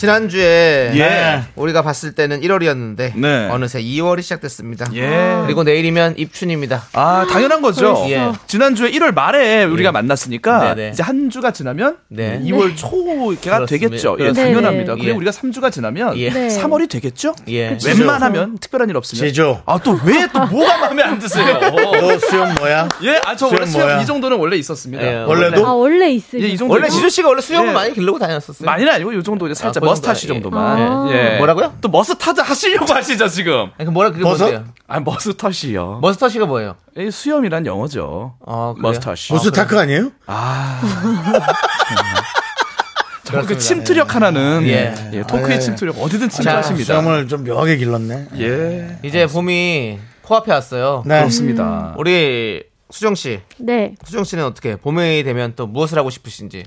지난주에 0.00 0.92
예. 0.94 1.42
우리가 1.56 1.82
봤을 1.82 2.12
때는 2.12 2.40
1월이었는데 2.40 3.12
네. 3.16 3.48
어느새 3.50 3.82
2월이 3.82 4.22
시작됐습니다. 4.22 4.86
예. 4.94 5.42
그리고 5.44 5.62
내일이면 5.62 6.14
입춘입니다. 6.16 6.84
아 6.94 7.26
당연한 7.30 7.60
거죠. 7.60 8.06
예. 8.08 8.32
지난주에 8.46 8.90
1월 8.92 9.12
말에 9.14 9.64
우리가 9.64 9.92
만났으니까 9.92 10.74
네네. 10.74 10.90
이제 10.94 11.02
한 11.02 11.28
주가 11.28 11.50
지나면 11.52 11.98
네. 12.08 12.40
2월 12.44 12.74
초가. 12.76 13.66
되겠죠 13.66 14.16
예. 14.20 14.32
당연합니다 14.32 14.94
예. 14.98 15.02
그리고 15.02 15.18
우리가 15.18 15.30
3주가 15.32 15.70
지나면 15.72 16.16
예. 16.16 16.30
네. 16.30 16.48
3월이 16.48 16.88
되겠죠 16.88 17.34
예. 17.48 17.76
웬만하면 17.84 18.58
특별한 18.58 18.88
일 18.88 18.96
없으면 18.96 19.28
지조 19.28 19.62
아또 19.66 19.98
왜 20.04 20.26
또 20.32 20.46
뭐가 20.46 20.78
마음에 20.78 21.02
안 21.02 21.18
드세요 21.18 21.58
너 21.60 22.18
수염 22.18 22.54
뭐야? 22.54 22.88
예, 23.02 23.20
아저 23.24 23.46
원래 23.46 23.66
수염 23.66 23.86
뭐야? 23.88 24.00
이 24.02 24.06
정도는 24.06 24.38
원래 24.38 24.56
있었습니다. 24.56 25.04
예, 25.04 25.16
원래도? 25.24 25.66
아 25.66 25.72
원래 25.72 26.10
있으셨어요. 26.10 26.42
예, 26.44 26.48
이 26.48 26.56
정도 26.56 26.74
원래 26.74 26.88
지조 26.88 27.08
씨가 27.08 27.28
원래 27.28 27.40
수염을 27.40 27.68
예. 27.68 27.72
많이 27.72 27.92
기르고 27.94 28.18
다녔었어요. 28.18 28.64
많이는 28.66 28.92
아니고 28.92 29.12
이 29.12 29.22
정도 29.22 29.46
이제 29.46 29.54
살짝 29.54 29.82
아, 29.82 29.86
그 29.86 29.89
mustache 29.90 30.26
정도, 30.26 30.50
정도만. 30.50 31.10
예. 31.10 31.34
예. 31.34 31.36
뭐라고요? 31.38 31.74
또 31.80 31.88
머스타드 31.88 32.40
하시려고 32.40 32.92
하시죠 32.92 33.28
지금? 33.28 33.70
아니, 33.78 33.84
그 33.86 33.90
뭐라 33.90 34.10
그게 34.10 34.22
버섯? 34.22 34.44
뭔데요? 34.44 34.72
아 34.86 35.00
mustache요. 35.00 35.98
mustache가 36.02 36.46
뭐예요? 36.46 36.76
이 36.96 37.10
수염이란 37.10 37.66
영어죠. 37.66 38.34
아, 38.46 38.74
그래요? 38.76 38.82
mustache. 38.82 39.32
무슨 39.32 39.52
타크 39.52 39.78
아니에요? 39.78 40.10
정말 43.24 43.46
그 43.46 43.58
침투력 43.58 44.14
하나는 44.14 44.62
예. 44.64 44.94
예, 45.12 45.22
토크의 45.22 45.52
아, 45.52 45.54
예. 45.54 45.58
침투력 45.60 46.00
어디든 46.02 46.28
자, 46.30 46.36
침투하십니다. 46.42 46.84
수염을 46.84 47.28
좀 47.28 47.44
묘하게 47.44 47.76
길렀네 47.76 48.26
예. 48.38 48.98
이제 49.04 49.26
봄이 49.26 49.98
코앞에 50.22 50.52
왔어요. 50.52 51.02
네. 51.06 51.18
그렇습니다. 51.18 51.94
우리 51.96 52.64
수정 52.90 53.14
씨, 53.14 53.40
네. 53.58 53.94
수정 54.04 54.24
씨는 54.24 54.44
어떻게 54.44 54.76
봄이 54.76 55.22
되면 55.22 55.52
또 55.56 55.66
무엇을 55.66 55.96
하고 55.98 56.10
싶으신지? 56.10 56.64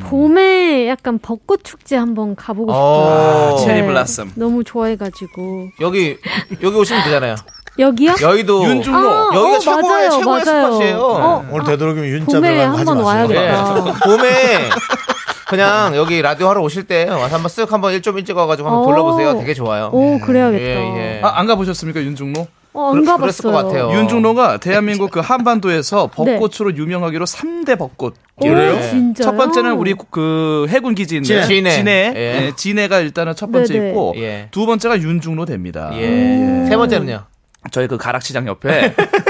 봄에 0.00 0.88
약간 0.88 1.18
벚꽃 1.18 1.64
축제 1.64 1.96
한번 1.96 2.34
가보고 2.36 2.72
어, 2.72 3.56
싶어요. 3.58 3.66
체리 3.66 3.86
블라썸. 3.86 4.32
너무 4.34 4.64
좋아해가지고. 4.64 5.68
여기 5.80 6.16
여기 6.62 6.76
오시면 6.76 7.04
되잖아요. 7.04 7.36
여기요? 7.78 8.14
여의도 8.20 8.64
윤중로. 8.64 8.98
아, 9.10 9.30
여기가 9.34 9.56
어, 9.56 9.58
최고의 9.58 9.82
맞아요, 9.82 10.10
최고의 10.10 10.44
맞아요. 10.44 10.72
스팟이에요. 10.72 10.98
어, 11.00 11.46
오늘 11.50 11.64
되도록이면 11.64 12.08
윤자 12.10 12.38
봄에 12.38 12.48
들어가고 12.54 12.76
하지 12.78 12.88
한번. 12.90 13.04
예. 13.36 13.48
와야겠다. 13.50 13.98
봄에 14.04 14.68
그냥 15.48 15.96
여기 15.96 16.20
라디오 16.22 16.48
하러 16.48 16.60
오실 16.62 16.84
때 16.84 17.08
와서 17.08 17.34
한번 17.36 17.44
쓱 17.50 17.70
한번 17.70 17.92
1좀 17.94 18.16
일찍 18.18 18.36
와가지고 18.36 18.68
한번 18.68 18.84
오. 18.84 18.86
둘러보세요. 18.88 19.38
되게 19.38 19.54
좋아요. 19.54 19.90
오, 19.92 20.18
그래야겠다. 20.20 20.62
예, 20.62 21.18
예. 21.18 21.20
아, 21.22 21.38
안 21.38 21.46
가보셨습니까, 21.46 22.00
윤중로? 22.02 22.46
어, 22.74 22.88
안 22.88 22.94
그랬- 22.94 23.04
가봤어요. 23.06 23.20
그랬을 23.20 23.42
것 23.42 23.52
같아요. 23.52 23.92
윤중로가 23.98 24.56
대한민국 24.58 25.10
그 25.10 25.20
한반도에서 25.20 26.10
네. 26.24 26.38
벚꽃으로 26.38 26.74
유명하기로 26.76 27.26
3대 27.26 27.78
벚꽃. 27.78 28.14
오, 28.36 28.44
그래요? 28.48 28.80
진짜요? 28.80 29.24
첫 29.26 29.36
번째는 29.36 29.72
우리 29.74 29.94
그 30.10 30.66
해군 30.70 30.94
기지인데 30.94 31.42
진해. 31.46 31.70
진해, 31.70 32.12
예. 32.16 32.46
예, 32.46 32.52
진해가 32.56 33.00
일단은 33.00 33.34
첫 33.36 33.52
번째 33.52 33.72
네네. 33.74 33.88
있고 33.90 34.14
예. 34.16 34.48
두 34.50 34.64
번째가 34.66 35.00
윤중로 35.00 35.44
됩니다. 35.44 35.90
예. 35.94 36.64
세 36.68 36.76
번째는요. 36.76 37.24
저희 37.70 37.86
그 37.86 37.96
가락시장 37.96 38.48
옆에 38.48 38.92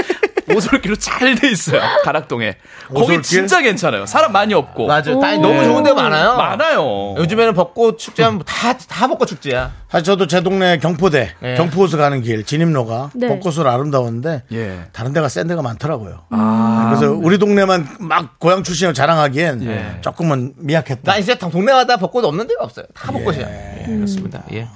오솔길로 0.54 0.96
잘 0.96 1.34
돼 1.34 1.50
있어요. 1.50 1.80
가락동에. 2.04 2.56
거기 2.88 3.00
오솔길? 3.02 3.22
진짜 3.22 3.60
괜찮아요. 3.60 4.06
사람 4.06 4.32
많이 4.32 4.54
없고. 4.54 4.86
맞아요. 4.86 5.16
오. 5.16 5.20
다 5.20 5.32
너무 5.36 5.64
좋은 5.64 5.82
데 5.82 5.92
많아요. 5.92 6.36
많아요. 6.36 7.14
요즘에는 7.18 7.54
벚꽃 7.54 7.98
축제하면 7.98 8.42
다, 8.46 8.76
다 8.76 9.06
벚꽃 9.08 9.28
축제야. 9.28 9.72
사실 9.90 10.04
저도 10.04 10.26
제 10.26 10.42
동네 10.42 10.78
경포대 10.78 11.34
예. 11.42 11.54
경포호수 11.56 11.96
가는 11.98 12.22
길 12.22 12.44
진입로가 12.44 13.10
네. 13.14 13.28
벚꽃으로 13.28 13.70
아름다웠는데 13.70 14.42
예. 14.52 14.80
다른 14.92 15.12
데가 15.12 15.28
센 15.28 15.46
데가 15.46 15.60
많더라고요. 15.62 16.22
그래서 16.30 17.12
우리 17.12 17.38
동네만 17.38 17.96
막 18.00 18.38
고향 18.38 18.62
출신을 18.62 18.94
자랑하기엔 18.94 19.62
예. 19.66 19.98
조금은 20.00 20.54
미약했다. 20.56 21.00
나 21.12 21.18
이제 21.18 21.36
다 21.36 21.48
동네마다 21.48 21.96
벚꽃 21.98 22.24
없는 22.24 22.46
데가 22.46 22.64
없어요. 22.64 22.86
다 22.94 23.12
벚꽃이야. 23.12 23.46
예, 23.46 23.84
그렇습니다. 23.86 24.42
예. 24.52 24.66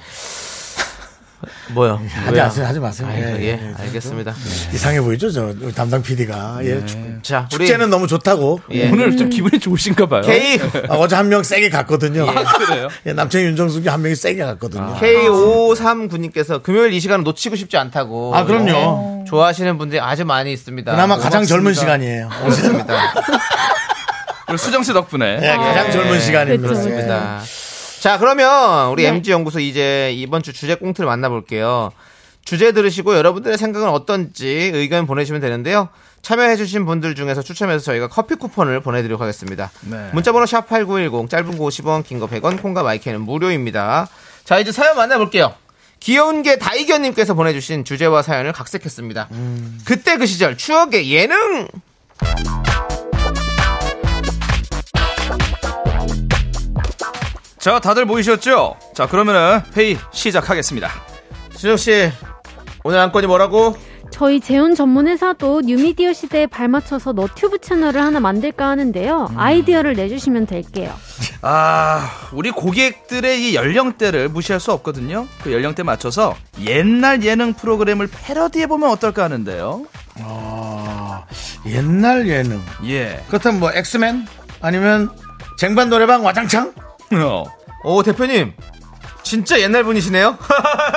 뭐요? 1.73 2.01
하지? 2.25 2.39
마세요, 2.39 2.67
하지 2.67 2.81
마세요. 2.81 3.09
아이고, 3.11 3.29
예, 3.39 3.43
예, 3.43 3.47
예. 3.49 3.75
알겠습니다. 3.79 4.35
이상해 4.73 5.01
보이죠, 5.01 5.31
저 5.31 5.55
담당 5.75 6.03
PD가. 6.03 6.59
예, 6.63 6.85
축- 6.87 6.99
자, 7.23 7.49
우리 7.53 7.67
축제는 7.67 7.91
너무 7.91 8.07
좋다고. 8.07 8.61
예. 8.73 8.89
오늘 8.91 9.17
좀 9.17 9.29
기분이 9.29 9.59
좋으신가 9.61 10.07
봐요. 10.07 10.23
K 10.23 10.59
아, 10.89 10.95
어제 10.95 11.15
한 11.17 11.29
명 11.29 11.43
세게 11.43 11.71
갔거든요. 11.71 12.27
그래요? 12.27 12.89
예, 13.07 13.13
남창희 13.13 13.45
윤정숙이 13.47 13.89
한 13.89 14.03
명이 14.03 14.15
세게 14.15 14.43
갔거든요. 14.45 14.97
K539님께서 15.01 16.63
금요일 16.63 16.93
이 16.93 17.01
시간을 17.01 17.25
놓치고 17.25 17.57
싶지 17.57 17.77
않다고. 17.77 18.35
아, 18.35 18.45
그럼요. 18.45 19.21
네. 19.25 19.25
좋아하시는 19.29 19.77
분들이 19.79 20.01
아주 20.01 20.25
많이 20.25 20.53
있습니다. 20.53 20.91
그나마 20.93 21.17
가장 21.17 21.43
고맙습니다. 21.43 21.55
젊은 21.55 21.75
시간이에요. 21.75 22.29
그렇습니다. 22.41 23.15
수정 24.57 24.83
씨 24.85 24.93
덕분에. 24.93 25.39
예, 25.43 25.49
가장 25.57 25.91
젊은 25.91 26.21
시간입니다. 26.21 26.65
예. 26.65 26.69
그렇습니다. 26.69 27.41
자, 28.01 28.19
그러면 28.19 28.91
우리 28.91 29.03
네. 29.03 29.09
MG 29.09 29.31
연구소 29.33 29.59
이제 29.61 30.13
이번 30.15 30.43
주 30.43 30.53
주제 30.53 30.75
꽁트를 30.75 31.07
만나볼게요. 31.07 31.91
주제 32.45 32.71
들으시고 32.73 33.17
여러분들의 33.17 33.59
생각은 33.59 33.89
어떤지 33.89 34.71
의견 34.73 35.07
보내주시면 35.07 35.41
되는데요. 35.41 35.89
참여해주신 36.23 36.87
분들 36.87 37.15
중에서 37.15 37.43
추첨해서 37.43 37.85
저희가 37.85 38.09
커피 38.09 38.35
쿠폰을 38.37 38.81
보내드리도록 38.81 39.21
하겠습니다. 39.21 39.71
네. 39.83 40.11
문자번호 40.13 40.47
샵 40.47 40.69
8910, 40.69 41.29
짧은 41.31 41.59
거 41.59 41.65
50원, 41.65 42.05
긴 42.05 42.21
거 42.21 42.27
100원, 42.27 42.61
콩과 42.63 42.83
마이크는 42.83 43.21
무료입니다. 43.23 44.09
자, 44.45 44.59
이제 44.59 44.71
사연 44.73 44.97
만나볼게요. 44.97 45.55
귀여운 46.01 46.43
게 46.43 46.59
다이견님께서 46.59 47.35
보내주신 47.35 47.85
주제와 47.85 48.23
사연을 48.23 48.53
각색했습니다. 48.53 49.29
그때 49.85 50.17
그 50.19 50.27
시절 50.27 50.57
추억의 50.57 51.11
예능! 51.13 51.67
자, 57.67 57.81
다들 57.81 58.05
모이셨죠? 58.05 58.77
자, 58.95 59.09
그러면은 59.09 59.61
회의 59.77 59.99
시작하겠습니다. 60.13 60.89
수정 61.51 61.77
씨, 61.77 62.13
오늘 62.85 63.01
안건이 63.01 63.27
뭐라고? 63.27 63.77
저희 64.13 64.39
재혼 64.39 64.77
전문 64.77 65.09
회사도 65.09 65.63
뉴미디어 65.63 66.13
시대에 66.13 66.47
발맞춰서 66.47 67.15
너튜브 67.15 67.59
채널을 67.59 68.01
하나 68.01 68.21
만들까 68.21 68.69
하는데요. 68.69 69.33
아이디어를 69.35 69.95
내주시면 69.95 70.47
될게요. 70.47 70.95
아, 71.43 72.09
우리 72.33 72.53
고객들의 72.53 73.51
이 73.51 73.57
연령대를 73.57 74.29
무시할 74.29 74.61
수 74.61 74.71
없거든요. 74.71 75.27
그 75.43 75.53
연령대 75.53 75.83
맞춰서 75.83 76.37
옛날 76.65 77.25
예능 77.25 77.53
프로그램을 77.53 78.07
패러디해 78.07 78.69
보면 78.69 78.91
어떨까 78.91 79.25
하는데요. 79.25 79.87
아, 80.21 81.25
옛날 81.67 82.29
예능. 82.29 82.61
예. 82.85 83.25
그렇다면 83.27 83.59
뭐 83.59 83.73
엑스맨? 83.75 84.25
아니면 84.61 85.11
쟁반 85.59 85.91
노래방 85.91 86.25
와장창? 86.25 86.73
어. 87.13 87.56
오, 87.85 88.03
대표님. 88.03 88.53
진짜 89.23 89.59
옛날 89.61 89.83
분이시네요? 89.85 90.39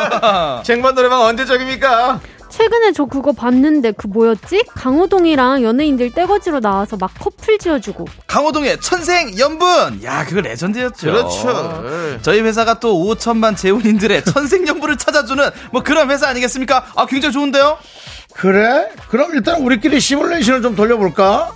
쟁반 0.64 0.94
노래방 0.96 1.22
언제적입니까? 1.22 2.20
최근에 2.50 2.92
저 2.94 3.06
그거 3.06 3.32
봤는데 3.32 3.92
그 3.94 4.08
뭐였지? 4.08 4.66
강호동이랑 4.76 5.64
연예인들 5.64 6.12
떼거지로 6.14 6.60
나와서 6.60 6.98
막 6.98 7.12
커플 7.20 7.58
지어주고. 7.60 8.06
강호동의 8.28 8.82
천생 8.82 9.38
연분! 9.38 10.04
야, 10.04 10.26
그거 10.26 10.42
레전드였죠. 10.42 11.08
그렇죠. 11.12 12.20
저희 12.22 12.42
회사가 12.42 12.80
또 12.80 12.94
5천만 13.06 13.56
재혼인들의 13.56 14.26
천생 14.26 14.68
연분을 14.68 14.98
찾아주는 14.98 15.50
뭐 15.72 15.84
그런 15.84 16.10
회사 16.10 16.28
아니겠습니까? 16.28 16.86
아, 16.96 17.06
굉장히 17.06 17.34
좋은데요? 17.34 17.78
그래? 18.34 18.90
그럼 19.10 19.32
일단 19.34 19.62
우리끼리 19.62 20.00
시뮬레이션을 20.00 20.62
좀 20.62 20.76
돌려볼까? 20.76 21.52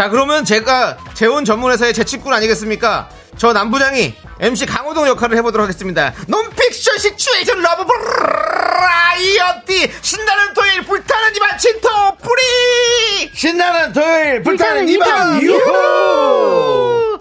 자, 0.00 0.08
그러면 0.08 0.46
제가 0.46 0.96
재혼 1.12 1.44
전문회사의 1.44 1.92
제 1.92 2.04
친구 2.04 2.32
아니겠습니까? 2.32 3.10
저 3.36 3.52
남부장이 3.52 4.14
MC 4.40 4.64
강호동 4.64 5.06
역할을 5.08 5.36
해보도록 5.36 5.68
하겠습니다. 5.68 6.14
nonfiction 6.26 6.96
situation 6.96 7.60
love 7.60 7.84
variety 8.64 9.92
신나는 10.00 10.54
토요일 10.54 10.86
불타는 10.86 11.36
이밤 11.36 11.58
진토 11.58 12.16
뿌리 12.16 13.30
신나는 13.34 13.92
토요일 13.92 14.42
불타는 14.42 14.88
이밤, 14.88 15.42
유후! 15.42 17.20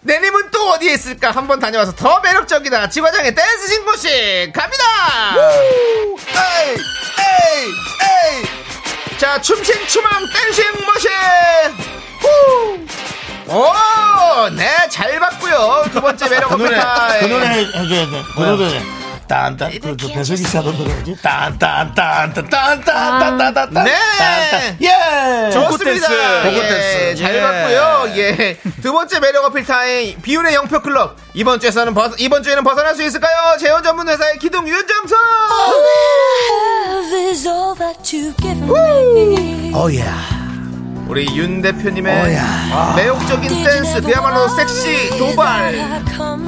내님은 0.00 0.50
또 0.50 0.72
어디에 0.72 0.92
있을까? 0.92 1.30
한번 1.30 1.58
다녀와서 1.58 1.94
더 1.94 2.20
매력적이다. 2.20 2.90
지과장의 2.90 3.34
댄스 3.34 3.66
신고식 3.66 4.52
갑니다. 4.52 4.84
에이, 6.36 6.76
에이, 7.18 7.72
에이. 8.02 9.16
자, 9.16 9.40
춤신 9.40 9.86
춤왕 9.86 10.22
dancing 10.30 10.64
machine. 10.84 11.99
후. 12.20 12.86
오, 13.48 14.48
네, 14.50 14.68
잘 14.88 15.18
봤고요. 15.18 15.84
두 15.92 16.00
번째 16.00 16.28
매력 16.28 16.50
그 16.50 16.54
노래, 16.54 16.78
어필타. 16.78 17.18
그 17.20 17.24
노래 17.26 17.46
해줘야 17.48 18.06
돼. 18.10 18.22
그 18.36 18.40
노래. 18.42 18.80
딴딴, 19.30 19.78
그, 19.80 19.96
그 19.96 20.08
배석이 20.08 20.42
씨 20.42 20.56
하던 20.56 20.76
노래지? 20.76 21.14
딴딴딴딴딴딴딴딴딴. 21.22 23.84
네. 23.84 23.94
예! 24.82 25.50
좋습니다. 25.52 26.48
예, 26.48 26.52
댄스. 26.52 27.14
잘 27.22 27.36
예. 27.36 27.40
봤고요. 27.40 28.12
예. 28.16 28.58
두 28.82 28.92
번째 28.92 29.20
매력 29.20 29.44
어필 29.44 29.64
타임 29.64 30.20
비운의 30.20 30.52
영턱스 30.54 30.82
클럽. 30.82 31.16
이번 31.34 31.60
주에서는 31.60 31.94
벗, 31.94 32.12
이번 32.18 32.42
주에는 32.42 32.64
벗어날 32.64 32.96
수 32.96 33.04
있을까요? 33.04 33.56
재원 33.60 33.84
전문 33.84 34.08
회사의 34.08 34.38
기둥 34.38 34.66
윤정수. 34.66 35.16
어야. 39.74 40.39
우리 41.10 41.26
윤 41.36 41.60
대표님의 41.60 42.22
어야. 42.22 42.92
매혹적인 42.94 43.64
댄스 43.64 44.00
그야말로 44.00 44.46
섹시 44.46 45.10
도발. 45.18 45.74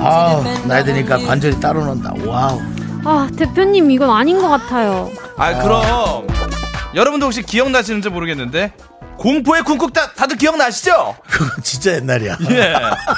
아우, 0.00 0.44
나이 0.68 0.84
드니까 0.84 1.18
관절이 1.18 1.58
따로 1.58 1.84
논다. 1.84 2.12
wow. 2.24 2.60
아, 3.04 3.28
대표님 3.36 3.90
이건 3.90 4.08
아닌 4.10 4.40
것 4.40 4.48
같아요. 4.48 5.10
아, 5.36 5.58
그럼. 5.60 6.28
여러분도 6.94 7.26
혹시 7.26 7.42
기억나시는지 7.42 8.08
모르겠는데. 8.08 8.72
공포의 9.18 9.62
쿵쿵따 9.64 10.12
다들 10.14 10.36
기억나시죠? 10.36 11.16
그건 11.28 11.48
진짜 11.64 11.94
옛날이야. 11.94 12.38
예. 12.50 12.72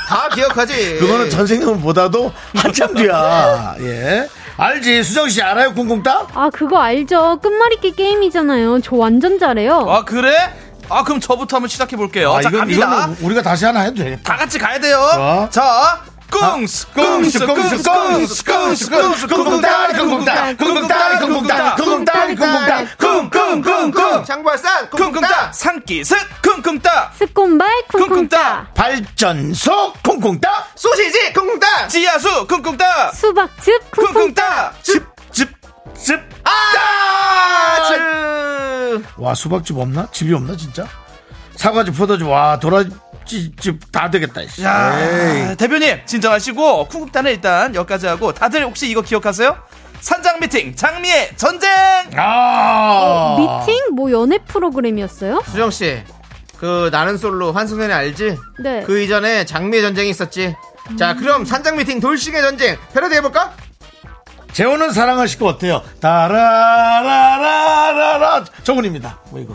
다 0.08 0.28
기억하지. 0.34 0.96
그거는 0.98 1.28
전생보다도 1.30 2.32
한참 2.56 2.94
뒤야. 2.94 3.74
예. 3.80 4.28
알지? 4.56 5.02
수정 5.02 5.28
씨 5.28 5.42
알아요? 5.42 5.74
쿵쿵따? 5.74 6.26
아, 6.34 6.50
그거 6.50 6.78
알죠? 6.78 7.38
끝말잇기 7.42 7.92
게임이잖아요. 7.92 8.80
저 8.80 8.96
완전 8.96 9.38
잘해요. 9.38 9.86
아, 9.90 10.04
그래? 10.04 10.34
아 10.88 11.02
그럼 11.02 11.20
저부터 11.20 11.56
한번 11.56 11.68
시작해 11.68 11.96
볼게요. 11.96 12.32
아, 12.32 12.40
자 12.42 12.48
이건, 12.48 12.60
갑니다. 12.60 12.86
이건 12.86 13.16
우리가 13.20 13.42
다시 13.42 13.64
하나 13.64 13.80
해도 13.80 13.96
되겠다. 14.02 14.22
다 14.22 14.36
같이 14.36 14.58
가야 14.58 14.78
돼요. 14.78 14.98
어? 14.98 15.48
자. 15.50 16.02
꿍스 16.30 16.88
꿍스 16.92 17.46
꿍스 17.46 17.82
꿍스 17.84 18.44
꿍스 18.44 18.90
꿍스 18.90 19.26
꿍꿍다리 19.28 19.96
꿍꿍다 19.96 20.56
꿍꿍다리 20.56 21.18
꿍꿍다 21.20 21.74
꿍꿍다리 21.76 22.34
꿍꿍다 22.34 22.84
꿍꿍꿍꿍 22.98 24.24
장발산 24.24 24.90
꿍꿍다 24.90 25.52
산기슭 25.52 26.18
꿍꿍다 26.42 27.12
슭곰발 27.18 27.68
꿍꿍다 27.92 28.66
발전소 28.74 29.92
꿍꿍다 30.02 30.66
소시지 30.74 31.32
꿍꿍다 31.34 31.86
지하수 31.86 32.48
꿍꿍다 32.48 33.12
수박즙 33.12 33.90
꿍꿍다 33.92 34.72
즙즙즙 34.82 36.33
아, 36.54 37.78
와 39.18 39.34
수박집 39.34 39.76
없나? 39.78 40.08
집이 40.12 40.32
없나 40.34 40.56
진짜? 40.56 40.86
사과집 41.56 41.96
포도집 41.96 42.26
와 42.28 42.58
도라지집 42.58 43.92
다 43.92 44.10
되겠다. 44.10 44.40
이씨. 44.42 44.62
에이. 44.62 44.66
야, 44.66 45.54
대표님 45.56 46.00
진정하시고 46.06 46.88
쿵국단은 46.88 47.30
일단 47.30 47.74
여기까지 47.74 48.06
하고 48.06 48.32
다들 48.32 48.64
혹시 48.64 48.88
이거 48.88 49.02
기억하세요? 49.02 49.56
산장 50.00 50.40
미팅 50.40 50.74
장미의 50.76 51.36
전쟁. 51.36 51.70
아 52.16 53.36
미팅? 53.38 53.94
뭐 53.94 54.10
연애 54.10 54.38
프로그램이었어요? 54.38 55.42
수정 55.46 55.70
씨, 55.70 56.02
그 56.58 56.88
나는 56.92 57.16
솔로 57.16 57.52
환승연애 57.52 57.94
알지? 57.94 58.36
네. 58.60 58.82
그 58.84 59.00
이전에 59.00 59.44
장미의 59.46 59.82
전쟁이 59.82 60.10
있었지. 60.10 60.54
자, 60.98 61.14
그럼 61.14 61.46
산장 61.46 61.78
미팅 61.78 61.98
돌싱의 62.00 62.42
전쟁 62.42 62.76
패러디 62.92 63.14
해볼까? 63.16 63.54
재호는 64.54 64.92
사랑을 64.92 65.26
싣고 65.28 65.46
어때요? 65.48 65.82
따라라라라라 66.00 66.44
정훈입니다. 68.62 69.18
뭐 69.30 69.40
이거. 69.40 69.54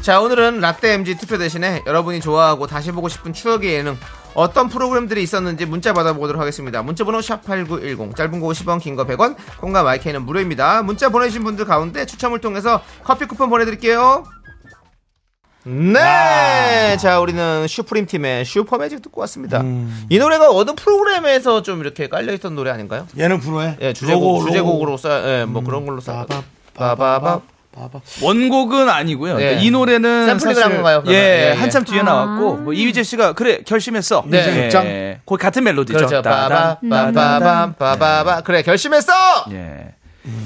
자, 0.00 0.20
오늘은 0.20 0.60
라떼 0.60 0.92
MG 0.94 1.16
투표 1.18 1.36
대신에 1.38 1.82
여러분이 1.86 2.20
좋아하고 2.20 2.66
다시 2.68 2.92
보고 2.92 3.08
싶은 3.08 3.32
추억의 3.32 3.72
예능 3.74 3.96
어떤 4.34 4.68
프로그램들이 4.68 5.22
있었는지 5.22 5.64
문자 5.66 5.92
받아보도록 5.92 6.40
하겠습니다. 6.40 6.82
문자번호 6.82 7.18
샵8910 7.20 8.14
짧은 8.16 8.40
거 8.40 8.46
50원 8.48 8.80
긴 8.80 8.94
거 8.96 9.04
100원 9.06 9.34
콩과 9.60 9.82
마이크는 9.82 10.22
무료입니다. 10.22 10.82
문자 10.82 11.08
보내주신 11.08 11.42
분들 11.42 11.64
가운데 11.64 12.04
추첨을 12.06 12.40
통해서 12.40 12.80
커피 13.02 13.24
쿠폰 13.26 13.48
보내드릴게요. 13.50 14.24
네, 15.66 16.96
자 16.98 17.20
우리는 17.20 17.66
슈프림 17.66 18.06
팀의 18.06 18.44
슈퍼매직 18.44 19.00
듣고 19.02 19.22
왔습니다. 19.22 19.62
이 20.10 20.18
노래가 20.18 20.50
어느 20.50 20.72
프로그램에서 20.74 21.62
좀 21.62 21.80
이렇게 21.80 22.08
깔려 22.08 22.32
있던 22.34 22.54
노래 22.54 22.70
아닌가요? 22.70 23.06
예능 23.16 23.40
프로에 23.40 23.76
예, 23.80 23.92
주제곡 23.94 24.22
로고, 24.22 24.46
주제곡으로 24.46 24.96
써, 24.98 25.40
예, 25.40 25.44
뭐 25.46 25.62
그런 25.64 25.86
걸로 25.86 26.00
써. 26.00 26.26
바바바. 26.74 27.40
원곡은 28.22 28.88
아니고요. 28.88 29.36
네. 29.36 29.42
그러니까 29.42 29.62
이 29.62 29.70
노래는 29.70 30.26
샘플링을 30.26 30.54
사실 30.54 30.64
한 30.64 30.74
건가요? 30.74 31.02
예, 31.08 31.12
예, 31.12 31.50
예. 31.50 31.54
한참 31.58 31.84
뒤에 31.84 32.00
아. 32.00 32.04
나왔고 32.04 32.56
뭐 32.58 32.72
이휘재 32.72 33.02
씨가 33.02 33.32
그래 33.32 33.62
결심했어. 33.66 34.22
네. 34.26 34.70
예, 34.74 35.20
거의 35.26 35.38
같은 35.38 35.64
멜로디죠. 35.64 35.96
그렇죠. 35.96 36.22
바바 36.22 36.78
따단, 36.88 37.14
바바밤 37.14 37.74
바바바. 37.74 38.40
그래 38.42 38.62
결심했어. 38.62 39.12
예. 39.50 39.94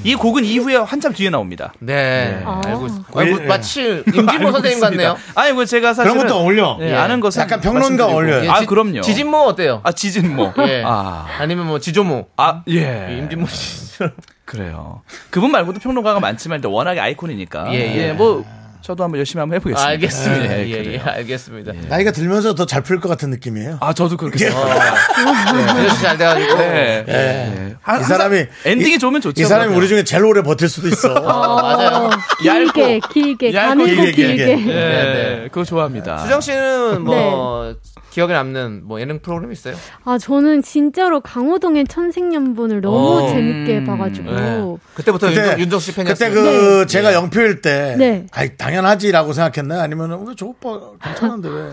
이 0.02 0.14
곡은 0.14 0.44
이후에 0.44 0.76
한참 0.76 1.12
뒤에 1.12 1.30
나옵니다. 1.30 1.72
네, 1.78 2.42
아. 2.44 2.60
알고 2.64 2.86
있습니다. 2.86 3.20
아니, 3.20 3.30
뭐, 3.30 3.40
예. 3.42 3.46
마치 3.46 4.02
임진모 4.12 4.50
선생님 4.52 4.80
같네요. 4.80 5.16
아니, 5.36 5.52
뭐 5.52 5.64
제가 5.64 5.94
사실 5.94 6.12
그런 6.12 6.26
것도 6.26 6.36
어울려. 6.38 6.76
예, 6.80 6.90
예. 6.90 6.94
아는 6.94 7.20
것은 7.20 7.42
약간 7.42 7.60
평론가. 7.60 8.06
어울려요. 8.06 8.44
예, 8.44 8.48
아, 8.48 8.60
지- 8.60 8.66
그럼요. 8.66 9.00
지진모 9.02 9.36
어때요? 9.38 9.80
아, 9.84 9.92
지진모. 9.92 10.54
예. 10.66 10.82
아. 10.84 11.26
아니면 11.38 11.66
뭐 11.66 11.78
지조모. 11.78 12.26
아, 12.36 12.62
예. 12.68 13.16
임진모 13.18 13.46
씨. 13.46 13.98
그래요. 14.44 15.02
그분 15.30 15.50
말고도 15.52 15.78
평론가가 15.80 16.20
많지만 16.20 16.62
워낙에 16.64 16.98
아이콘이니까. 17.00 17.72
예, 17.72 17.96
예. 18.08 18.12
뭐 18.12 18.44
저도 18.80 19.04
한번 19.04 19.18
열심히 19.18 19.40
한번 19.40 19.56
해보겠습니다. 19.56 19.90
알겠습니다. 19.90 20.58
예, 20.60 20.68
예, 20.68 20.92
예. 20.94 20.98
알겠습니다. 20.98 21.72
나이가 21.88 22.10
들면서 22.10 22.54
더 22.54 22.64
잘 22.64 22.82
풀 22.82 23.00
것 23.00 23.08
같은 23.08 23.28
느낌이에요. 23.30 23.78
아, 23.80 23.92
저도 23.92 24.16
그렇게 24.16 24.46
어, 24.46 24.50
생각합니다. 24.50 25.74
네, 25.74 25.88
잘 26.00 26.16
돼가지고. 26.16 26.56
네. 26.58 27.04
예. 27.08 27.12
예. 27.12 27.74
하- 27.82 27.98
이 28.00 28.04
사람이 28.04 28.46
엔딩이 28.64 28.94
이- 28.94 28.98
좋으면 28.98 29.20
좋죠. 29.20 29.42
이 29.42 29.44
사람이 29.44 29.66
그러면. 29.68 29.78
우리 29.80 29.88
중에 29.88 30.04
제일 30.04 30.24
오래 30.24 30.42
버틸 30.42 30.68
수도 30.68 30.88
있어. 30.88 31.12
어, 31.12 32.10
길게, 32.40 33.00
길게, 33.12 33.52
얇고 33.52 33.68
가는 33.68 33.84
거 33.84 33.90
길게, 33.90 34.12
길게. 34.12 34.56
길게. 34.56 34.70
예, 34.70 34.74
네, 34.74 35.48
그거 35.50 35.64
좋아합니다. 35.64 36.18
수정 36.18 36.40
씨는 36.40 37.02
뭐 37.02 37.74
기억에 38.10 38.32
남는 38.32 38.82
뭐 38.84 39.00
예능 39.00 39.20
프로그램 39.20 39.52
있어요? 39.52 39.74
아, 40.04 40.18
저는 40.18 40.62
진짜로 40.62 41.20
강호동의 41.20 41.86
천생연분을 41.86 42.80
너무 42.80 42.96
어. 43.24 43.28
재밌게 43.28 43.78
음, 43.78 43.84
봐가지고. 43.84 44.30
네. 44.30 44.76
그때부터 44.94 45.28
그때- 45.28 45.40
윤정, 45.42 45.60
윤정 45.60 45.80
씨 45.80 45.94
팬이었어요. 45.94 46.30
그때 46.30 46.40
그 46.42 46.86
제가 46.86 47.12
영표일 47.14 47.60
때, 47.60 47.94
네. 47.98 48.26
아이 48.32 48.56
당연하지라고 48.56 49.32
생각했나요? 49.32 49.80
아니면 49.80 50.24
왜 50.26 50.34
저 50.36 50.46
오빠 50.46 50.78
괜찮은데 51.02 51.48
왜? 51.48 51.70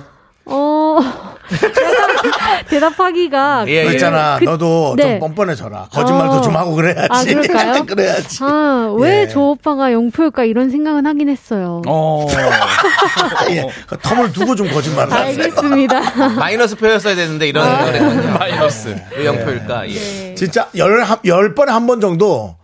어, 0.47 0.99
대답, 1.49 2.67
대답하기가. 2.69 3.65
예, 3.67 3.71
예. 3.71 3.83
그랬잖아. 3.85 4.37
그- 4.39 4.45
너도 4.45 4.93
네. 4.97 5.03
좀 5.03 5.19
뻔뻔해져라. 5.19 5.87
거짓말도 5.91 6.33
어. 6.35 6.41
좀 6.41 6.55
하고 6.55 6.75
그래야지. 6.75 7.07
아, 7.09 7.23
그럴까요? 7.23 7.85
그래야지. 7.87 8.37
아, 8.41 8.93
왜 8.97 9.21
예. 9.21 9.27
저 9.27 9.39
오빠가 9.41 9.91
영표일까 9.91 10.43
이런 10.45 10.69
생각은 10.69 11.05
하긴 11.05 11.29
했어요. 11.29 11.81
어. 11.87 12.27
예. 13.49 13.67
그 13.87 13.97
텀을 13.97 14.33
두고 14.33 14.55
좀 14.55 14.69
거짓말을 14.69 15.11
하세요. 15.11 15.25
알겠습니다. 15.43 16.29
마이너스 16.35 16.75
표였어야 16.75 17.15
되는데 17.15 17.47
이런 17.49 17.65
아. 17.67 17.85
생각을 17.85 17.93
했거든요. 17.95 18.37
마이너스. 18.37 18.95
왜 19.17 19.25
영표일까? 19.25 19.89
예. 19.89 19.93
네. 19.93 20.35
진짜 20.35 20.67
열, 20.77 21.01
한- 21.03 21.17
열 21.25 21.55
번에 21.55 21.71
한 21.71 21.85
번 21.85 22.01
정도 22.01 22.55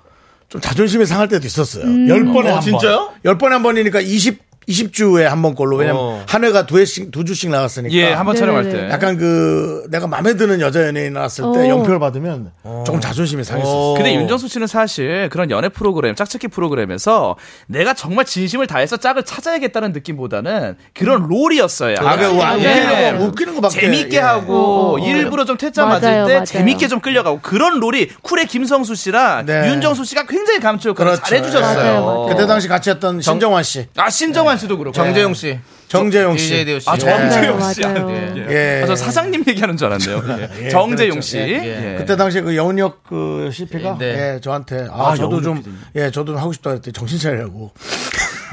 좀 0.49 0.59
자존심이 0.61 1.05
상할 1.05 1.27
때도 1.27 1.45
있었어요. 1.47 1.83
열 2.09 2.25
번에 2.25 2.49
어, 2.51 2.55
한 2.55 2.61
진짜요? 2.61 2.95
번. 2.97 3.09
열 3.25 3.37
번에 3.37 3.53
한 3.53 3.63
번이니까 3.63 4.01
20, 4.01 4.39
20주에 4.69 5.23
한 5.23 5.41
번 5.41 5.55
꼴로. 5.55 5.75
왜냐면 5.77 6.01
어. 6.01 6.23
한 6.27 6.43
회가 6.43 6.65
두 6.67 6.77
회씩, 6.77 7.11
두 7.11 7.25
주씩 7.25 7.49
나갔으니까. 7.49 7.93
예, 7.95 8.11
한 8.13 8.25
번 8.25 8.35
촬영할 8.35 8.63
네네네. 8.65 8.87
때. 8.87 8.93
약간 8.93 9.17
그 9.17 9.85
내가 9.89 10.05
마음에 10.07 10.35
드는 10.35 10.61
여자 10.61 10.85
연예인 10.85 11.13
나왔을 11.13 11.43
때 11.53 11.59
어. 11.61 11.67
연표를 11.67 11.99
받으면 11.99 12.51
조금 12.85 12.99
자존심이 13.01 13.43
상했었어요. 13.43 13.95
근데 13.95 14.13
윤정수 14.15 14.47
씨는 14.47 14.67
사실 14.67 15.29
그런 15.31 15.49
연애 15.49 15.67
프로그램, 15.69 16.13
짝짓기 16.15 16.47
프로그램에서 16.49 17.35
내가 17.67 17.93
정말 17.95 18.25
진심을 18.25 18.67
다해서 18.67 18.97
짝을 18.97 19.23
찾아야겠다는 19.23 19.93
느낌보다는 19.93 20.75
그런 20.93 21.27
롤이었어요. 21.27 21.95
아, 21.99 22.15
그 22.17 22.37
와, 22.37 22.57
예. 22.59 22.65
웃기는 22.69 23.17
거, 23.19 23.25
웃기는 23.25 23.55
거밖에. 23.55 23.81
재밌게 23.81 24.17
예. 24.17 24.21
하고 24.21 24.53
어, 24.55 24.91
어, 24.91 24.93
어. 24.93 24.99
일부러 24.99 25.43
좀 25.45 25.57
퇴짜 25.57 25.85
맞아요, 25.85 25.99
맞을 25.99 26.11
때 26.27 26.33
맞아요. 26.33 26.45
재밌게 26.45 26.87
좀 26.87 26.99
끌려가고 26.99 27.39
그런 27.41 27.79
롤이 27.79 28.09
쿨의 28.21 28.45
김성수 28.47 28.93
씨랑 28.95 29.45
네. 29.47 29.69
윤정수 29.69 30.05
씨가 30.05 30.27
굉장히 30.27 30.59
감초 30.59 30.93
그렇죠. 30.93 31.21
잘해 31.23 31.41
주셨어요. 31.41 31.75
맞아요, 31.75 32.05
맞아요. 32.05 32.25
그때 32.29 32.45
당시 32.45 32.67
같이 32.67 32.89
했던 32.91 33.19
신정환 33.21 33.63
씨, 33.63 33.87
아 33.97 34.09
신정환 34.09 34.50
씨도 34.57 34.77
그렇고 34.77 34.93
정재용 34.93 35.33
씨. 35.33 35.59
정재용 35.87 36.35
DJ 36.35 36.57
씨. 36.59 36.65
대우 36.65 36.79
씨. 36.79 36.89
아 36.89 36.97
정재용 36.97 37.57
맞아요, 37.59 37.73
씨. 37.73 37.81
맞아요. 37.81 38.09
예. 38.11 38.45
예. 38.49 38.83
아, 38.83 38.87
저 38.87 38.95
사장님 38.95 39.43
얘기하는 39.47 39.75
줄 39.77 39.87
알았네요. 39.87 40.23
예. 40.39 40.65
예, 40.65 40.69
정재용 40.69 41.09
그렇죠. 41.11 41.21
씨. 41.21 41.37
예, 41.37 41.43
예. 41.47 41.93
예. 41.93 41.97
그때 41.97 42.15
당시 42.15 42.41
그 42.41 42.55
여운역 42.55 43.03
그 43.03 43.49
CP가 43.51 43.97
네. 43.97 44.35
예, 44.35 44.39
저한테 44.41 44.87
아, 44.91 45.09
아, 45.11 45.15
저도 45.15 45.41
좀 45.41 45.57
PD님. 45.57 45.79
예, 45.95 46.11
저도 46.11 46.33
좀 46.33 46.37
하고 46.37 46.53
싶다 46.53 46.69
그랬더니 46.71 46.93
정신 46.93 47.19
차리라고. 47.19 47.71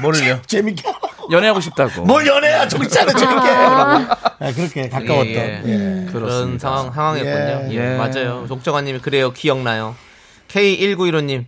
뭐를요? 0.01 0.41
재밌게. 0.47 0.83
연애하고 1.31 1.59
싶다고. 1.61 2.01
뭘 2.05 2.25
연애야 2.25 2.67
정신 2.67 2.89
차려 2.89 3.13
재밌게. 3.13 3.47
예, 4.41 4.51
그렇게 4.53 4.89
가까웠던. 4.89 5.27
예, 5.27 5.61
예. 5.65 6.11
그런. 6.11 6.57
상황, 6.59 6.91
상황이었군요. 6.91 7.69
예. 7.71 7.75
예, 7.75 7.93
예. 7.93 7.97
맞아요. 7.97 8.45
독정아님이 8.47 8.99
그래요. 8.99 9.31
기억나요. 9.31 9.95
K1915님. 10.49 11.45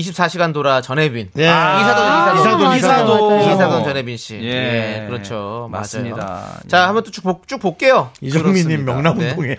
24시간 0.00 0.52
돌아 0.52 0.80
전혜빈. 0.80 1.30
예. 1.38 1.48
아, 1.48 1.80
이사돈, 1.80 2.06
이사돈. 2.06 2.36
이사돈, 2.38 2.60
맞아요, 2.64 2.76
이사돈. 2.76 3.28
맞아요. 3.38 3.52
이사돈 3.54 3.84
전혜빈 3.84 4.16
씨. 4.16 4.34
예. 4.42 5.02
예, 5.04 5.06
그렇죠. 5.08 5.68
맞습니다. 5.70 6.16
맞아요. 6.24 6.52
예. 6.64 6.68
자, 6.68 6.86
한번 6.88 7.04
또 7.04 7.10
쭉, 7.10 7.22
볼- 7.22 7.36
쭉 7.46 7.58
볼게요. 7.58 8.10
이정민님. 8.20 8.84
명랑운동에 8.84 9.56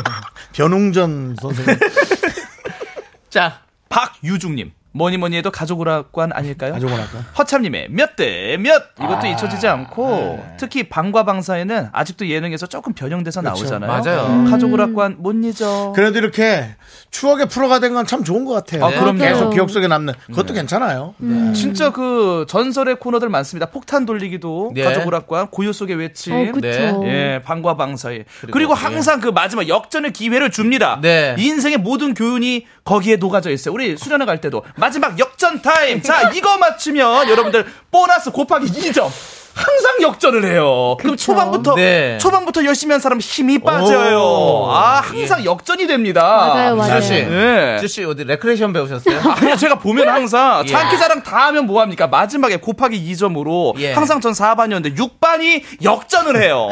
변웅전 0.54 1.36
선생님 1.40 1.78
자, 3.30 3.60
박유중님. 3.88 4.72
뭐니 4.96 5.16
뭐니 5.16 5.36
해도 5.36 5.50
가족오락관 5.50 6.32
아닐까요? 6.32 6.74
나까. 6.74 7.18
허참님의 7.36 7.88
몇 7.90 8.14
대 8.16 8.56
몇 8.58 8.84
이것도 9.02 9.26
잊혀지지 9.26 9.66
않고 9.66 10.44
특히 10.56 10.88
방과 10.88 11.24
방사에는 11.24 11.88
아직도 11.92 12.28
예능에서 12.28 12.66
조금 12.66 12.92
변형돼서 12.92 13.42
나오잖아요. 13.42 13.90
맞아요. 13.90 14.44
가족오락관 14.48 15.16
못 15.18 15.34
잊어. 15.44 15.92
그래도 15.96 16.18
이렇게 16.18 16.76
추억의 17.10 17.48
프로가 17.48 17.80
된 17.80 17.92
건 17.94 18.06
참 18.06 18.22
좋은 18.22 18.44
것 18.44 18.52
같아요. 18.54 18.84
아, 18.84 18.90
그럼요. 18.90 19.18
계속. 19.18 19.50
기억 19.50 19.70
속에 19.70 19.88
남는 19.88 20.14
그것도 20.26 20.52
괜찮아요. 20.54 21.14
진짜 21.54 21.90
그 21.90 22.44
전설의 22.48 22.96
코너들 22.96 23.28
많습니다. 23.28 23.70
폭탄 23.70 24.04
돌리기도 24.06 24.72
네. 24.74 24.84
가족오락관 24.84 25.48
고요 25.48 25.72
속의 25.72 25.96
외침. 25.96 26.34
어, 26.34 26.52
그쵸. 26.52 26.60
네. 27.02 27.04
예, 27.04 27.42
방과 27.44 27.76
방사에. 27.76 28.24
그리고, 28.40 28.52
그리고, 28.52 28.74
항상 28.74 29.20
그 29.20 29.28
마지막 29.28 29.68
역전의 29.68 30.12
기회를 30.12 30.50
줍니다. 30.50 30.98
네. 31.02 31.34
인생의 31.38 31.78
모든 31.78 32.14
교훈이 32.14 32.66
거기에 32.84 33.16
녹아져 33.16 33.50
있어요. 33.50 33.74
우리 33.74 33.96
수련회 33.96 34.26
갈 34.26 34.40
때도 34.40 34.62
마지막 34.76 35.18
역전 35.18 35.60
타임. 35.62 36.02
자, 36.02 36.30
이거 36.34 36.58
맞추면 36.58 37.28
여러분들 37.30 37.66
보너스 37.90 38.30
곱하기 38.30 38.66
2점. 38.66 39.10
항상 39.54 40.02
역전을 40.02 40.44
해요. 40.44 40.96
그럼 40.98 41.12
그쵸. 41.14 41.26
초반부터 41.32 41.74
네. 41.76 42.18
초반부터 42.18 42.64
열심히 42.64 42.92
한 42.92 43.00
사람 43.00 43.20
힘이 43.20 43.58
빠져요. 43.58 44.18
오. 44.18 44.70
아, 44.70 45.00
항상 45.00 45.44
역전이 45.44 45.86
됩니다. 45.86 46.22
맞아요, 46.22 46.76
맞아요. 46.76 47.00
지수 47.00 47.14
씨. 47.14 47.20
예. 47.20 47.86
씨, 47.86 48.04
어디 48.04 48.24
레크레이션 48.24 48.72
배우셨어요? 48.72 49.20
아니요, 49.36 49.56
제가 49.56 49.78
보면 49.78 50.08
항상 50.08 50.62
예. 50.66 50.70
장기자랑 50.70 51.22
다 51.22 51.46
하면 51.46 51.66
뭐 51.66 51.80
합니까? 51.80 52.06
마지막에 52.08 52.56
곱하기 52.56 53.00
2점으로 53.12 53.78
예. 53.78 53.92
항상 53.92 54.20
전 54.20 54.32
4반이었는데 54.32 54.96
6반이 54.98 55.62
역전을 55.84 56.42
해요. 56.42 56.68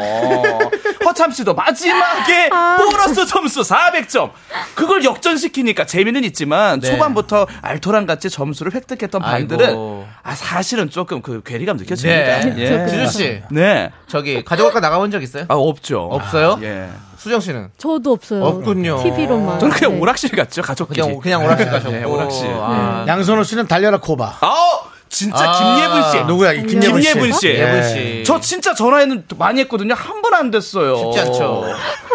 허참 1.05 1.31
씨도 1.31 1.55
마지막에 1.55 2.49
아. 2.53 2.79
보너스 2.79 3.27
점수 3.27 3.61
400점. 3.63 4.31
그걸 4.75 5.05
역전시키니까 5.05 5.85
재미는 5.87 6.25
있지만 6.25 6.81
네. 6.81 6.91
초반부터 6.91 7.47
알토란 7.61 8.07
같이 8.07 8.29
점수를 8.31 8.75
획득했던 8.75 9.23
반들은 9.23 9.67
아이고. 9.67 10.07
아 10.25 10.35
사실은 10.37 10.89
조금 10.89 11.21
그 11.21 11.43
괴리감 11.45 11.77
느껴집니다. 11.79 12.41
네. 12.41 12.55
예. 12.59 12.87
주주 12.89 13.07
씨, 13.11 13.43
네. 13.51 13.91
저기 14.07 14.45
가족학과 14.45 14.79
나가본 14.81 15.11
적 15.11 15.23
있어요? 15.23 15.45
아 15.49 15.55
없죠. 15.55 16.09
없어요? 16.13 16.59
예. 16.63 16.89
수정 17.17 17.41
씨는 17.41 17.71
저도 17.77 18.13
없어요. 18.13 18.45
없군요. 18.45 19.03
TV로만. 19.03 19.59
저는 19.59 19.75
그냥 19.75 20.01
오락실 20.01 20.31
갔죠 20.31 20.63
가족끼리. 20.63 21.01
그냥 21.03 21.21
그냥 21.21 21.45
오락실 21.45 21.67
가셨고. 21.71 21.91
네, 21.93 22.05
오락실. 22.05 22.51
아, 22.53 23.05
양선호 23.09 23.43
씨는 23.43 23.67
달려라 23.69 23.99
코바. 23.99 24.39
아 24.41 24.81
진짜 25.13 25.37
아. 25.51 25.59
김예분 25.77 26.11
씨. 26.11 26.25
누구야? 26.27 26.53
이 26.55 26.67
김예분 26.67 27.03
씨. 27.03 27.13
김예분 27.13 27.33
씨. 27.35 27.49
예분 27.49 27.83
씨. 27.89 28.23
저 28.25 28.41
진짜 28.41 28.75
전화에는 28.75 29.27
많이 29.37 29.61
했거든요. 29.61 29.95
한 29.95 30.23
번 30.23 30.33
안 30.33 30.51
됐어요. 30.51 30.97
쉽지 30.97 31.21
않죠. 31.21 31.65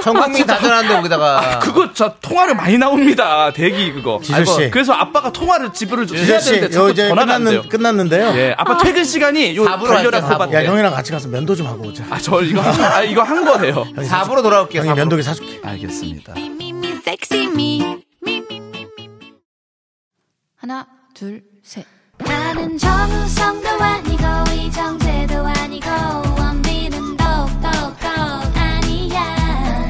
전 0.04 0.20
국민 0.20 0.44
다 0.48 0.58
전화하는데 0.60 0.96
거기다가 0.96 1.40
아, 1.40 1.60
그거 1.60 1.94
저 1.94 2.16
통화료 2.20 2.56
많이 2.56 2.76
나옵니다. 2.80 3.52
대기 3.54 3.92
그거. 3.94 4.20
지수 4.24 4.44
씨. 4.46 4.70
그래서 4.72 4.94
아빠가 4.94 5.32
통화를 5.32 5.72
지불을 5.72 6.08
좀 6.08 6.18
해야 6.18 6.40
지수 6.40 6.56
씨, 6.56 6.60
되는데 6.62 6.76
요 6.76 6.80
자꾸 6.80 6.92
이제 6.92 7.08
전화가 7.10 7.36
안 7.36 7.44
돼요. 7.46 7.62
끝났는, 7.70 8.10
끝났는데요. 8.10 8.40
예, 8.42 8.56
아빠 8.58 8.78
퇴근 8.80 9.04
시간이 9.04 9.56
요 9.56 9.66
달려라 9.66 10.22
사부. 10.22 10.46
야, 10.56 10.62
때. 10.62 10.66
형이랑 10.66 10.92
같이 10.94 11.12
가서 11.12 11.28
면도 11.28 11.54
좀 11.56 11.68
하고 11.68 11.84
오자. 11.90 12.06
아, 12.10 12.18
저 12.18 12.42
이거 12.42 12.62
한, 12.62 12.82
아, 12.84 13.02
이거 13.04 13.22
한 13.22 13.46
거예요. 13.46 13.86
4부로 13.96 14.42
돌아올게요. 14.42 14.82
형이 14.82 14.92
4부로. 14.92 14.96
면도기 14.96 15.22
사줄게. 15.22 15.62
알겠습니다. 15.64 16.34
하나, 20.56 20.88
둘, 21.14 21.44
셋. 21.64 21.86
나는 22.20 22.78
정우성도 22.78 23.70
아니고 23.70 24.24
이정재도 24.54 25.46
아니고 25.46 25.90
원빈은 26.40 27.18
더욱더 27.18 27.68
아니야 28.56 29.90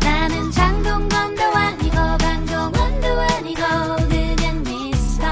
나는 0.00 0.50
장동건도 0.50 1.42
아니고 1.42 1.96
강동원도 2.18 3.08
아니고 3.08 3.62
그냥 4.08 4.62
미스터 4.62 5.26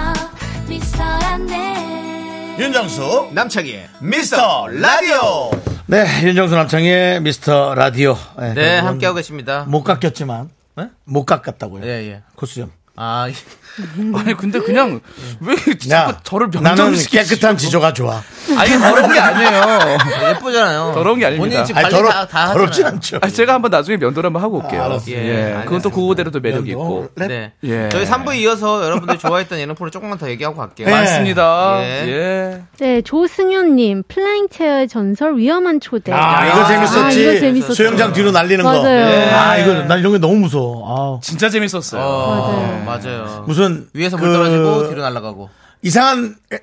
미스터란데 0.69 2.57
윤정수, 2.59 3.31
남창희의 3.33 3.89
미스터 4.01 4.69
라디오. 4.69 5.51
네, 5.89 6.05
윤정수 6.25 6.55
남창의 6.55 7.21
미스터 7.21 7.75
라디오. 7.75 8.17
네, 8.39 8.55
네, 8.55 8.79
함께하고 8.79 9.17
계십니다. 9.17 9.65
못 9.69 9.85
깎였지만, 9.85 10.51
네? 10.77 10.89
못 11.05 11.25
깎았다고요. 11.25 11.85
예, 11.85 11.89
예. 12.11 12.23
코수염. 12.35 12.73
아, 12.97 13.29
아니, 14.17 14.35
근데 14.35 14.59
그냥, 14.59 15.01
왜 15.41 15.55
야, 15.91 16.07
자꾸 16.07 16.23
저를 16.23 16.49
나는 16.51 16.85
명정시키시고. 16.85 17.35
깨끗한 17.37 17.59
지조가 17.59 17.93
좋아. 17.93 18.23
아니, 18.57 18.71
더러운 18.71 19.13
게 19.13 19.19
아니에요. 19.21 19.99
예쁘잖아요. 20.31 20.93
더러운 20.95 21.19
게 21.19 21.27
아닙니다. 21.27 21.43
본인이 21.45 21.67
지금 21.67 21.79
아니, 21.79 21.91
관리 21.91 21.95
더러, 21.95 22.09
다, 22.11 22.27
다 22.27 22.49
하잖아요. 22.51 22.87
않죠. 22.95 23.19
아, 23.21 23.29
제가 23.29 23.53
한번 23.53 23.71
나중에 23.71 23.99
면도를 23.99 24.29
한번 24.29 24.43
하고 24.43 24.59
올게요. 24.63 24.81
아, 24.81 24.85
알았어요. 24.87 25.15
예, 25.15 25.59
예, 25.59 25.65
그건 25.65 25.83
또. 25.83 25.91
그거대로도 25.91 26.41
매력 26.41 26.65
면도, 26.65 26.71
있고. 26.71 27.09
랩. 27.17 27.29
네. 27.29 27.53
예. 27.65 27.89
저희 27.91 28.07
3부 28.07 28.35
이어서 28.37 28.83
여러분들이 28.83 29.19
좋아했던 29.19 29.59
예능 29.59 29.75
프로 29.75 29.91
조금만 29.91 30.17
더 30.17 30.31
얘기하고 30.31 30.57
갈게요. 30.57 30.87
네. 30.89 30.93
맞습니다. 30.95 31.79
예. 31.83 32.09
예. 32.09 32.63
네, 32.79 33.03
조승현님, 33.03 34.05
flying 34.09 34.49
chair의 34.49 34.89
전설 34.89 35.37
위험한 35.37 35.81
초대. 35.81 36.13
아, 36.13 36.47
이거 36.47 36.67
재밌었지. 36.67 36.99
아, 36.99 37.11
이거 37.11 37.41
재밌었죠. 37.41 37.75
수영장 37.75 38.15
뒤로 38.15 38.31
날리는 38.31 38.65
거. 38.65 38.71
맞아요. 38.71 39.35
아, 39.37 39.59
이거, 39.59 39.75
난 39.85 39.99
이런 39.99 40.13
게 40.13 40.19
너무 40.19 40.37
무서워. 40.37 41.19
아, 41.19 41.21
진짜 41.23 41.51
재밌었어요. 41.51 42.01
어, 42.03 42.85
맞아요. 42.87 43.45
무슨. 43.47 43.89
위에서 43.93 44.17
그물 44.17 44.33
떨어지고 44.33 44.89
뒤로 44.89 45.03
날아가고. 45.03 45.51
이상한 45.83 46.37
에, 46.53 46.59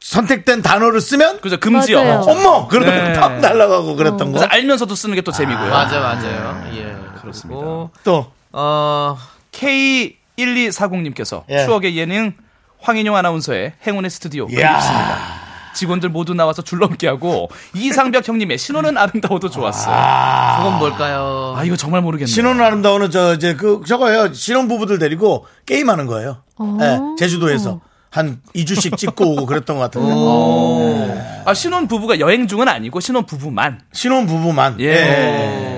선택된 0.00 0.62
단어를 0.62 1.00
쓰면 1.00 1.40
그죠, 1.40 1.58
금지요. 1.58 2.02
맞아요. 2.04 2.20
어머! 2.20 2.68
그러면 2.68 3.12
네. 3.12 3.18
팍 3.18 3.40
날아가고 3.40 3.96
그랬던 3.96 4.18
거. 4.32 4.38
그래서 4.38 4.46
알면서도 4.46 4.94
쓰는 4.94 5.14
게 5.16 5.22
또 5.22 5.32
재미고요. 5.32 5.70
맞아, 5.70 5.98
맞아요. 6.00 6.70
예. 6.76 6.94
그렇습니다. 7.20 7.60
또. 8.04 8.32
어, 8.52 9.18
K1240님께서 9.52 11.42
예. 11.50 11.64
추억의 11.64 11.96
예능 11.96 12.34
황인용 12.80 13.16
아나운서의 13.16 13.72
행운의 13.86 14.10
스튜디오. 14.10 14.46
그립습니다. 14.46 15.43
직원들 15.74 16.08
모두 16.08 16.34
나와서 16.34 16.62
줄넘기 16.62 17.06
하고 17.06 17.50
이상벽 17.74 18.26
형님의 18.26 18.58
신호는 18.58 18.96
아름다워도 18.96 19.50
좋았어요. 19.50 19.94
아, 19.94 20.58
그건 20.64 20.78
뭘까요? 20.78 21.56
이거 21.64 21.76
정말 21.76 22.00
모르겠네요. 22.02 22.32
신혼은 22.32 22.64
아름다워는 22.64 23.10
저, 23.10 23.34
이제 23.34 23.54
그, 23.54 23.82
저거예요. 23.86 24.32
신혼 24.32 24.68
부부들 24.68 24.98
데리고 24.98 25.46
게임하는 25.66 26.06
거예요. 26.06 26.38
예, 26.80 26.98
제주도에서. 27.18 27.80
한 28.10 28.40
2주씩 28.54 28.96
찍고 28.96 29.32
오고 29.32 29.46
그랬던 29.46 29.76
것 29.76 29.82
같은데. 29.82 31.42
아, 31.44 31.52
신혼 31.52 31.88
부부가 31.88 32.20
여행 32.20 32.46
중은 32.46 32.68
아니고 32.68 33.00
신혼 33.00 33.26
부부만. 33.26 33.80
신혼 33.92 34.26
부부만. 34.26 34.76
예. 34.78 34.86
예. 34.86 35.73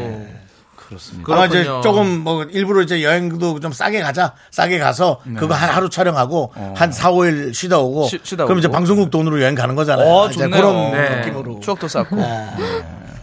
그렇습니다. 0.89 1.33
아마 1.33 1.47
이제. 1.47 1.65
조금 1.83 2.21
뭐 2.21 2.45
일부러 2.45 2.83
이제 2.83 3.03
여행도 3.03 3.61
좀 3.61 3.73
싸게 3.73 4.01
가자. 4.01 4.35
싸게 4.51 4.79
가서 4.79 5.21
그거 5.37 5.55
한 5.55 5.71
하루 5.71 5.89
촬영하고 5.91 6.53
한 6.75 6.93
4, 6.93 7.11
5일 7.13 7.53
쉬다 7.55 7.79
오고. 7.79 8.07
쉬- 8.09 8.21
쉬다 8.23 8.45
그럼 8.45 8.59
이제 8.59 8.69
오고. 8.69 8.75
방송국 8.75 9.11
돈으로 9.11 9.41
여행 9.43 9.55
가는 9.55 9.75
거잖아요. 9.75 10.07
어, 10.09 10.27
이제 10.29 10.39
좋네요. 10.45 10.51
그런 10.61 10.93
네. 10.93 11.17
느낌으로. 11.21 11.61
추억도 11.61 11.89
쌓고. 11.89 12.17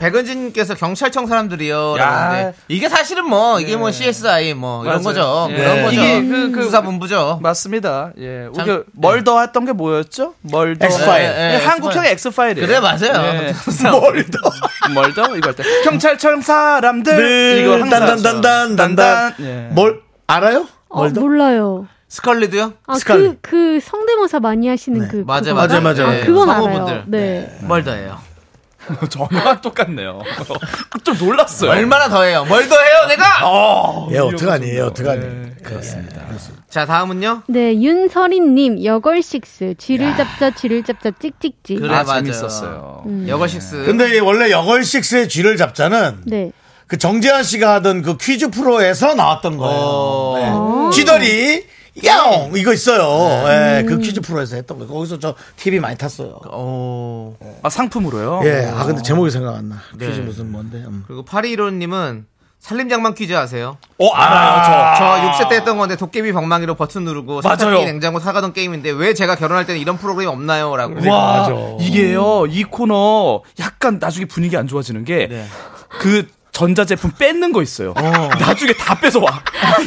백은진께서 0.04 0.76
경찰청 0.76 1.28
사람들이요. 1.28 1.95
야. 1.97 2.51
이게 2.68 2.89
사실은 2.89 3.26
뭐 3.30 3.60
이게 3.62 3.78
뭐 3.78 3.89
CSI 3.91 4.54
뭐 4.54 4.84
이런 4.84 5.01
맞아요. 5.01 5.04
거죠. 5.04 5.47
예. 5.51 5.56
그런 5.56 5.84
거죠. 5.84 5.91
이게 5.95 6.22
그- 6.28 6.51
그- 6.51 6.64
수사본부죠. 6.64 7.39
맞습니다. 7.41 8.12
예. 8.20 8.49
참- 8.54 8.68
우리가 8.68 8.84
멀더 8.91 9.39
했던 9.41 9.64
게 9.66 9.72
뭐였죠? 9.72 10.34
멀더. 10.41 10.86
엑스파일. 10.86 11.24
예, 11.24 11.28
예, 11.28 11.54
예, 11.62 11.66
한국형 11.66 12.06
엑스파일이에요. 12.06 12.68
그래 12.68 12.80
맞아요. 12.82 13.24
예. 13.47 13.54
뭘 13.89 14.26
더. 14.26 14.91
멀더 14.93 15.38
이거 15.38 15.47
할 15.47 15.56
때. 15.56 15.64
경찰청 15.86 16.41
사람들 16.41 17.60
이거 17.62 17.74
항상 17.74 17.89
단단단단 17.89 18.76
단단. 18.76 18.95
단단. 18.95 19.36
예. 19.39 19.68
뭘 19.74 20.01
알아요? 20.28 20.68
어, 20.89 20.97
뭘 20.97 21.14
더? 21.14 21.22
몰라요. 21.22 21.88
스컬리도요? 22.10 22.74
아, 22.86 22.95
스칼렛. 22.95 23.38
그, 23.41 23.49
그 23.49 23.80
성대모사 23.82 24.39
많이 24.41 24.68
하시는 24.68 25.08
그. 25.08 25.24
맞아요, 25.26 25.41
그거. 25.41 25.54
맞아요, 25.56 25.82
맞아요. 25.82 26.08
아, 26.08 26.16
예, 26.16 26.20
그건. 26.26 26.49
알아요. 26.49 27.04
네. 27.08 27.49
뭘 27.62 27.84
더해요? 27.84 28.18
전혀 29.09 29.61
똑같네요. 29.61 30.19
좀 31.03 31.17
놀랐어요. 31.17 31.71
얼마나 31.71 32.09
더해요? 32.09 32.45
뭘 32.45 32.67
더해요, 32.67 33.07
내가? 33.07 34.07
얘 34.11 34.17
어떡하니? 34.19 34.69
얘 34.69 34.79
어떡하니? 34.79 35.53
그렇습니다. 35.63 36.21
자 36.69 36.86
다음은요. 36.86 37.43
네, 37.47 37.73
윤설인님, 37.81 38.84
여걸식스. 38.84 39.75
쥐를 39.77 40.15
잡자, 40.17 40.51
쥐를 40.51 40.84
잡자, 40.84 41.11
찍찍찍. 41.11 41.79
그래 41.79 41.93
아, 41.93 42.03
맞아요. 42.03 42.23
재밌었어요. 42.23 43.03
여걸식스. 43.27 43.84
근데 43.86 44.19
원래 44.19 44.49
여걸식스의 44.51 45.29
쥐를 45.29 45.57
잡자는 45.57 46.21
네. 46.25 46.51
그 46.88 46.97
정재환 46.97 47.43
씨가 47.43 47.75
하던 47.75 48.01
그 48.01 48.17
퀴즈 48.17 48.49
프로에서 48.49 49.15
나왔던 49.15 49.57
거예요. 49.57 49.79
어. 49.81 50.89
네. 50.91 50.95
쥐돌이 50.95 51.65
야옹 52.06 52.54
이거 52.56 52.74
있어요. 52.74 53.48
예, 53.50 53.84
그 53.84 54.00
퀴즈 54.00 54.22
프로에서 54.22 54.56
했던 54.56 54.80
거. 54.80 54.88
거기서 54.88 55.20
저 55.20 55.36
TV 55.58 55.80
많이 55.80 55.98
탔어요. 55.98 56.39
오. 56.52 57.36
아, 57.62 57.70
상품으로요? 57.70 58.41
예, 58.46 58.72
아 58.74 58.84
근데 58.86 59.02
제목이 59.02 59.30
생각 59.30 59.56
안 59.56 59.70
나. 59.70 59.76
네. 59.96 60.08
퀴즈 60.08 60.20
무슨 60.22 60.52
뭔데? 60.52 60.78
음. 60.78 61.04
그리고 61.08 61.24
8215님은 61.24 62.26
살림장만 62.60 63.14
퀴즈 63.14 63.36
아세요? 63.36 63.78
어, 64.00 64.10
알아요, 64.14 64.96
저 64.98 65.44
6세 65.44 65.50
때 65.50 65.56
했던 65.58 65.78
건데 65.78 65.98
도깨비 65.98 66.32
방망이로 66.32 66.76
버튼 66.76 67.04
누르고 67.04 67.41
맞아요. 67.44 67.58
세탁기 67.58 67.86
냉장고 67.86 68.20
사가던 68.22 68.54
게임인데 68.54 68.91
왜 68.91 69.14
제가 69.14 69.36
결혼할 69.36 69.66
때는 69.66 69.82
이런 69.82 69.98
프로그램이 69.98 70.32
없나요? 70.32 70.74
라고. 70.78 71.02
저. 71.02 71.10
와. 71.10 71.78
이게요, 71.82 72.46
이 72.50 72.64
코너 72.64 73.41
약간 73.60 74.00
나중에 74.00 74.26
분위기 74.26 74.56
안 74.56 74.68
좋아지는 74.68 75.04
게, 75.04 75.28
네. 75.28 75.46
그, 76.00 76.26
전자제품 76.54 77.12
뺏는 77.18 77.51
거 77.51 77.62
있어요. 77.62 77.93
나중에 78.39 78.74
다 78.74 78.95
뺏어와. 78.99 79.41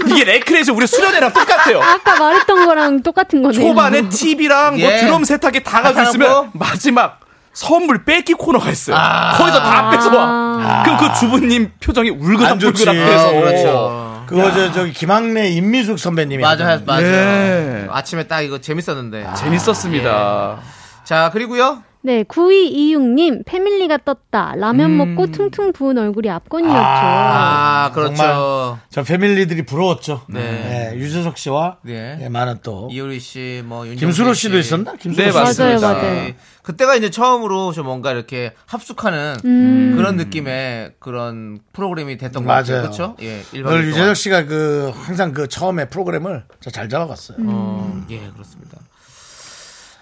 이게 0.08 0.24
레크레이션 0.24 0.74
우리 0.76 0.86
수련회랑 0.86 1.32
똑같아요. 1.32 1.80
아까 1.80 2.16
말했던 2.18 2.66
거랑 2.66 3.02
똑같은 3.02 3.40
거네요. 3.42 3.60
초반에 3.60 4.08
TV랑 4.08 4.78
뭐 4.78 4.90
예. 4.90 4.98
드럼 4.98 5.24
세탁기 5.24 5.62
다 5.62 5.80
가지고 5.80 6.02
다 6.02 6.08
있으면? 6.08 6.50
마지막 6.52 7.20
선물 7.52 8.04
뺏기 8.04 8.34
코너가 8.34 8.68
있어요. 8.70 8.96
거기서 9.38 9.60
다 9.60 9.90
뺏어와. 9.90 10.82
그럼 10.84 10.98
그 10.98 11.18
주부님 11.18 11.70
표정이 11.80 12.10
안 12.10 12.58
좋지. 12.58 12.82
울그락불그락 12.82 13.26
어. 13.26 13.40
그렇죠. 13.40 14.24
그거 14.26 14.52
저 14.52 14.72
저기 14.72 14.92
김학래 14.92 15.48
임미숙 15.50 16.00
선배님이 16.00 16.42
맞아요, 16.42 16.80
맞아요. 16.84 17.06
예. 17.06 17.86
아침에 17.88 18.24
딱 18.24 18.40
이거 18.40 18.60
재밌었는데. 18.60 19.28
재밌었습니다. 19.36 20.58
자, 21.04 21.30
그리고요. 21.32 21.84
네, 22.06 22.22
9226님, 22.22 23.44
패밀리가 23.44 23.98
떴다. 24.04 24.54
라면 24.54 24.96
먹고 24.96 25.26
퉁퉁 25.32 25.72
부은 25.72 25.98
얼굴이 25.98 26.30
압권이었죠. 26.30 26.78
아, 26.78 27.90
그렇죠. 27.92 28.14
정말 28.14 28.78
저 28.90 29.02
패밀리들이 29.02 29.66
부러웠죠. 29.66 30.22
네. 30.28 30.92
예, 30.92 30.96
유재석 30.96 31.36
씨와 31.36 31.78
네. 31.82 32.16
예, 32.22 32.28
많은 32.28 32.58
또 32.62 32.88
이효리 32.92 33.18
씨, 33.18 33.60
뭐, 33.66 33.84
윤정수 33.84 34.06
김수로 34.06 34.34
씨. 34.34 34.42
씨도 34.42 34.58
있었나? 34.58 34.94
김수로 34.94 35.24
네, 35.26 35.32
씨. 35.32 35.36
맞습니다. 35.36 35.80
맞아요, 35.80 36.00
맞아요. 36.00 36.32
그때가 36.62 36.94
이제 36.94 37.10
처음으로 37.10 37.72
좀 37.72 37.86
뭔가 37.86 38.12
이렇게 38.12 38.52
합숙하는 38.66 39.38
음. 39.44 39.94
그런 39.96 40.14
느낌의 40.14 40.92
그런 41.00 41.58
프로그램이 41.72 42.18
됐던 42.18 42.44
것 42.44 42.46
맞아요. 42.46 42.60
같아요. 42.62 42.82
그렇죠? 42.82 43.16
예, 43.20 43.42
일반 43.52 43.72
늘 43.72 43.88
유재석 43.88 44.14
씨가 44.14 44.44
그 44.44 44.92
항상 44.94 45.32
그 45.32 45.48
처음에 45.48 45.86
프로그램을 45.88 46.44
잘 46.70 46.88
잡아갔어요. 46.88 47.38
어, 47.40 48.00
예, 48.10 48.30
그렇습니다. 48.32 48.78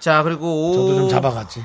자, 0.00 0.22
그리고 0.22 0.68
오... 0.68 0.74
저도 0.74 0.94
좀 0.96 1.08
잡아갔지. 1.08 1.64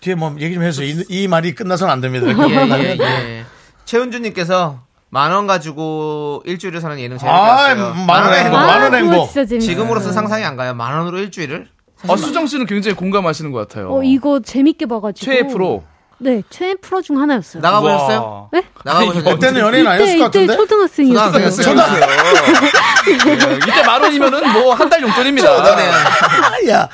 뒤에 0.00 0.14
뭐 0.14 0.34
얘기 0.40 0.54
좀 0.54 0.62
해서 0.62 0.82
이, 0.82 1.04
이 1.08 1.28
말이 1.28 1.54
끝나서는 1.54 1.92
안 1.92 2.00
됩니다. 2.00 2.26
예, 2.28 2.96
예, 2.98 2.98
예. 3.00 3.44
최은주님께서 3.84 4.80
만 5.10 5.32
원 5.32 5.46
가지고 5.46 6.42
일주일을 6.44 6.80
사는 6.80 6.98
예능 6.98 7.16
재밌게 7.18 7.30
아. 7.38 7.74
만 8.06 8.24
원의 8.24 8.40
행복, 8.40 8.58
아, 8.58 8.66
만 8.66 8.82
원의 8.82 9.00
그거 9.02 9.12
행복. 9.12 9.26
진짜 9.32 9.46
재밌어요. 9.46 9.70
지금으로서 9.70 10.12
상상이 10.12 10.44
안 10.44 10.56
가요. 10.56 10.74
만 10.74 10.98
원으로 10.98 11.18
일주일을? 11.18 11.68
아, 12.08 12.16
수정 12.16 12.46
씨는 12.46 12.66
굉장히 12.66 12.94
공감하시는 12.96 13.50
것 13.52 13.66
같아요. 13.68 13.92
어, 13.94 14.02
이거 14.02 14.40
재밌게 14.40 14.86
봐가지고. 14.86 15.24
최애 15.24 15.46
프로. 15.46 15.84
네, 16.18 16.42
최애 16.50 16.76
프로 16.76 17.02
중 17.02 17.20
하나였어요. 17.20 17.60
나가보셨어요? 17.62 18.18
와. 18.22 18.48
네? 18.52 18.64
나가보셨어요? 18.84 19.34
그때는 19.34 19.60
연예인 19.60 19.86
아니었을 19.86 20.14
이때, 20.14 20.18
것 20.18 20.28
이때 20.28 20.46
같은데? 20.46 20.56
초등학생이었어요. 20.56 21.50
초등학생이었어요. 21.50 22.02
예, 23.52 23.56
이때 23.56 23.82
만 23.84 24.02
원이면은 24.02 24.52
뭐 24.52 24.74
한 24.74 24.88
달 24.90 25.02
용돈입니다. 25.02 25.76
네. 25.76 26.70
야, 26.70 26.88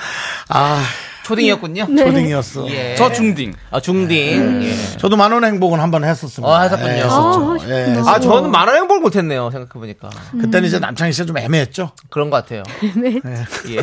아, 0.48 0.82
초딩이었군요. 1.24 1.86
네. 1.88 2.04
초딩이었어. 2.04 2.68
예. 2.70 2.94
저 2.96 3.10
중딩. 3.12 3.54
아, 3.70 3.80
중딩. 3.80 4.62
예. 4.64 4.74
저도 4.98 5.16
만 5.16 5.30
원의 5.32 5.50
행복은 5.52 5.78
한 5.80 5.90
번 5.90 6.04
했었습니다. 6.04 6.48
어, 6.48 6.54
하셨군요. 6.58 6.88
예, 6.90 6.92
아, 6.92 7.04
했었죠. 7.04 7.52
하셨구나. 7.52 7.68
예, 7.68 8.02
아. 8.06 8.18
저는 8.20 8.50
만원 8.50 8.76
행복을 8.76 9.00
못했네요. 9.00 9.50
생각해보니까. 9.50 10.10
그때는 10.40 10.66
이제 10.68 10.78
남창희 10.78 11.12
씨가 11.12 11.26
좀 11.26 11.38
애매했죠. 11.38 11.92
그런 12.10 12.30
것 12.30 12.36
같아요. 12.38 12.62
네. 12.96 13.20
예. 13.68 13.80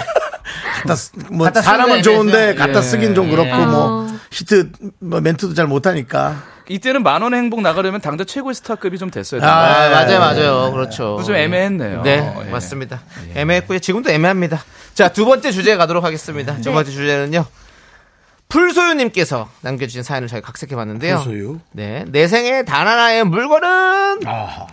갖다 0.82 0.96
쓰- 0.96 1.12
뭐 1.32 1.46
갖다 1.46 1.62
사람은 1.62 2.02
좋은데. 2.04 2.56
갖다 2.56 2.80
예. 2.80 2.82
쓰긴 2.82 3.14
좀 3.16 3.30
그렇고 3.30 3.50
예. 3.50 3.66
뭐 3.66 4.08
히트 4.32 4.72
뭐 5.00 5.22
멘트도 5.22 5.54
잘 5.54 5.68
못하니까. 5.68 6.44
이때는 6.70 7.02
만 7.04 7.22
원의 7.24 7.40
행복 7.40 7.62
나가려면 7.62 8.00
당대 8.00 8.24
최고의 8.24 8.54
스타급이 8.54 8.98
좀 9.00 9.10
됐어야 9.10 9.42
돼요. 9.42 9.50
아, 9.50 9.56
아, 9.56 9.90
맞아요, 9.90 10.14
예. 10.14 10.18
맞아요. 10.20 10.72
그렇죠. 10.72 11.22
좀 11.26 11.36
애매했네요. 11.36 12.04
네, 12.04 12.34
예. 12.46 12.50
맞습니다. 12.50 13.02
애매했고요. 13.36 13.80
지금도 13.80 14.12
애매합니다. 14.12 14.64
자, 14.94 15.10
두 15.10 15.26
번째 15.26 15.52
주제 15.52 15.76
가도록 15.76 16.04
하겠습니다. 16.04 16.56
두 16.62 16.72
번째 16.72 16.92
주제는요. 16.92 17.46
풀소유님께서 18.50 19.50
남겨주신 19.62 20.04
사연을 20.04 20.28
저희 20.28 20.42
각색해 20.42 20.76
봤는데요. 20.76 21.18
풀소유? 21.18 21.60
네. 21.72 22.06
내 22.08 22.28
생에 22.28 22.64
단 22.64 22.88
하나의 22.88 23.24
물건은 23.24 24.26
아하. 24.26 24.68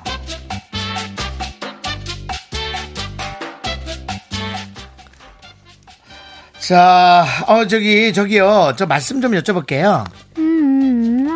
자, 6.58 7.24
어 7.46 7.66
저기 7.66 8.12
저기요, 8.12 8.72
저 8.76 8.86
말씀 8.86 9.20
좀 9.20 9.32
여쭤볼게요. 9.32 10.04
음, 10.38 11.26
라라라. 11.28 11.35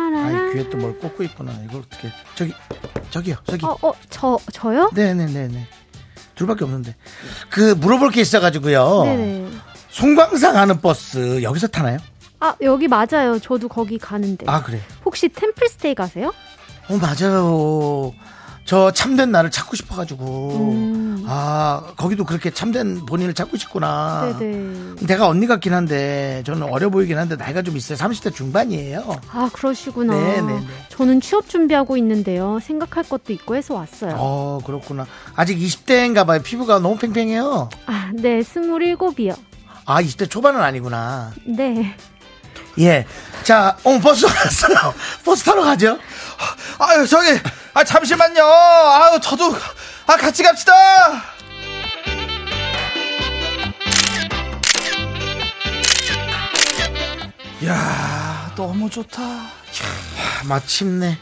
귀에 0.53 0.69
또 0.69 0.77
뭘 0.77 0.97
꽂고 0.97 1.23
있구나. 1.23 1.53
이걸 1.67 1.81
어떻게? 1.81 2.09
저기, 2.35 2.53
저기요, 3.09 3.35
저기. 3.45 3.65
어, 3.65 3.77
어, 3.81 3.93
저, 4.09 4.37
저요? 4.51 4.89
네네네네. 4.93 5.67
둘밖에 6.35 6.63
없는데. 6.63 6.95
그 7.49 7.73
물어볼 7.75 8.11
게 8.11 8.21
있어가지고요. 8.21 9.03
네네. 9.03 9.49
송광사 9.89 10.53
가는 10.53 10.79
버스 10.81 11.41
여기서 11.43 11.67
타나요? 11.67 11.97
아, 12.39 12.55
여기 12.61 12.87
맞아요. 12.87 13.37
저도 13.39 13.67
거기 13.67 13.97
가는데. 13.99 14.45
아 14.49 14.63
그래. 14.63 14.79
혹시 15.05 15.29
템플스테이 15.29 15.93
가세요? 15.95 16.33
어 16.89 16.97
맞아요. 16.97 18.13
저 18.71 18.89
참된 18.89 19.31
나를 19.33 19.51
찾고 19.51 19.75
싶어가지고. 19.75 20.25
음. 20.71 21.25
아 21.27 21.91
거기도 21.97 22.23
그렇게 22.23 22.51
참된 22.51 23.05
본인을 23.05 23.33
찾고 23.33 23.57
싶구나. 23.57 24.33
네네. 24.39 24.95
내가 25.07 25.27
언니 25.27 25.45
같긴 25.45 25.73
한데 25.73 26.41
저는 26.45 26.63
어려 26.71 26.89
보이긴 26.89 27.17
한데 27.17 27.35
나이가 27.35 27.63
좀 27.63 27.75
있어요. 27.75 27.97
30대 27.97 28.33
중반이에요. 28.33 29.19
아, 29.29 29.49
그러시구나. 29.51 30.13
네네네. 30.13 30.61
저는 30.87 31.19
취업 31.19 31.49
준비하고 31.49 31.97
있는데요. 31.97 32.59
생각할 32.61 33.03
것도 33.09 33.33
있고 33.33 33.57
해서 33.57 33.73
왔어요. 33.73 34.15
어 34.17 34.59
그렇구나. 34.65 35.05
아직 35.35 35.57
20대인가 35.59 36.25
봐요. 36.25 36.39
피부가 36.41 36.79
너무 36.79 36.97
팽팽해요. 36.97 37.67
아, 37.87 38.11
네, 38.13 38.41
스물일곱이요. 38.41 39.33
아 39.85 40.01
20대 40.01 40.29
초반은 40.29 40.61
아니구나. 40.61 41.33
네. 41.45 41.93
예. 42.79 43.05
자, 43.43 43.77
어 43.83 43.99
버스 43.99 44.25
왔어요. 44.25 44.93
버스 45.25 45.43
타러 45.43 45.63
가죠. 45.63 45.97
아유, 46.79 47.07
저기, 47.07 47.27
아, 47.73 47.83
잠시만요. 47.83 48.43
아유, 48.43 49.19
저도, 49.21 49.55
아, 50.07 50.15
같이 50.15 50.43
갑시다. 50.43 50.73
야 57.65 58.51
너무 58.55 58.89
좋다. 58.89 59.21
아, 59.21 59.51
마침내 60.45 61.17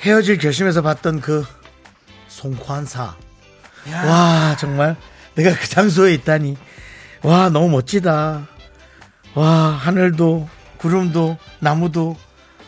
헤어질 0.00 0.38
결심에서 0.38 0.82
봤던 0.82 1.20
그 1.20 1.46
송환사. 2.28 3.16
와 3.90 4.56
정말 4.60 4.96
내가 5.34 5.54
그 5.58 5.66
장소에 5.68 6.12
있다니. 6.14 6.56
와 7.22 7.48
너무 7.48 7.70
멋지다. 7.70 8.46
와 9.34 9.46
하늘도 9.46 10.48
구름도 10.78 11.36
나무도 11.60 12.16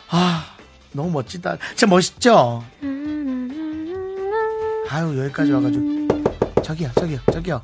아 0.08 0.46
너무 0.92 1.11
멋지다. 1.11 1.56
진짜 1.70 1.86
멋있죠. 1.86 2.64
아유 4.90 5.18
여기까지 5.22 5.52
와가지고 5.52 6.08
저기요 6.62 6.90
저기요 6.96 7.18
저기요 7.32 7.62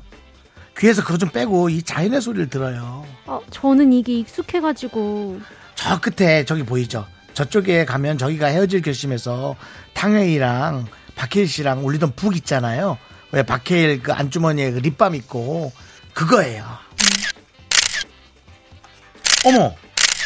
귀에서 0.77 1.03
그거 1.03 1.17
좀 1.17 1.29
빼고 1.29 1.69
이 1.69 1.81
자연의 1.83 2.21
소리를 2.21 2.49
들어요. 2.49 3.05
어, 3.25 3.41
저는 3.49 3.91
이게 3.93 4.19
익숙해가지고. 4.19 5.41
저 5.75 5.99
끝에 5.99 6.45
저기 6.45 6.63
보이죠? 6.63 7.05
저쪽에 7.33 7.83
가면 7.85 8.17
저기가 8.17 8.47
헤어질 8.47 8.81
결심에서 8.81 9.55
탕웨이랑 9.93 10.85
박해일 11.15 11.47
씨랑 11.47 11.83
올리던 11.83 12.13
북 12.15 12.35
있잖아요. 12.37 12.97
왜 13.31 13.43
박해일 13.43 14.01
그 14.03 14.13
안주머니에 14.13 14.71
그 14.71 14.77
립밤 14.79 15.15
있고 15.15 15.71
그거예요. 16.13 16.63
어머, 19.45 19.73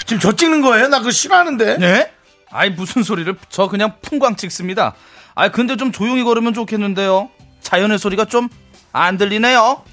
지금 0.06 0.20
저 0.20 0.32
찍는 0.36 0.62
거예요? 0.62 0.88
나 0.88 1.00
그거 1.00 1.12
싫어하는데. 1.12 1.78
네? 1.78 2.12
아이 2.52 2.70
무슨 2.70 3.04
소리를 3.04 3.34
저 3.50 3.68
그냥 3.68 3.94
풍광 4.02 4.36
찍습니다. 4.36 4.94
아 5.36 5.50
근데 5.50 5.78
좀 5.78 5.92
조용히 5.92 6.24
걸으면 6.24 6.54
좋겠는데요. 6.54 7.30
자연의 7.62 7.98
소리가 8.00 8.26
좀 8.26 8.50
안 8.94 9.18
들리네요. 9.18 9.84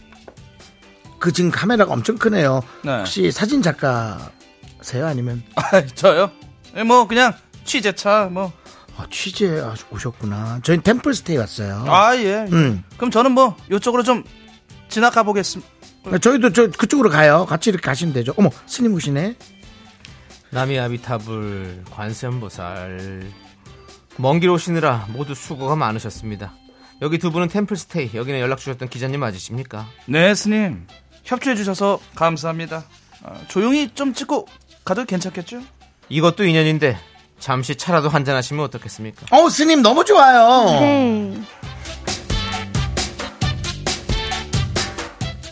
그 1.20 1.32
지금 1.32 1.52
카메라가 1.52 1.92
엄청 1.92 2.16
크네요. 2.16 2.62
네. 2.82 2.98
혹시 2.98 3.30
사진 3.30 3.62
작가세요? 3.62 5.06
아니면 5.06 5.42
아 5.54 5.86
저요? 5.94 6.32
예, 6.76 6.82
뭐 6.82 7.06
그냥 7.06 7.32
취재차 7.64 8.28
뭐. 8.32 8.52
아, 8.96 9.06
취재 9.08 9.62
오셨구나. 9.92 10.58
저희 10.64 10.82
템플스테이 10.82 11.36
왔어요. 11.36 11.84
아 11.86 12.16
예. 12.16 12.44
음. 12.50 12.82
그럼 12.96 13.12
저는 13.12 13.30
뭐 13.30 13.56
이쪽으로 13.70 14.02
좀 14.02 14.24
지나가 14.88 15.22
보겠습니다. 15.22 15.70
저희도 16.20 16.52
저 16.52 16.68
그쪽으로 16.70 17.10
가요. 17.10 17.44
같이 17.46 17.70
이렇게 17.70 17.82
가시면 17.84 18.14
되죠. 18.14 18.32
어머, 18.36 18.50
스님 18.66 18.94
오시네. 18.94 19.34
나미아비타불 20.50 21.84
관세음보살 21.90 23.30
먼 24.16 24.40
길 24.40 24.48
오시느라 24.50 25.06
모두 25.12 25.34
수고가 25.34 25.76
많으셨습니다. 25.76 26.54
여기 27.02 27.18
두 27.18 27.30
분은 27.30 27.48
템플스테이 27.48 28.10
여기는 28.14 28.40
연락 28.40 28.58
주셨던 28.58 28.88
기자님 28.88 29.20
맞으십니까? 29.20 29.86
네 30.06 30.34
스님 30.34 30.86
협조해 31.24 31.54
주셔서 31.54 32.00
감사합니다. 32.14 32.84
아, 33.22 33.34
조용히 33.48 33.90
좀 33.94 34.14
찍고 34.14 34.48
가도 34.84 35.04
괜찮겠죠? 35.04 35.60
이것도 36.08 36.44
인연인데 36.46 36.98
잠시 37.38 37.76
차라도 37.76 38.08
한잔 38.08 38.34
하시면 38.34 38.64
어떻겠습니까? 38.64 39.26
어, 39.36 39.48
스님 39.50 39.82
너무 39.82 40.04
좋아요. 40.04 40.80
네. 40.80 41.40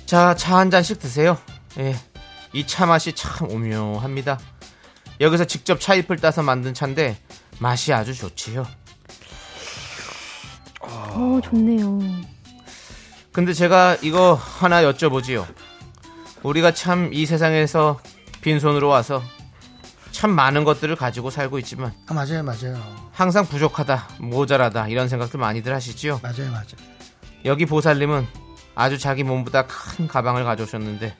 자, 0.06 0.34
차 0.34 0.56
한 0.58 0.70
잔씩 0.70 0.98
드세요. 0.98 1.36
예. 1.78 1.96
이 2.52 2.64
차 2.64 2.86
맛이 2.86 3.12
참 3.12 3.50
오묘합니다. 3.50 4.38
여기서 5.20 5.44
직접 5.44 5.80
차잎을 5.80 6.16
따서 6.18 6.42
만든 6.42 6.72
차인데 6.74 7.18
맛이 7.58 7.92
아주 7.92 8.14
좋지요. 8.14 8.66
어, 10.80 11.40
좋네요. 11.42 11.98
근데 13.32 13.52
제가 13.52 13.96
이거 14.02 14.34
하나 14.34 14.82
여쭤보지요. 14.82 15.44
우리가 16.42 16.72
참 16.72 17.10
이 17.12 17.26
세상에서 17.26 18.00
빈손으로 18.42 18.88
와서 18.88 19.22
참 20.12 20.30
많은 20.30 20.64
것들을 20.64 20.94
가지고 20.96 21.30
살고 21.30 21.58
있지만 21.58 21.92
아, 22.06 22.14
맞아요, 22.14 22.42
맞아요. 22.42 22.80
항상 23.12 23.44
부족하다, 23.46 24.08
모자라다 24.20 24.88
이런 24.88 25.08
생각들 25.08 25.40
많이들 25.40 25.74
하시지요. 25.74 26.20
맞아요, 26.22 26.50
맞아요. 26.52 26.66
여기 27.44 27.66
보살님은 27.66 28.26
아주 28.76 28.98
자기 28.98 29.24
몸보다 29.24 29.66
큰 29.66 30.06
가방을 30.06 30.44
가져오셨는데 30.44 31.16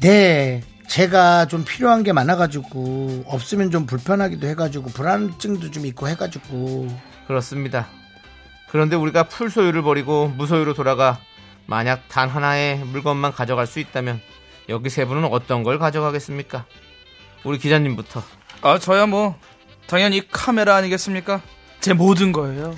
네, 0.00 0.62
제가 0.86 1.46
좀 1.46 1.64
필요한 1.64 2.02
게 2.04 2.12
많아가지고 2.12 3.24
없으면 3.26 3.70
좀 3.70 3.84
불편하기도 3.84 4.46
해가지고 4.46 4.86
불안증도 4.90 5.70
좀 5.70 5.84
있고 5.84 6.08
해가지고 6.08 6.88
그렇습니다. 7.26 7.88
그런데 8.70 8.96
우리가 8.96 9.24
풀소유를 9.24 9.82
버리고 9.82 10.28
무소유로 10.28 10.74
돌아가 10.74 11.18
만약 11.66 12.08
단 12.08 12.28
하나의 12.28 12.78
물건만 12.78 13.32
가져갈 13.32 13.66
수 13.66 13.80
있다면 13.80 14.20
여기 14.68 14.88
세 14.88 15.04
분은 15.04 15.24
어떤 15.24 15.62
걸 15.64 15.78
가져가겠습니까? 15.78 16.64
우리 17.44 17.58
기자님부터. 17.58 18.22
아 18.62 18.78
저야 18.78 19.06
뭐 19.06 19.36
당연히 19.86 20.26
카메라 20.30 20.76
아니겠습니까? 20.76 21.42
제 21.80 21.92
모든 21.92 22.32
거예요. 22.32 22.74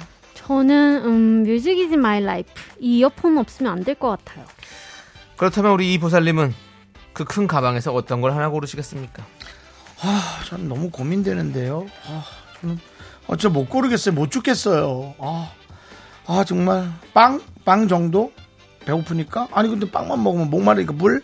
저는, 0.60 1.02
음, 1.04 1.42
Music 1.44 1.78
is 1.78 1.94
my 1.94 2.20
life. 2.20 2.50
이 2.80 2.98
이어폰 2.98 3.38
없으면 3.38 3.70
안 3.72 3.84
될 3.84 3.94
것 3.94 4.08
같아요. 4.18 4.44
그렇다면 5.36 5.70
우리 5.70 5.94
이 5.94 5.98
보살님은 5.98 6.52
그 7.12 7.24
큰 7.24 7.46
가방에서 7.46 7.92
어떤 7.94 8.20
걸 8.20 8.32
하나 8.34 8.48
고르시겠습니까? 8.48 9.24
아, 10.02 10.40
저는 10.46 10.68
너무 10.68 10.90
고민되는데요. 10.90 11.86
아, 12.08 12.24
저는 12.60 12.80
어, 13.28 13.36
진짜 13.36 13.48
못 13.48 13.68
고르겠어요. 13.68 14.12
못 14.12 14.32
죽겠어요. 14.32 15.14
아, 15.20 15.52
아, 16.26 16.42
정말. 16.44 16.90
빵? 17.14 17.40
빵 17.64 17.86
정도? 17.86 18.32
배고프니까? 18.86 19.46
아니, 19.52 19.68
근데 19.68 19.88
빵만 19.88 20.20
먹으면 20.20 20.50
목 20.50 20.62
마르니까 20.62 20.94
물? 20.94 21.22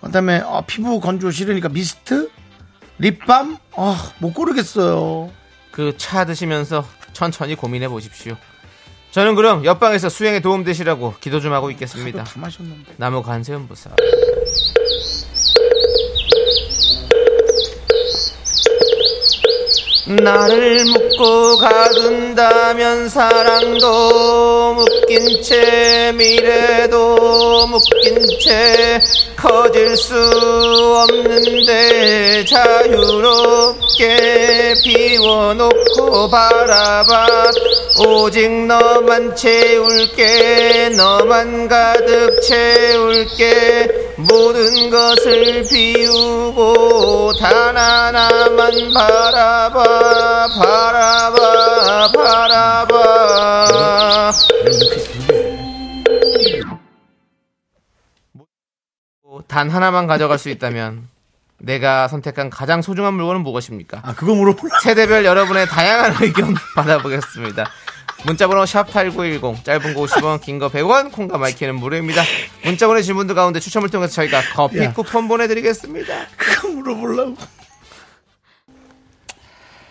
그 0.00 0.10
다음에, 0.12 0.40
아, 0.44 0.60
피부 0.64 1.00
건조 1.00 1.32
싫으니까 1.32 1.68
미스트? 1.70 2.30
립밤? 2.98 3.58
아, 3.76 4.12
못 4.20 4.34
고르겠어요. 4.34 5.32
그 5.72 5.96
차 5.98 6.24
드시면서 6.24 6.84
천천히 7.16 7.54
고민해 7.54 7.88
보십시오. 7.88 8.36
저는 9.10 9.34
그럼 9.34 9.64
옆방에서 9.64 10.10
수행에 10.10 10.40
도움 10.40 10.62
되시라고 10.62 11.14
기도 11.20 11.40
좀 11.40 11.54
하고 11.54 11.70
있겠습니다. 11.70 12.24
다 12.24 12.32
마셨는데. 12.38 12.92
나무 12.98 13.22
관세음보살. 13.22 13.94
나를 20.08 20.84
묶고 20.84 21.58
가둔다면 21.58 23.08
사랑도 23.08 24.74
묶인 24.74 25.42
채 25.42 26.12
미래도 26.14 27.66
묶인 27.66 28.24
채 28.40 29.00
커질 29.34 29.96
수 29.96 30.14
없는데 31.10 32.44
자유롭게 32.44 34.04
비워놓고 34.84 36.30
바라봐. 36.30 37.50
오직 38.06 38.48
너만 38.48 39.34
채울게 39.34 40.90
너만 40.96 41.66
가득 41.66 42.40
채울게 42.42 44.05
모든 44.16 44.88
것을 44.90 45.62
비우고 45.70 47.34
단 47.38 47.76
하나만 47.76 48.72
바라봐 48.94 50.48
바라봐 50.58 52.12
바라봐 52.12 53.66
단 59.46 59.70
하나만 59.70 60.06
가져갈 60.06 60.38
수 60.38 60.48
있다면 60.48 61.08
내가 61.58 62.08
선택한 62.08 62.50
가장 62.50 62.82
소중한 62.82 63.14
물건은 63.14 63.42
무엇입니까? 63.42 64.00
아, 64.02 64.14
그거 64.14 64.34
물어보라. 64.34 64.80
세대별 64.82 65.24
여러분의 65.24 65.66
다양한 65.66 66.14
의견 66.20 66.54
받아보겠습니다. 66.74 67.64
문자번호 68.26 68.64
샵8910 68.64 69.64
짧은 69.64 69.94
거 69.94 70.00
50원 70.02 70.40
긴 70.40 70.58
거 70.58 70.68
100원 70.68 71.12
콩과 71.12 71.38
my 71.38 71.49
K는 71.49 71.76
무료입니다. 71.76 72.22
문자 72.64 72.86
보내주신 72.88 73.14
분들 73.14 73.34
가운데 73.34 73.60
추첨을 73.60 73.88
통해서 73.88 74.12
저희가 74.14 74.40
커피 74.54 74.78
야. 74.80 74.92
쿠폰 74.92 75.28
보내드리겠습니다. 75.28 76.26
그거 76.36 76.68
물어보려고. 76.68 77.36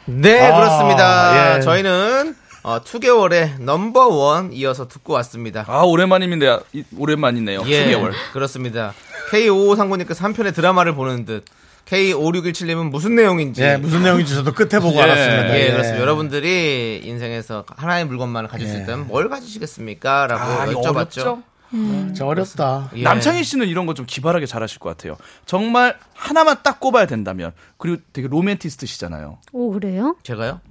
네 0.05 0.39
아, 0.41 0.55
그렇습니다. 0.55 1.57
예. 1.57 1.61
저희는 1.61 2.35
어, 2.63 2.81
2개월의 2.81 3.61
넘버원 3.61 4.51
이어서 4.53 4.87
듣고 4.87 5.13
왔습니다. 5.13 5.63
아 5.67 5.81
오랜만입니다. 5.83 6.59
이- 6.73 6.83
오랜만이네요. 6.97 7.63
예, 7.67 7.85
2개월. 7.87 8.11
그렇습니다. 8.33 8.93
K5539님께서 9.31 10.19
한 10.21 10.33
편의 10.33 10.53
드라마를 10.53 10.93
보는 10.93 11.25
듯 11.25 11.45
K5617님은 11.85 12.89
무슨 12.89 13.15
내용인지 13.15 13.61
예, 13.61 13.77
무슨 13.77 14.03
내용인지 14.03 14.33
저도 14.33 14.53
끝에 14.53 14.79
보고 14.79 14.97
예. 14.99 15.01
알았습니다. 15.03 15.59
예, 15.59 15.71
그렇습니다. 15.71 16.01
여러분들이 16.01 17.01
인생에서 17.03 17.65
하나의 17.75 18.05
물건만을 18.05 18.49
가질 18.49 18.67
수 18.67 18.75
예. 18.77 18.81
있다면 18.81 19.07
뭘 19.07 19.29
가지시겠습니까? 19.29 20.27
라고 20.27 20.43
아, 20.43 20.65
이거 20.65 20.81
여쭤봤죠. 20.81 20.91
어렵죠? 20.95 21.43
진짜 21.71 22.25
어렵다. 22.25 22.89
예. 22.95 23.03
남창희 23.03 23.43
씨는 23.43 23.67
이런 23.67 23.85
거 23.85 23.93
좀 23.93 24.05
기발하게 24.05 24.45
잘하실 24.45 24.79
것 24.79 24.89
같아요. 24.89 25.17
정말 25.45 25.97
하나만 26.13 26.57
딱 26.63 26.79
꼽아야 26.79 27.05
된다면 27.05 27.51
그리고 27.77 28.01
되게 28.13 28.27
로맨티스트시잖아요. 28.27 29.37
오, 29.53 29.71
그래요? 29.71 30.15
제가요? 30.23 30.61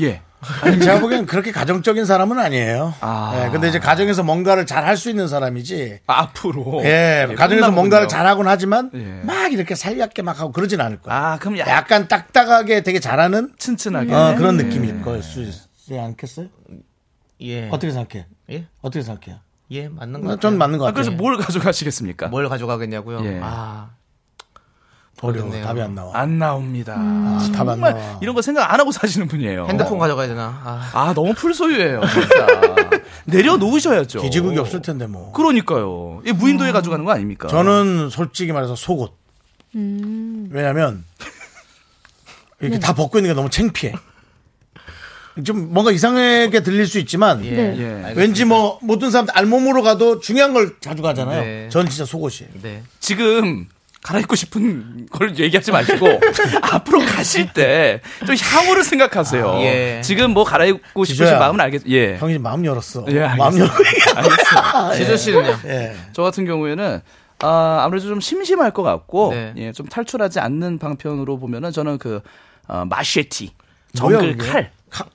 예. 0.00 0.22
아니, 0.62 0.78
제가 0.80 1.00
보기엔 1.00 1.26
그렇게 1.26 1.52
가정적인 1.52 2.04
사람은 2.04 2.38
아니에요. 2.38 2.94
아. 3.00 3.44
예, 3.46 3.50
근데 3.50 3.68
이제 3.68 3.78
가정에서 3.78 4.22
뭔가를 4.22 4.66
잘 4.66 4.84
할 4.84 4.96
수 4.96 5.10
있는 5.10 5.28
사람이지. 5.28 6.00
앞으로. 6.06 6.82
예, 6.84 7.26
예, 7.30 7.34
가정에서. 7.34 7.70
뭔가를 7.70 8.08
잘하긴 8.08 8.46
하지만 8.46 8.90
예. 8.94 9.20
막 9.24 9.52
이렇게 9.52 9.74
살갑게 9.74 10.22
막 10.22 10.38
하고 10.40 10.52
그러진 10.52 10.80
않을 10.80 11.00
거야. 11.00 11.14
아 11.14 11.38
그럼 11.38 11.58
약 11.58 11.68
약간 11.68 12.06
딱딱하게 12.08 12.82
되게 12.82 13.00
잘하는 13.00 13.52
튼튼하게. 13.58 14.14
어, 14.14 14.34
그런 14.36 14.56
느낌일 14.56 15.02
거일 15.02 15.22
수 15.22 15.42
있지 15.42 15.98
않겠어요? 15.98 16.46
예. 17.42 17.68
어떻게 17.70 17.90
생각해? 17.92 18.26
예? 18.50 18.66
어떻게 18.80 19.02
생각해요? 19.02 19.40
예, 19.70 19.88
맞는 19.88 20.20
것 20.20 20.28
같아요. 20.28 20.40
전 20.40 20.58
맞는 20.58 20.78
것 20.78 20.84
아, 20.84 20.88
같아요. 20.88 21.04
그래서 21.04 21.10
뭘 21.22 21.36
가져가시겠습니까? 21.38 22.28
뭘 22.28 22.48
가져가겠냐고요? 22.48 23.24
예. 23.24 23.40
아, 23.42 23.90
어려워. 25.24 25.50
답이 25.62 25.80
안 25.80 25.94
나와. 25.94 26.10
안 26.18 26.38
나옵니다. 26.38 26.94
아, 26.96 27.38
답 27.54 27.60
안 27.68 27.74
정말 27.76 27.94
나와. 27.94 28.18
이런 28.20 28.34
거 28.34 28.42
생각 28.42 28.72
안 28.72 28.78
하고 28.80 28.92
사시는 28.92 29.28
분이에요. 29.28 29.66
핸드폰 29.68 29.98
가져가야 29.98 30.28
되나? 30.28 30.60
아, 30.64 30.90
아 30.92 31.14
너무 31.14 31.32
풀소유예요. 31.34 32.00
진짜. 32.06 32.46
내려놓으셔야죠. 33.26 34.20
기지국이 34.22 34.58
없을 34.58 34.82
텐데 34.82 35.06
뭐. 35.06 35.32
그러니까요. 35.32 36.22
이 36.26 36.32
무인도에 36.32 36.72
가져가는 36.72 37.04
거 37.04 37.12
아닙니까? 37.12 37.48
저는 37.48 38.10
솔직히 38.10 38.52
말해서 38.52 38.76
속옷. 38.76 39.12
음. 39.76 40.48
왜냐면 40.52 41.04
네. 42.58 42.66
이렇게 42.68 42.78
다 42.78 42.94
벗고 42.94 43.18
있는 43.18 43.30
게 43.30 43.34
너무 43.34 43.50
창피해. 43.50 43.94
좀 45.44 45.72
뭔가 45.74 45.90
이상하게 45.90 46.62
들릴 46.62 46.86
수 46.86 46.98
있지만 47.00 47.44
예. 47.44 47.50
네. 47.50 47.58
예. 47.78 47.84
알겠습니다. 47.86 48.20
왠지 48.20 48.44
뭐 48.44 48.78
모든 48.82 49.10
사람들 49.10 49.36
알몸으로 49.36 49.82
가도 49.82 50.20
중요한 50.20 50.52
걸 50.52 50.76
자주 50.80 51.02
가잖아요. 51.02 51.40
네. 51.42 51.68
전 51.70 51.88
진짜 51.88 52.04
속옷이에요. 52.04 52.52
네. 52.62 52.82
지금 53.00 53.66
갈아입고 54.04 54.36
싶은 54.36 55.06
걸 55.10 55.36
얘기하지 55.38 55.72
마시고 55.72 56.06
앞으로 56.62 57.00
가실 57.00 57.52
때 57.52 58.00
좀 58.26 58.36
향후를 58.36 58.84
생각하세요. 58.84 59.48
아, 59.50 59.60
예. 59.62 60.00
지금 60.04 60.32
뭐 60.32 60.44
갈아입고 60.44 61.04
싶으신 61.04 61.24
지조야. 61.24 61.38
마음은 61.38 61.58
알겠. 61.60 61.82
예. 61.88 62.16
형이 62.18 62.38
마음 62.38 62.64
열었어. 62.66 63.04
예, 63.08 63.22
알겠습니다. 63.22 63.36
마음 63.36 63.58
열고 63.58 63.74
얘기하- 63.74 64.16
알겠습니다. 64.18 64.92
지조 64.94 65.16
씨는요? 65.16 65.56
예. 65.66 65.96
저 66.12 66.22
같은 66.22 66.44
경우에는 66.44 67.00
아, 67.40 67.80
아무래도 67.82 68.06
좀 68.08 68.20
심심할 68.20 68.70
것 68.72 68.82
같고 68.82 69.30
네. 69.32 69.52
예, 69.56 69.72
좀 69.72 69.86
탈출하지 69.86 70.38
않는 70.38 70.78
방편으로 70.78 71.38
보면은 71.38 71.72
저는 71.72 71.96
그 71.98 72.20
어, 72.68 72.84
마쉐티 72.86 73.50
뭐야, 74.00 74.18
정글 74.18 74.36
그게? 74.36 74.50
칼 74.50 74.70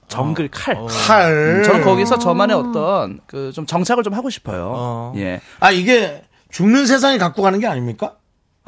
정글 0.07 0.47
칼 0.51 0.75
칼. 1.07 1.63
저는 1.63 1.83
거기서 1.83 2.17
저만의 2.17 2.55
어떤 2.57 3.19
그 3.27 3.51
좀 3.53 3.65
정착을 3.67 4.03
좀 4.03 4.13
하고 4.15 4.29
싶어요. 4.31 4.71
어. 4.75 5.13
예. 5.17 5.41
아 5.59 5.69
이게 5.71 6.23
죽는 6.51 6.87
세상이 6.87 7.19
갖고 7.19 7.41
가는 7.43 7.59
게 7.59 7.67
아닙니까? 7.67 8.13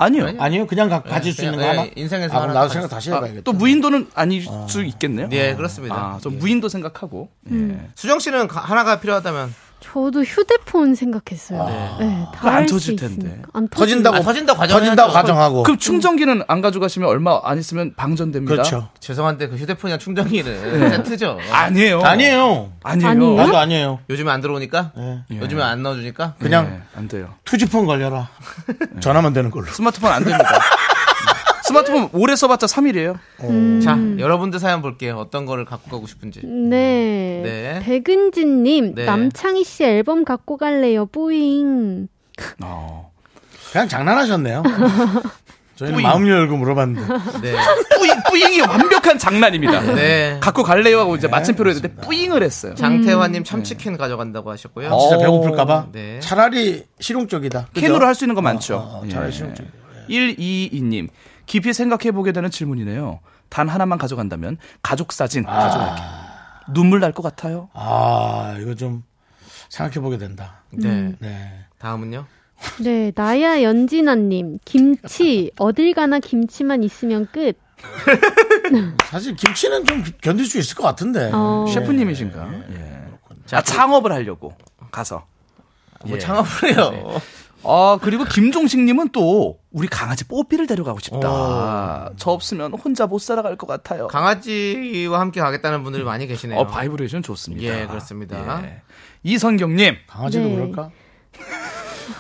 아니요. 0.04 0.34
아니요, 0.40 0.68
그냥 0.68 0.90
가, 0.90 1.02
가질 1.04 1.32
수 1.32 1.38
그냥, 1.42 1.54
있는 1.54 1.66
거 1.66 1.70
하나. 1.72 1.86
예, 1.86 1.92
인생에서 1.96 2.36
아, 2.38 2.42
하나 2.44 2.54
나도 2.54 2.70
생각 2.70 2.88
수 2.88 2.96
다시 2.96 3.12
아, 3.12 3.16
해봐야겠다. 3.16 3.44
또 3.44 3.54
무인도는 3.54 4.08
아닐 4.16 4.46
수 4.68 4.84
있겠네요. 4.84 5.30
예, 5.32 5.54
그렇습니다. 5.56 5.96
아, 5.96 6.20
좀 6.22 6.34
예. 6.34 6.38
무인도 6.38 6.70
생각하고. 6.70 7.30
예. 7.52 7.78
수정 7.96 8.20
씨는 8.20 8.48
가- 8.48 8.62
하나가 8.62 9.00
필요하다면 9.00 9.54
저도 9.82 10.24
휴대폰 10.24 10.96
생각했어요. 10.96 11.66
네, 12.00 12.26
그거 12.34 12.48
안 12.50 12.54
다할수 12.54 12.76
터질 12.76 12.96
텐데. 12.96 13.42
안 13.52 13.68
터진다고 13.68 14.18
아, 14.18 14.22
터진다고 14.22 14.60
가정해야죠. 14.60 14.86
터진다고 14.86 15.12
가정하고. 15.14 15.64
그럼 15.64 15.78
충전기는 15.80 16.44
안 16.48 16.62
가져가시면 16.62 17.10
얼마 17.10 17.40
안 17.44 17.58
있으면 17.58 17.94
방전됩니다. 17.96 18.52
그렇죠. 18.54 18.90
죄송한데 19.00 19.48
그 19.50 19.56
휴대폰이랑 19.56 20.00
충전기는 20.00 20.90
세트죠. 20.92 21.40
아니에요. 21.52 22.02
아니에요. 22.02 22.72
아니에요. 22.84 23.10
아니에요? 23.12 23.36
나도 23.36 23.58
아니에요. 23.58 24.00
요즘에 24.10 24.32
안 24.32 24.42
들어오니까? 24.42 24.92
예. 24.98 25.38
요즘에 25.38 25.64
안 25.64 25.82
넣어주니까? 25.84 26.36
그냥 26.40 26.66
예, 26.68 26.98
안 26.98 27.08
돼요. 27.08 27.34
투지폰 27.44 27.86
걸려라. 27.88 28.30
전화만 29.00 29.34
되는 29.34 29.50
걸로. 29.50 29.66
스마트폰 29.66 30.12
안 30.12 30.24
됩니다. 30.24 30.48
스마트폰 31.72 32.10
오래 32.14 32.36
써봤자 32.36 32.68
3일이에요. 32.68 33.18
자, 33.82 33.98
여러분들 34.20 34.60
사연 34.60 34.82
볼게요. 34.82 35.18
어떤 35.18 35.46
거를 35.46 35.64
갖고 35.66 35.90
가고 35.90 36.06
싶은지. 36.06 36.42
네. 36.46 37.42
네. 37.44 37.80
백은진님, 37.84 38.96
네. 38.96 39.06
남창희 39.06 39.64
씨 39.64 39.84
앨범 39.84 40.26
갖고 40.26 40.58
갈래요, 40.58 41.06
뿌잉. 41.06 42.08
어. 42.64 43.12
그냥 43.72 43.88
장난하셨네요. 43.88 44.64
저희는 45.78 46.04
마음 46.04 46.28
열고 46.28 46.58
물어봤는데. 46.58 47.14
네. 47.42 47.56
뿌잉, 47.98 48.14
뿌잉이 48.30 48.62
완벽한 48.62 49.18
장난입니다. 49.18 49.82
네. 49.96 50.38
갖고 50.42 50.62
갈래요 50.62 51.00
하고 51.00 51.16
이제 51.16 51.28
마침표로 51.28 51.72
했는데 51.72 51.96
뿌잉을 52.02 52.44
했어요. 52.44 52.76
장태환님 52.76 53.44
참치캔 53.46 53.98
가져간다고 53.98 54.52
하셨고요. 54.52 54.94
아, 54.94 55.00
진짜 55.00 55.16
어. 55.16 55.20
배고플까봐. 55.20 55.88
네. 55.94 56.20
차라리 56.20 56.84
실용적이다. 57.00 57.70
캔으로 57.74 58.06
할 58.06 58.14
수 58.14 58.26
있는 58.26 58.36
거 58.36 58.42
많죠. 58.42 58.76
어, 58.76 59.02
어, 59.04 59.08
차라리 59.10 59.32
실용적이다. 59.32 59.74
122님. 60.10 61.08
깊이 61.46 61.74
생각해 61.74 62.12
보게 62.12 62.32
되는 62.32 62.50
질문이네요. 62.50 63.20
단 63.50 63.68
하나만 63.70 63.98
가져간다면 63.98 64.58
가족 64.82 65.12
사진 65.12 65.44
가져갈게. 65.44 66.02
눈물 66.74 67.00
날 67.00 67.12
것 67.12 67.22
같아요. 67.24 67.70
아, 67.74 68.56
이거 68.60 68.76
좀 68.76 69.04
생각해 69.70 70.00
보게 70.00 70.18
된다. 70.18 70.62
네. 70.72 71.14
네. 71.20 71.66
다음은요? 71.80 72.26
네, 72.84 73.12
나야 73.16 73.64
연진아님, 73.64 74.60
김치, 74.64 75.52
어딜 75.58 75.94
가나 75.94 76.20
김치만 76.20 76.84
있으면 76.84 77.28
끝. 77.32 77.58
사실 79.10 79.36
김치는 79.36 79.86
좀 79.86 80.04
견딜 80.22 80.46
수 80.46 80.60
있을 80.60 80.76
것 80.76 80.84
같은데. 80.84 81.32
어. 81.34 81.66
셰프님이신가? 81.68 82.52
예. 82.72 83.02
아, 83.54 83.62
창업을 83.64 84.12
하려고 84.12 84.54
가서. 84.92 85.26
뭐 86.06 86.16
예. 86.16 86.20
창업을 86.20 86.72
해요. 86.76 87.20
아, 87.64 88.00
그리고 88.02 88.24
김종식님은 88.24 89.10
또 89.10 89.60
우리 89.72 89.88
강아지 89.88 90.26
뽀삐를 90.26 90.68
데려가고 90.68 91.00
싶다. 91.00 92.12
저 92.18 92.32
없으면 92.32 92.74
혼자 92.74 93.08
못 93.08 93.20
살아갈 93.20 93.56
것 93.56 93.68
같아요. 93.68 94.08
강아지와 94.08 95.20
함께 95.20 95.40
가겠다는 95.42 95.84
분들이 95.84 96.04
많이 96.04 96.28
계시네요. 96.28 96.60
어, 96.60 96.68
바이브레이션 96.68 97.24
좋습니다. 97.24 97.64
예, 97.64 97.86
그렇습니다. 97.88 98.64
예. 98.64 98.82
이성경님. 99.24 99.96
강아지도 100.08 100.48
네. 100.48 100.56
그럴까? 100.56 100.92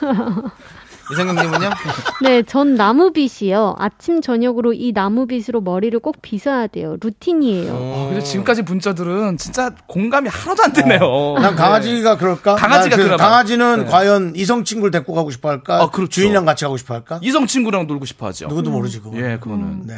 이성경님은요? 1.11 1.69
네, 2.23 2.43
전 2.43 2.75
나무빗이요. 2.75 3.75
아침 3.77 4.21
저녁으로 4.21 4.73
이 4.73 4.91
나무빗으로 4.93 5.61
머리를 5.61 5.97
꼭 5.99 6.21
빗어야 6.21 6.67
돼요. 6.67 6.97
루틴이에요. 7.01 7.73
어, 7.73 8.07
근데 8.09 8.23
지금까지 8.23 8.61
문자들은 8.63 9.37
진짜 9.37 9.71
공감이 9.87 10.29
하나도 10.29 10.63
안 10.63 10.73
되네요. 10.73 11.35
난 11.39 11.55
강아지가 11.55 12.17
그럴까? 12.17 12.55
강아지가 12.55 12.97
난 12.97 13.09
그. 13.09 13.17
강아지는 13.17 13.85
네. 13.85 13.91
과연 13.91 14.33
이성 14.35 14.63
친구를 14.63 14.91
데리고 14.91 15.13
가고 15.13 15.31
싶어 15.31 15.49
할까? 15.49 15.81
아, 15.83 15.89
그렇죠. 15.89 16.11
주인이랑 16.11 16.45
같이 16.45 16.63
가고 16.65 16.77
싶어 16.77 16.93
할까? 16.93 17.19
이성 17.21 17.47
친구랑 17.47 17.87
놀고 17.87 18.05
싶어 18.05 18.27
하죠. 18.27 18.47
누구도 18.47 18.71
모르지 18.71 18.99
그거. 19.01 19.17
예, 19.17 19.37
그거는. 19.37 19.85
네. 19.87 19.95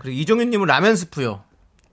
그리고 0.00 0.20
이종윤님은 0.20 0.66
라면 0.66 0.96
스프요. 0.96 1.40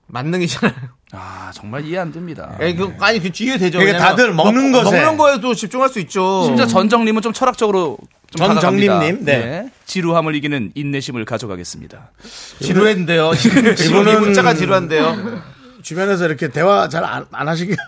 만능이잖아요. 0.08 0.76
아, 1.12 1.52
정말 1.54 1.86
이해 1.86 2.00
안 2.00 2.12
됩니다. 2.12 2.58
예, 2.62 2.74
그, 2.74 2.94
아니, 3.00 3.20
그 3.20 3.30
이해되죠. 3.34 3.78
그게 3.80 3.92
왜냐면 3.92 4.08
다들 4.10 4.34
먹는 4.34 4.72
먹- 4.72 4.84
것에. 4.84 5.00
먹는 5.02 5.18
거에도 5.18 5.54
집중할 5.54 5.90
수 5.90 6.00
있죠. 6.00 6.44
심지어 6.46 6.66
전정님은 6.66 7.22
좀 7.22 7.32
철학적으로 7.32 7.98
좀 8.36 8.48
전정림님, 8.48 8.88
다가갑니다. 8.88 9.32
네. 9.32 9.70
지루함을 9.86 10.36
이기는 10.36 10.72
인내심을 10.76 11.24
가져가겠습니다. 11.26 12.12
지루했는데요. 12.60 13.34
지금 13.36 13.76
지금 13.76 14.02
이 14.02 14.04
이분은- 14.12 14.20
문자가 14.20 14.54
지루한데요. 14.56 15.42
주변에서 15.84 16.26
이렇게 16.26 16.50
대화 16.50 16.90
잘안 16.90 17.28
안 17.32 17.48
하시길. 17.48 17.78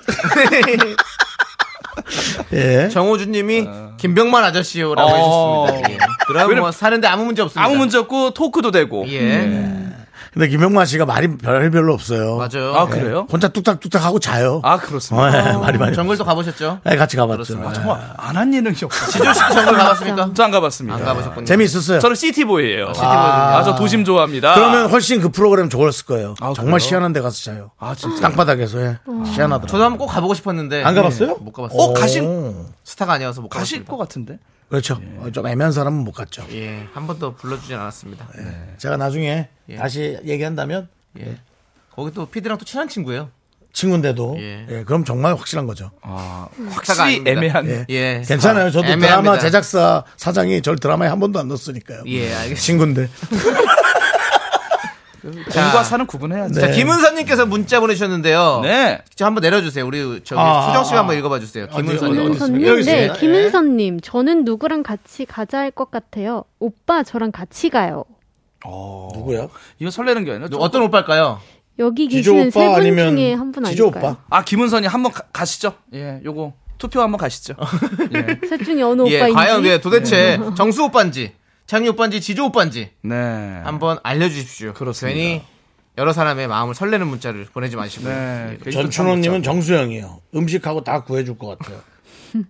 예. 2.53 2.89
정호주님이 2.89 3.67
김병만 3.97 4.43
아저씨요라고 4.43 5.09
어. 5.09 5.65
해주셨습니다. 5.67 5.93
예. 5.93 6.45
그럼 6.45 6.59
뭐 6.59 6.71
사는데 6.71 7.07
아무 7.07 7.25
문제 7.25 7.41
없습니다. 7.41 7.65
아무 7.65 7.75
문제 7.77 7.97
없고 7.97 8.31
토크도 8.31 8.69
되고. 8.71 9.05
예. 9.09 9.86
근데 10.33 10.47
김영만 10.47 10.85
씨가 10.85 11.05
말이 11.05 11.37
별 11.37 11.69
별로 11.71 11.93
없어요. 11.93 12.37
맞아요. 12.37 12.73
아, 12.75 12.85
그래요? 12.87 13.27
혼자 13.31 13.47
뚝딱뚝딱 13.47 14.03
하고 14.03 14.19
자요. 14.19 14.61
아, 14.63 14.77
그렇습니다. 14.77 15.27
어, 15.27 15.53
예, 15.53 15.57
말이 15.57 15.77
많이. 15.77 15.95
정글도 15.95 16.23
가보셨죠? 16.25 16.79
네, 16.83 16.95
같이 16.95 17.17
가봤죠. 17.17 17.37
그렇습니다. 17.55 17.69
예. 17.71 17.73
정말 17.73 18.13
안 18.17 18.37
한 18.37 18.53
예능이 18.53 18.75
없어. 18.83 19.07
지조 19.11 19.33
씨 19.33 19.39
정글 19.39 19.73
가봤습니까? 19.77 20.31
저 20.33 20.43
안 20.43 20.51
가봤습니다. 20.51 20.97
안 20.97 21.03
가보셨군요. 21.05 21.45
재미있었어요. 21.45 21.99
저는 21.99 22.15
시티보이예요. 22.15 22.93
아. 22.97 23.57
아, 23.57 23.63
저 23.63 23.75
도심 23.75 24.05
좋아합니다. 24.05 24.53
그러면 24.53 24.89
훨씬 24.89 25.19
그 25.21 25.29
프로그램 25.29 25.69
좋았을 25.69 26.05
거예요. 26.05 26.35
아, 26.39 26.53
정말? 26.55 26.79
희한한 26.79 27.13
데 27.13 27.21
가서 27.21 27.41
자요. 27.43 27.71
아, 27.79 27.95
진짜. 27.95 28.21
땅바닥에서 28.21 28.79
예. 28.81 28.99
희한하더라고요. 29.07 29.67
저도 29.67 29.83
한번 29.83 29.97
꼭 29.97 30.07
가보고 30.07 30.33
싶었는데 30.35 30.83
안 30.83 30.93
가봤어요? 30.95 31.37
못 31.41 31.51
가봤어요. 31.51 31.79
어, 31.79 31.91
오. 31.91 32.65
스타가 32.83 33.13
아니어서 33.13 33.41
못 33.41 33.49
가실. 33.49 33.83
것 33.85 33.97
같은데? 33.97 34.39
그렇죠. 34.69 35.01
어, 35.19 35.29
좀 35.31 35.47
애매한 35.47 35.71
사람은 35.71 36.03
못 36.03 36.11
갔죠. 36.11 36.45
예, 36.51 36.87
한 36.93 37.07
번도 37.07 37.35
불러주진 37.35 37.75
않았습니다. 37.77 38.27
제가 38.77 38.97
나중에 38.97 39.47
예. 39.69 39.75
다시 39.75 40.17
얘기한다면 40.25 40.89
예. 41.19 41.37
거기 41.95 42.11
또 42.13 42.25
피디랑 42.25 42.57
또 42.57 42.65
친한 42.65 42.87
친구예요. 42.89 43.29
친구인데도 43.73 44.35
예. 44.39 44.65
예, 44.69 44.83
그럼 44.83 45.05
정말 45.05 45.35
확실한 45.35 45.67
거죠. 45.67 45.91
아, 46.01 46.47
스타가 46.81 47.03
확실히. 47.03 47.29
애매한. 47.29 47.67
예. 47.69 47.85
예. 47.89 48.23
괜찮아요. 48.27 48.71
저도 48.71 48.87
애매합니다. 48.87 49.21
드라마 49.21 49.39
제작사 49.39 50.03
사장이 50.17 50.61
절 50.61 50.77
드라마에 50.77 51.07
한 51.09 51.19
번도 51.19 51.39
안 51.39 51.47
넣었으니까요. 51.47 52.03
예, 52.07 52.33
알겠습니다. 52.33 52.61
친구인데. 52.61 53.09
공과 55.31 55.83
사는 55.83 56.05
구분해야죠. 56.05 56.53
네. 56.53 56.61
자, 56.61 56.67
김은선님께서 56.71 57.45
문자 57.45 57.79
보내주셨는데요. 57.79 58.61
네. 58.63 58.99
저 59.15 59.25
한번 59.25 59.41
내려주세요. 59.41 59.85
우리 59.85 60.21
저기 60.23 60.39
아, 60.41 60.67
수정 60.67 60.83
씨가 60.83 60.97
아, 60.97 60.99
한번 61.01 61.17
읽어봐 61.17 61.39
주세요. 61.39 61.67
김은선님. 61.67 62.19
어디 62.19 62.23
김은선님, 62.23 62.67
여기 62.67 62.83
네, 62.83 63.05
있어요? 63.05 63.13
김은선님, 63.19 63.99
저는 64.01 64.43
누구랑 64.45 64.83
같이 64.83 65.25
가자 65.25 65.59
할 65.59 65.71
것 65.71 65.91
같아요. 65.91 66.43
오빠 66.59 67.03
저랑 67.03 67.31
같이 67.31 67.69
가요. 67.69 68.03
누구야? 69.15 69.47
이거 69.79 69.91
설레는 69.91 70.23
게 70.25 70.31
아니라. 70.31 70.49
좀- 70.49 70.59
어떤 70.61 70.81
오빠일까요? 70.83 71.39
여기 71.79 72.07
계시는 72.07 72.49
세 72.49 72.67
분 72.73 72.83
중에 73.15 73.33
한 73.33 73.51
분 73.51 73.65
아닐까요? 73.65 73.87
오빠? 73.87 74.17
아, 74.29 74.43
김은선이 74.43 74.87
한번 74.87 75.11
가- 75.11 75.23
가시죠. 75.31 75.73
예, 75.93 76.19
요거 76.25 76.53
투표 76.79 77.01
한번 77.01 77.19
가시죠. 77.19 77.53
예. 78.15 78.47
셋 78.47 78.63
중에 78.63 78.81
어느 78.81 79.03
예, 79.07 79.17
오빠인지. 79.17 79.33
과연 79.35 79.65
예, 79.65 79.79
도대체 79.79 80.39
정수 80.55 80.83
오빠인지, 80.85 81.33
창희 81.67 81.89
오빠인지, 81.89 82.21
지조 82.21 82.45
오빠인지 82.45 82.91
네. 83.01 83.15
한번 83.15 83.99
알려주십시오. 84.01 84.73
그렇습니다. 84.73 85.13
괜히 85.15 85.43
여러 85.97 86.13
사람의 86.13 86.47
마음을 86.47 86.73
설레는 86.73 87.07
문자를 87.07 87.45
보내지 87.51 87.75
마시고요. 87.75 88.09
네. 88.09 88.57
예. 88.65 88.71
전춘호님은 88.71 89.43
정수영이요. 89.43 90.21
음식하고 90.33 90.85
다 90.85 91.03
구해줄 91.03 91.37
것 91.37 91.57
같아요. 91.59 91.81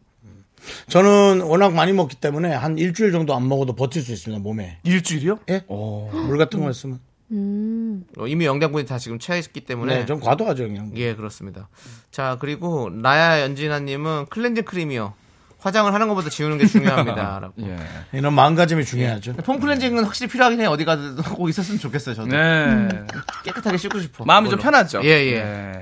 저는 0.87 1.41
워낙 1.41 1.73
많이 1.73 1.93
먹기 1.93 2.17
때문에 2.17 2.53
한 2.53 2.77
일주일 2.77 3.11
정도 3.11 3.35
안 3.35 3.47
먹어도 3.47 3.73
버틸 3.73 4.03
수 4.03 4.13
있습니다, 4.13 4.41
몸에. 4.43 4.77
일주일이요? 4.83 5.39
예? 5.49 5.63
물 5.67 6.37
같은 6.37 6.61
거 6.61 6.69
있으면. 6.69 6.99
음, 7.31 8.05
어, 8.17 8.27
이미 8.27 8.45
영양분이 8.45 8.85
다 8.85 8.99
지금 8.99 9.17
차있기 9.17 9.61
때문에 9.61 9.99
네, 9.99 10.05
좀 10.05 10.19
과도하죠, 10.19 10.63
그냥. 10.67 10.91
예, 10.95 11.15
그렇습니다. 11.15 11.69
자, 12.11 12.37
그리고 12.39 12.89
나야 12.89 13.41
연진아님은 13.41 14.27
클렌징 14.27 14.63
크림이요. 14.63 15.13
화장을 15.59 15.91
하는 15.91 16.07
것보다 16.07 16.29
지우는 16.29 16.57
게 16.57 16.65
중요합니다. 16.67 17.39
라고. 17.41 17.53
예. 17.61 17.77
이런 18.13 18.33
마음가짐이 18.33 18.85
중요하죠. 18.85 19.33
폼 19.37 19.59
클렌징은 19.59 20.03
확실히 20.03 20.31
필요하긴 20.31 20.61
해. 20.61 20.65
어디 20.65 20.85
가도 20.85 21.15
꼭 21.35 21.49
있었으면 21.49 21.79
좋겠어요, 21.79 22.15
저도. 22.15 22.27
네. 22.29 22.87
깨끗하게 23.43 23.77
씻고 23.77 23.99
싶어. 23.99 24.25
마음이 24.25 24.49
좀. 24.49 24.59
편하죠. 24.59 25.01
예, 25.03 25.09
예. 25.09 25.41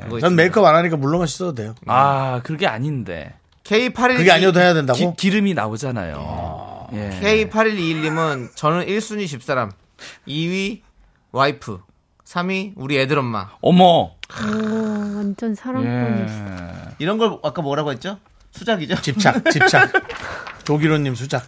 네. 0.09 0.19
전. 0.19 0.35
메이크업 0.35 0.65
안 0.65 0.75
하니까 0.75 0.97
물로만 0.97 1.27
씻어도 1.27 1.53
돼요. 1.55 1.75
아, 1.87 2.41
그게 2.43 2.67
아닌데. 2.67 3.33
K81 3.63 4.17
그게 4.17 4.31
아니어도 4.31 4.59
해야 4.59 4.73
된다고? 4.73 5.15
기, 5.15 5.29
기름이 5.29 5.53
나오잖아요. 5.53 6.87
예. 6.93 7.47
K8121님은 7.49 8.55
저는 8.55 8.85
1순위 8.85 9.27
집사람, 9.27 9.71
2위 10.27 10.81
와이프, 11.31 11.79
3위 12.25 12.73
우리 12.75 12.97
애들 12.99 13.17
엄마. 13.17 13.49
어머. 13.61 13.83
오, 13.83 15.15
완전 15.17 15.55
사랑꾼이시다. 15.55 16.85
예. 16.89 16.95
이런 16.99 17.17
걸 17.17 17.37
아까 17.43 17.61
뭐라고 17.61 17.91
했죠? 17.91 18.19
수작이죠? 18.57 19.01
집착, 19.01 19.43
집착. 19.51 19.91
조기로님 20.63 21.13
수작. 21.15 21.47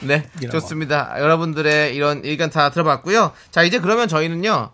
네. 0.00 0.28
좋습니다. 0.50 1.14
여러분들의 1.18 1.94
이런 1.94 2.22
의견 2.24 2.50
다 2.50 2.70
들어봤고요. 2.70 3.32
자, 3.50 3.62
이제 3.62 3.78
그러면 3.78 4.08
저희는요. 4.08 4.70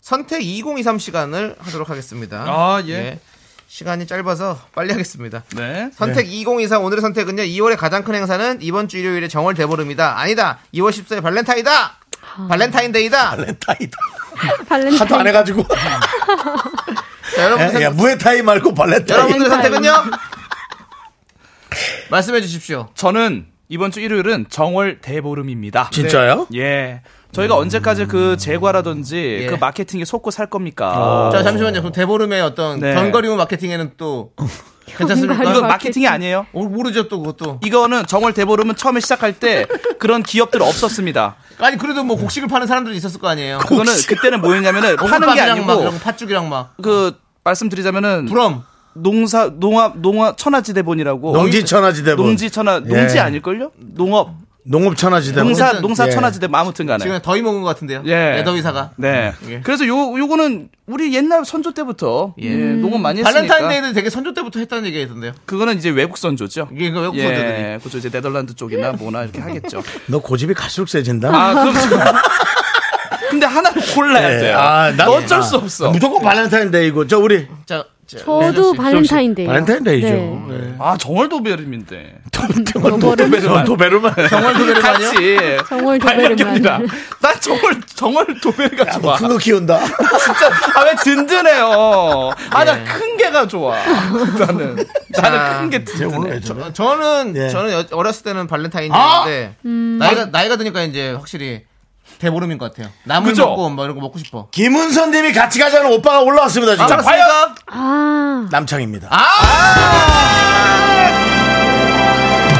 선택 0.00 0.42
2023 0.42 0.98
시간을 0.98 1.56
하도록 1.60 1.88
하겠습니다. 1.88 2.44
아, 2.48 2.82
예. 2.86 3.20
시간이 3.68 4.06
짧아서 4.08 4.58
빨리 4.74 4.90
하겠습니다. 4.90 5.44
네. 5.54 5.90
선택 5.94 6.26
2023 6.32 6.82
오늘의 6.82 7.02
선택은요. 7.02 7.42
2월의 7.44 7.76
가장 7.76 8.02
큰 8.02 8.16
행사는 8.16 8.58
이번 8.62 8.88
주 8.88 8.98
일요일에 8.98 9.28
정월 9.28 9.54
대보름이다. 9.54 10.18
아니다. 10.18 10.58
2월 10.74 10.90
14일 10.90 11.22
발렌타이다. 11.22 11.98
발렌타인데이다. 12.48 13.30
발렌타이다. 13.36 13.98
발렌타인. 14.68 15.00
하도 15.00 15.16
안 15.16 15.26
해가지고. 15.28 15.64
자, 17.36 17.44
여러분들 17.44 17.80
예, 17.80 17.84
야, 17.84 17.90
무에타이 17.90 18.42
말고 18.42 18.74
발렌타이. 18.74 19.16
여러분들의 19.16 19.50
선택은요? 19.50 19.92
말씀해 22.10 22.40
주십시오. 22.40 22.88
저는 22.94 23.46
이번 23.68 23.90
주 23.90 24.00
일요일은 24.00 24.46
정월 24.50 25.00
대보름입니다. 25.00 25.90
진짜요? 25.92 26.46
예. 26.54 27.02
저희가 27.32 27.56
언제까지 27.56 28.06
그 28.06 28.36
제과라든지 28.36 29.38
예. 29.42 29.46
그 29.46 29.54
마케팅에 29.54 30.04
속고 30.04 30.32
살 30.32 30.46
겁니까? 30.46 31.30
자, 31.32 31.44
잠시만요. 31.44 31.80
그럼 31.80 31.92
대보름의 31.92 32.40
어떤 32.42 32.80
네. 32.80 32.94
견거리움 32.94 33.36
마케팅에는 33.36 33.92
또 33.96 34.32
괜찮습니까? 34.98 35.34
이거 35.44 35.44
마케팅. 35.60 35.68
마케팅이 35.68 36.08
아니에요. 36.08 36.46
어, 36.52 36.62
모르죠, 36.64 37.06
또 37.06 37.20
그것도. 37.20 37.60
이거는 37.64 38.06
정월 38.06 38.32
대보름은 38.34 38.74
처음에 38.74 38.98
시작할 38.98 39.38
때 39.38 39.66
그런 40.00 40.24
기업들 40.24 40.60
없었습니다. 40.62 41.36
아니, 41.60 41.76
그래도 41.78 42.02
뭐 42.02 42.16
곡식을 42.16 42.48
파는 42.48 42.66
사람들이 42.66 42.96
있었을 42.96 43.20
거 43.20 43.28
아니에요. 43.28 43.58
그거는 43.58 43.92
그때는 44.08 44.40
뭐였냐면은 44.40 44.96
파는 44.96 45.34
게 45.34 45.40
아니고 45.40 45.90
팥죽이랑 46.00 46.48
막. 46.48 46.74
그 46.82 47.16
말씀드리자면은 47.44 48.26
부럼. 48.26 48.64
농사 48.94 49.50
농업 49.58 49.98
농업 49.98 50.36
천하지대본이라고 50.36 51.32
농지 51.32 51.64
천하지대본. 51.64 52.26
농지 52.26 52.50
천하 52.50 52.76
예. 52.86 52.96
농지 52.96 53.18
아닐걸요? 53.18 53.70
농업 53.76 54.34
농업 54.62 54.94
천하지대본. 54.96 55.44
농사 55.46 55.64
어쨌든, 55.68 55.82
농사 55.82 56.06
예. 56.06 56.10
천하지대본 56.10 56.54
아무튼 56.60 56.86
간에 56.86 57.02
지금 57.02 57.18
더위 57.22 57.40
먹은 57.40 57.62
것 57.62 57.68
같은데요. 57.68 58.02
예. 58.06 58.38
애더위사가. 58.40 58.90
네. 58.96 59.32
예. 59.48 59.60
그래서 59.60 59.86
요 59.86 60.18
요거는 60.18 60.68
우리 60.86 61.14
옛날 61.14 61.44
선조 61.44 61.72
때부터 61.72 62.34
예. 62.42 62.46
예, 62.46 62.56
농업 62.74 63.00
많이 63.00 63.20
했으니까 63.20 63.32
발렌타인데이는 63.40 63.94
되게 63.94 64.10
선조 64.10 64.34
때부터 64.34 64.58
했다는 64.60 64.84
얘기가 64.86 65.04
있던데요. 65.04 65.32
그거는 65.46 65.78
이제 65.78 65.88
외국 65.88 66.18
선조죠. 66.18 66.68
이게 66.72 66.90
그 66.90 67.00
외국 67.00 67.16
선조들이. 67.16 67.40
예, 67.48 67.78
그죠 67.82 67.98
이제 67.98 68.10
네덜란드 68.10 68.54
쪽이나 68.54 68.92
뭐나 68.92 69.22
이렇게 69.22 69.40
하겠죠. 69.40 69.82
너 70.06 70.18
고집이 70.18 70.52
갈수록 70.54 70.88
세진다. 70.88 71.28
아, 71.34 71.54
그럼 71.54 71.74
지금 71.80 71.98
근데 73.30 73.46
하나를 73.46 73.80
골라야 73.94 74.34
예. 74.34 74.38
돼요. 74.40 74.58
아, 74.58 74.90
난- 74.96 75.08
어쩔 75.08 75.38
아, 75.38 75.42
수 75.42 75.56
없어. 75.56 75.90
무조건 75.90 76.20
발렌타인데이고 76.22 77.06
저 77.06 77.18
우리 77.18 77.46
자, 77.64 77.76
자, 77.76 77.84
저도 78.18 78.72
씨. 78.72 78.76
발렌타인데이. 78.78 79.46
발렌타인데이죠. 79.46 80.06
네. 80.08 80.46
예. 80.50 80.74
아 80.78 80.96
정월 80.96 81.28
도베름인데. 81.28 82.18
도베르만. 82.32 83.64
도베르만. 83.64 84.14
정말 84.28 84.54
도베르만요? 84.54 84.80
같이 84.80 85.58
정월. 85.68 85.98
도베르만. 85.98 86.86
난 87.20 87.34
정월 87.40 87.80
정월 87.94 88.26
도베르가 88.40 88.90
좋아. 88.98 89.16
큰 89.16 89.28
거 89.28 89.36
키운다. 89.38 89.78
진짜 89.78 90.50
아왜 90.76 90.94
든든해요. 91.04 92.30
아나 92.50 92.80
예. 92.80 92.84
큰 92.84 93.16
개가 93.16 93.46
좋아. 93.46 93.76
나는 94.38 94.84
나는 95.10 95.60
큰 95.60 95.70
게 95.70 95.84
든든해. 95.84 96.30
왜 96.30 96.40
저래? 96.40 96.72
저는 96.72 97.36
예. 97.36 97.48
저는 97.48 97.72
여- 97.72 97.84
어렸을 97.92 98.22
때는 98.24 98.46
발렌타인이었는데 98.46 99.54
나이가 99.98 100.24
나이가 100.26 100.56
드니까 100.56 100.82
이제 100.82 101.12
확실히 101.12 101.62
대보름인 102.20 102.58
것 102.58 102.70
같아요. 102.72 102.92
나물 103.04 103.30
그죠? 103.32 103.46
먹고 103.46 103.70
뭐 103.70 103.84
이런 103.84 103.96
거 103.96 104.02
먹고 104.02 104.18
싶어. 104.18 104.48
김은선 104.50 105.10
님이 105.10 105.32
같이 105.32 105.58
가자는 105.58 105.90
오빠가 105.92 106.20
올라왔습니다, 106.20 106.74
지금. 106.74 106.86
자, 106.86 106.96
과연 106.98 107.28
아, 107.66 108.46
남창입니다. 108.50 109.08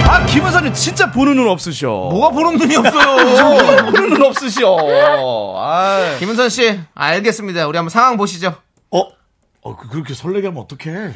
아 0.09 0.27
김은선 0.27 0.65
님 0.65 0.73
진짜 0.75 1.11
보는 1.11 1.37
눈 1.37 1.49
없으셔. 1.49 1.89
뭐가 1.89 2.31
보는 2.31 2.57
눈이 2.59 2.77
없어요. 2.77 3.87
보는 3.93 4.11
눈 4.11 4.23
없으셔. 4.25 4.77
아. 5.57 6.17
김은선 6.19 6.49
씨, 6.49 6.81
알겠습니다. 6.95 7.67
우리 7.67 7.77
한번 7.77 7.91
상황 7.91 8.17
보시죠. 8.17 8.55
어? 8.91 9.01
어, 9.63 9.77
그- 9.77 9.89
그렇게 9.89 10.15
설레게 10.15 10.49
하면 10.49 10.63
어떡해. 10.63 11.13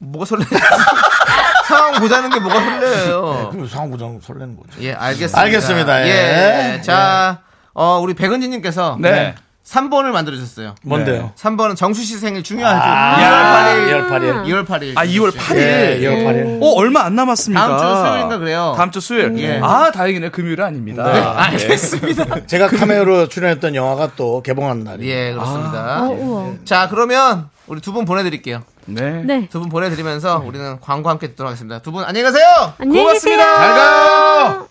뭐가 0.00 0.24
설레? 0.24 0.44
상황 1.76 2.00
보자는 2.00 2.30
게 2.30 2.40
뭐가 2.40 2.60
설레요? 2.60 3.48
그럼 3.52 3.66
상황부장 3.68 4.20
설레는 4.22 4.56
거죠. 4.56 4.80
예, 4.80 4.92
알겠습니다. 4.92 5.40
알겠습니다. 5.40 6.06
예. 6.08 6.80
자, 6.82 7.40
어, 7.74 7.98
우리 8.02 8.14
백은지님께서 8.14 8.98
네. 9.00 9.34
3번을 9.64 10.06
만들어주셨어요. 10.10 10.74
뭔데요? 10.82 11.32
3번은 11.38 11.76
정수 11.76 12.02
씨 12.02 12.18
생일 12.18 12.42
중요하죠. 12.42 12.80
아, 12.82 13.16
2월 13.16 14.08
8일. 14.10 14.44
2월 14.44 14.66
8일. 14.66 14.66
2월 14.66 14.66
8일. 14.66 14.92
아 14.98 15.06
2월 15.06 15.30
8일. 15.30 15.56
예, 15.56 15.98
2월 16.00 16.24
8일. 16.26 16.62
어 16.62 16.66
얼마 16.76 17.02
안 17.04 17.14
남았습니다. 17.14 17.68
다음 17.68 17.78
주 17.78 18.00
수요일인가 18.02 18.38
그래요. 18.38 18.74
다음 18.76 18.90
주 18.90 19.00
수요일. 19.00 19.38
예. 19.38 19.60
아 19.62 19.92
다행이네 19.92 20.30
금요일은 20.30 20.64
아닙니다. 20.64 21.04
네. 21.12 21.20
알겠습니다. 21.20 22.46
제가 22.46 22.66
카메오로 22.68 23.28
출연했던 23.28 23.76
영화가 23.76 24.10
또 24.16 24.42
개봉하는 24.42 24.82
날이에요. 24.82 25.14
예, 25.28 25.32
그렇습니다. 25.32 26.02
어, 26.02 26.08
우와. 26.10 26.52
자, 26.64 26.88
그러면 26.90 27.48
우리 27.68 27.80
두 27.80 27.92
분 27.92 28.04
보내드릴게요. 28.04 28.62
네. 28.86 29.22
네. 29.24 29.48
두 29.48 29.60
분 29.60 29.68
보내드리면서 29.68 30.42
우리는 30.44 30.78
광고 30.80 31.08
함께 31.08 31.28
듣도록 31.28 31.48
하겠습니다. 31.50 31.78
두 31.80 31.92
분 31.92 32.04
안녕히 32.04 32.24
가세요! 32.24 32.74
안녕히 32.78 33.12
계세요. 33.12 33.38
잘 33.38 33.74
가요! 33.74 34.68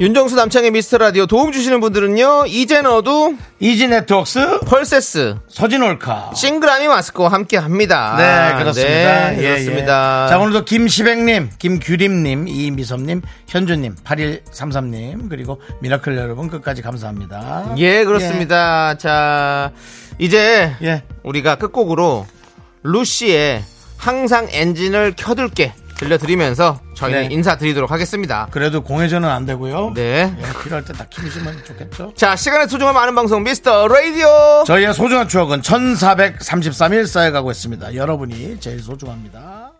윤정수 0.00 0.34
남창의 0.36 0.70
미스터 0.70 0.98
라디오 0.98 1.26
도움 1.26 1.52
주시는 1.52 1.80
분들은요, 1.80 2.46
이젠어두, 2.46 3.36
이지 3.60 3.88
네트웍스, 3.88 4.60
펄세스, 4.66 5.36
서진올카. 5.48 6.32
싱그라미 6.34 6.88
마스크와 6.88 7.28
함께 7.30 7.58
합니다. 7.58 8.16
네, 8.16 8.58
그렇습니다. 8.58 9.30
네, 9.30 9.36
예, 9.38 9.48
그렇습니다. 9.50 10.24
예. 10.24 10.30
자, 10.30 10.38
오늘도 10.38 10.64
김시백님, 10.64 11.50
김규림님, 11.58 12.48
이미섭님, 12.48 13.20
현주님, 13.46 13.94
8133님, 14.02 15.28
그리고 15.28 15.60
미라클 15.82 16.16
여러분 16.16 16.48
끝까지 16.48 16.80
감사합니다. 16.80 17.74
예, 17.76 18.04
그렇습니다. 18.04 18.96
자, 18.96 19.72
이제 20.18 20.72
예. 20.82 21.02
우리가 21.22 21.56
끝곡으로 21.56 22.26
루시의 22.82 23.62
항상 23.98 24.48
엔진을 24.50 25.14
켜둘게 25.16 25.74
들려드리면서 26.02 26.80
저희는 26.94 27.28
네. 27.28 27.34
인사드리도록 27.34 27.90
하겠습니다. 27.90 28.48
그래도 28.50 28.82
공회전은 28.82 29.28
안 29.28 29.46
되고요. 29.46 29.92
네. 29.94 30.34
예, 30.36 30.62
필요할 30.62 30.84
때 30.84 30.97
다 30.97 31.04
키우시면 31.10 31.64
좋겠죠. 31.64 32.12
자, 32.16 32.36
시간의 32.36 32.68
소중함 32.68 32.96
아는 32.96 33.14
방송 33.14 33.42
미스터 33.42 33.88
라디오. 33.88 34.64
저희의 34.66 34.94
소중한 34.94 35.28
추억은 35.28 35.62
1433일 35.62 37.06
쌓여가고 37.06 37.50
있습니다. 37.50 37.94
여러분이 37.94 38.58
제일 38.60 38.80
소중합니다. 38.80 39.71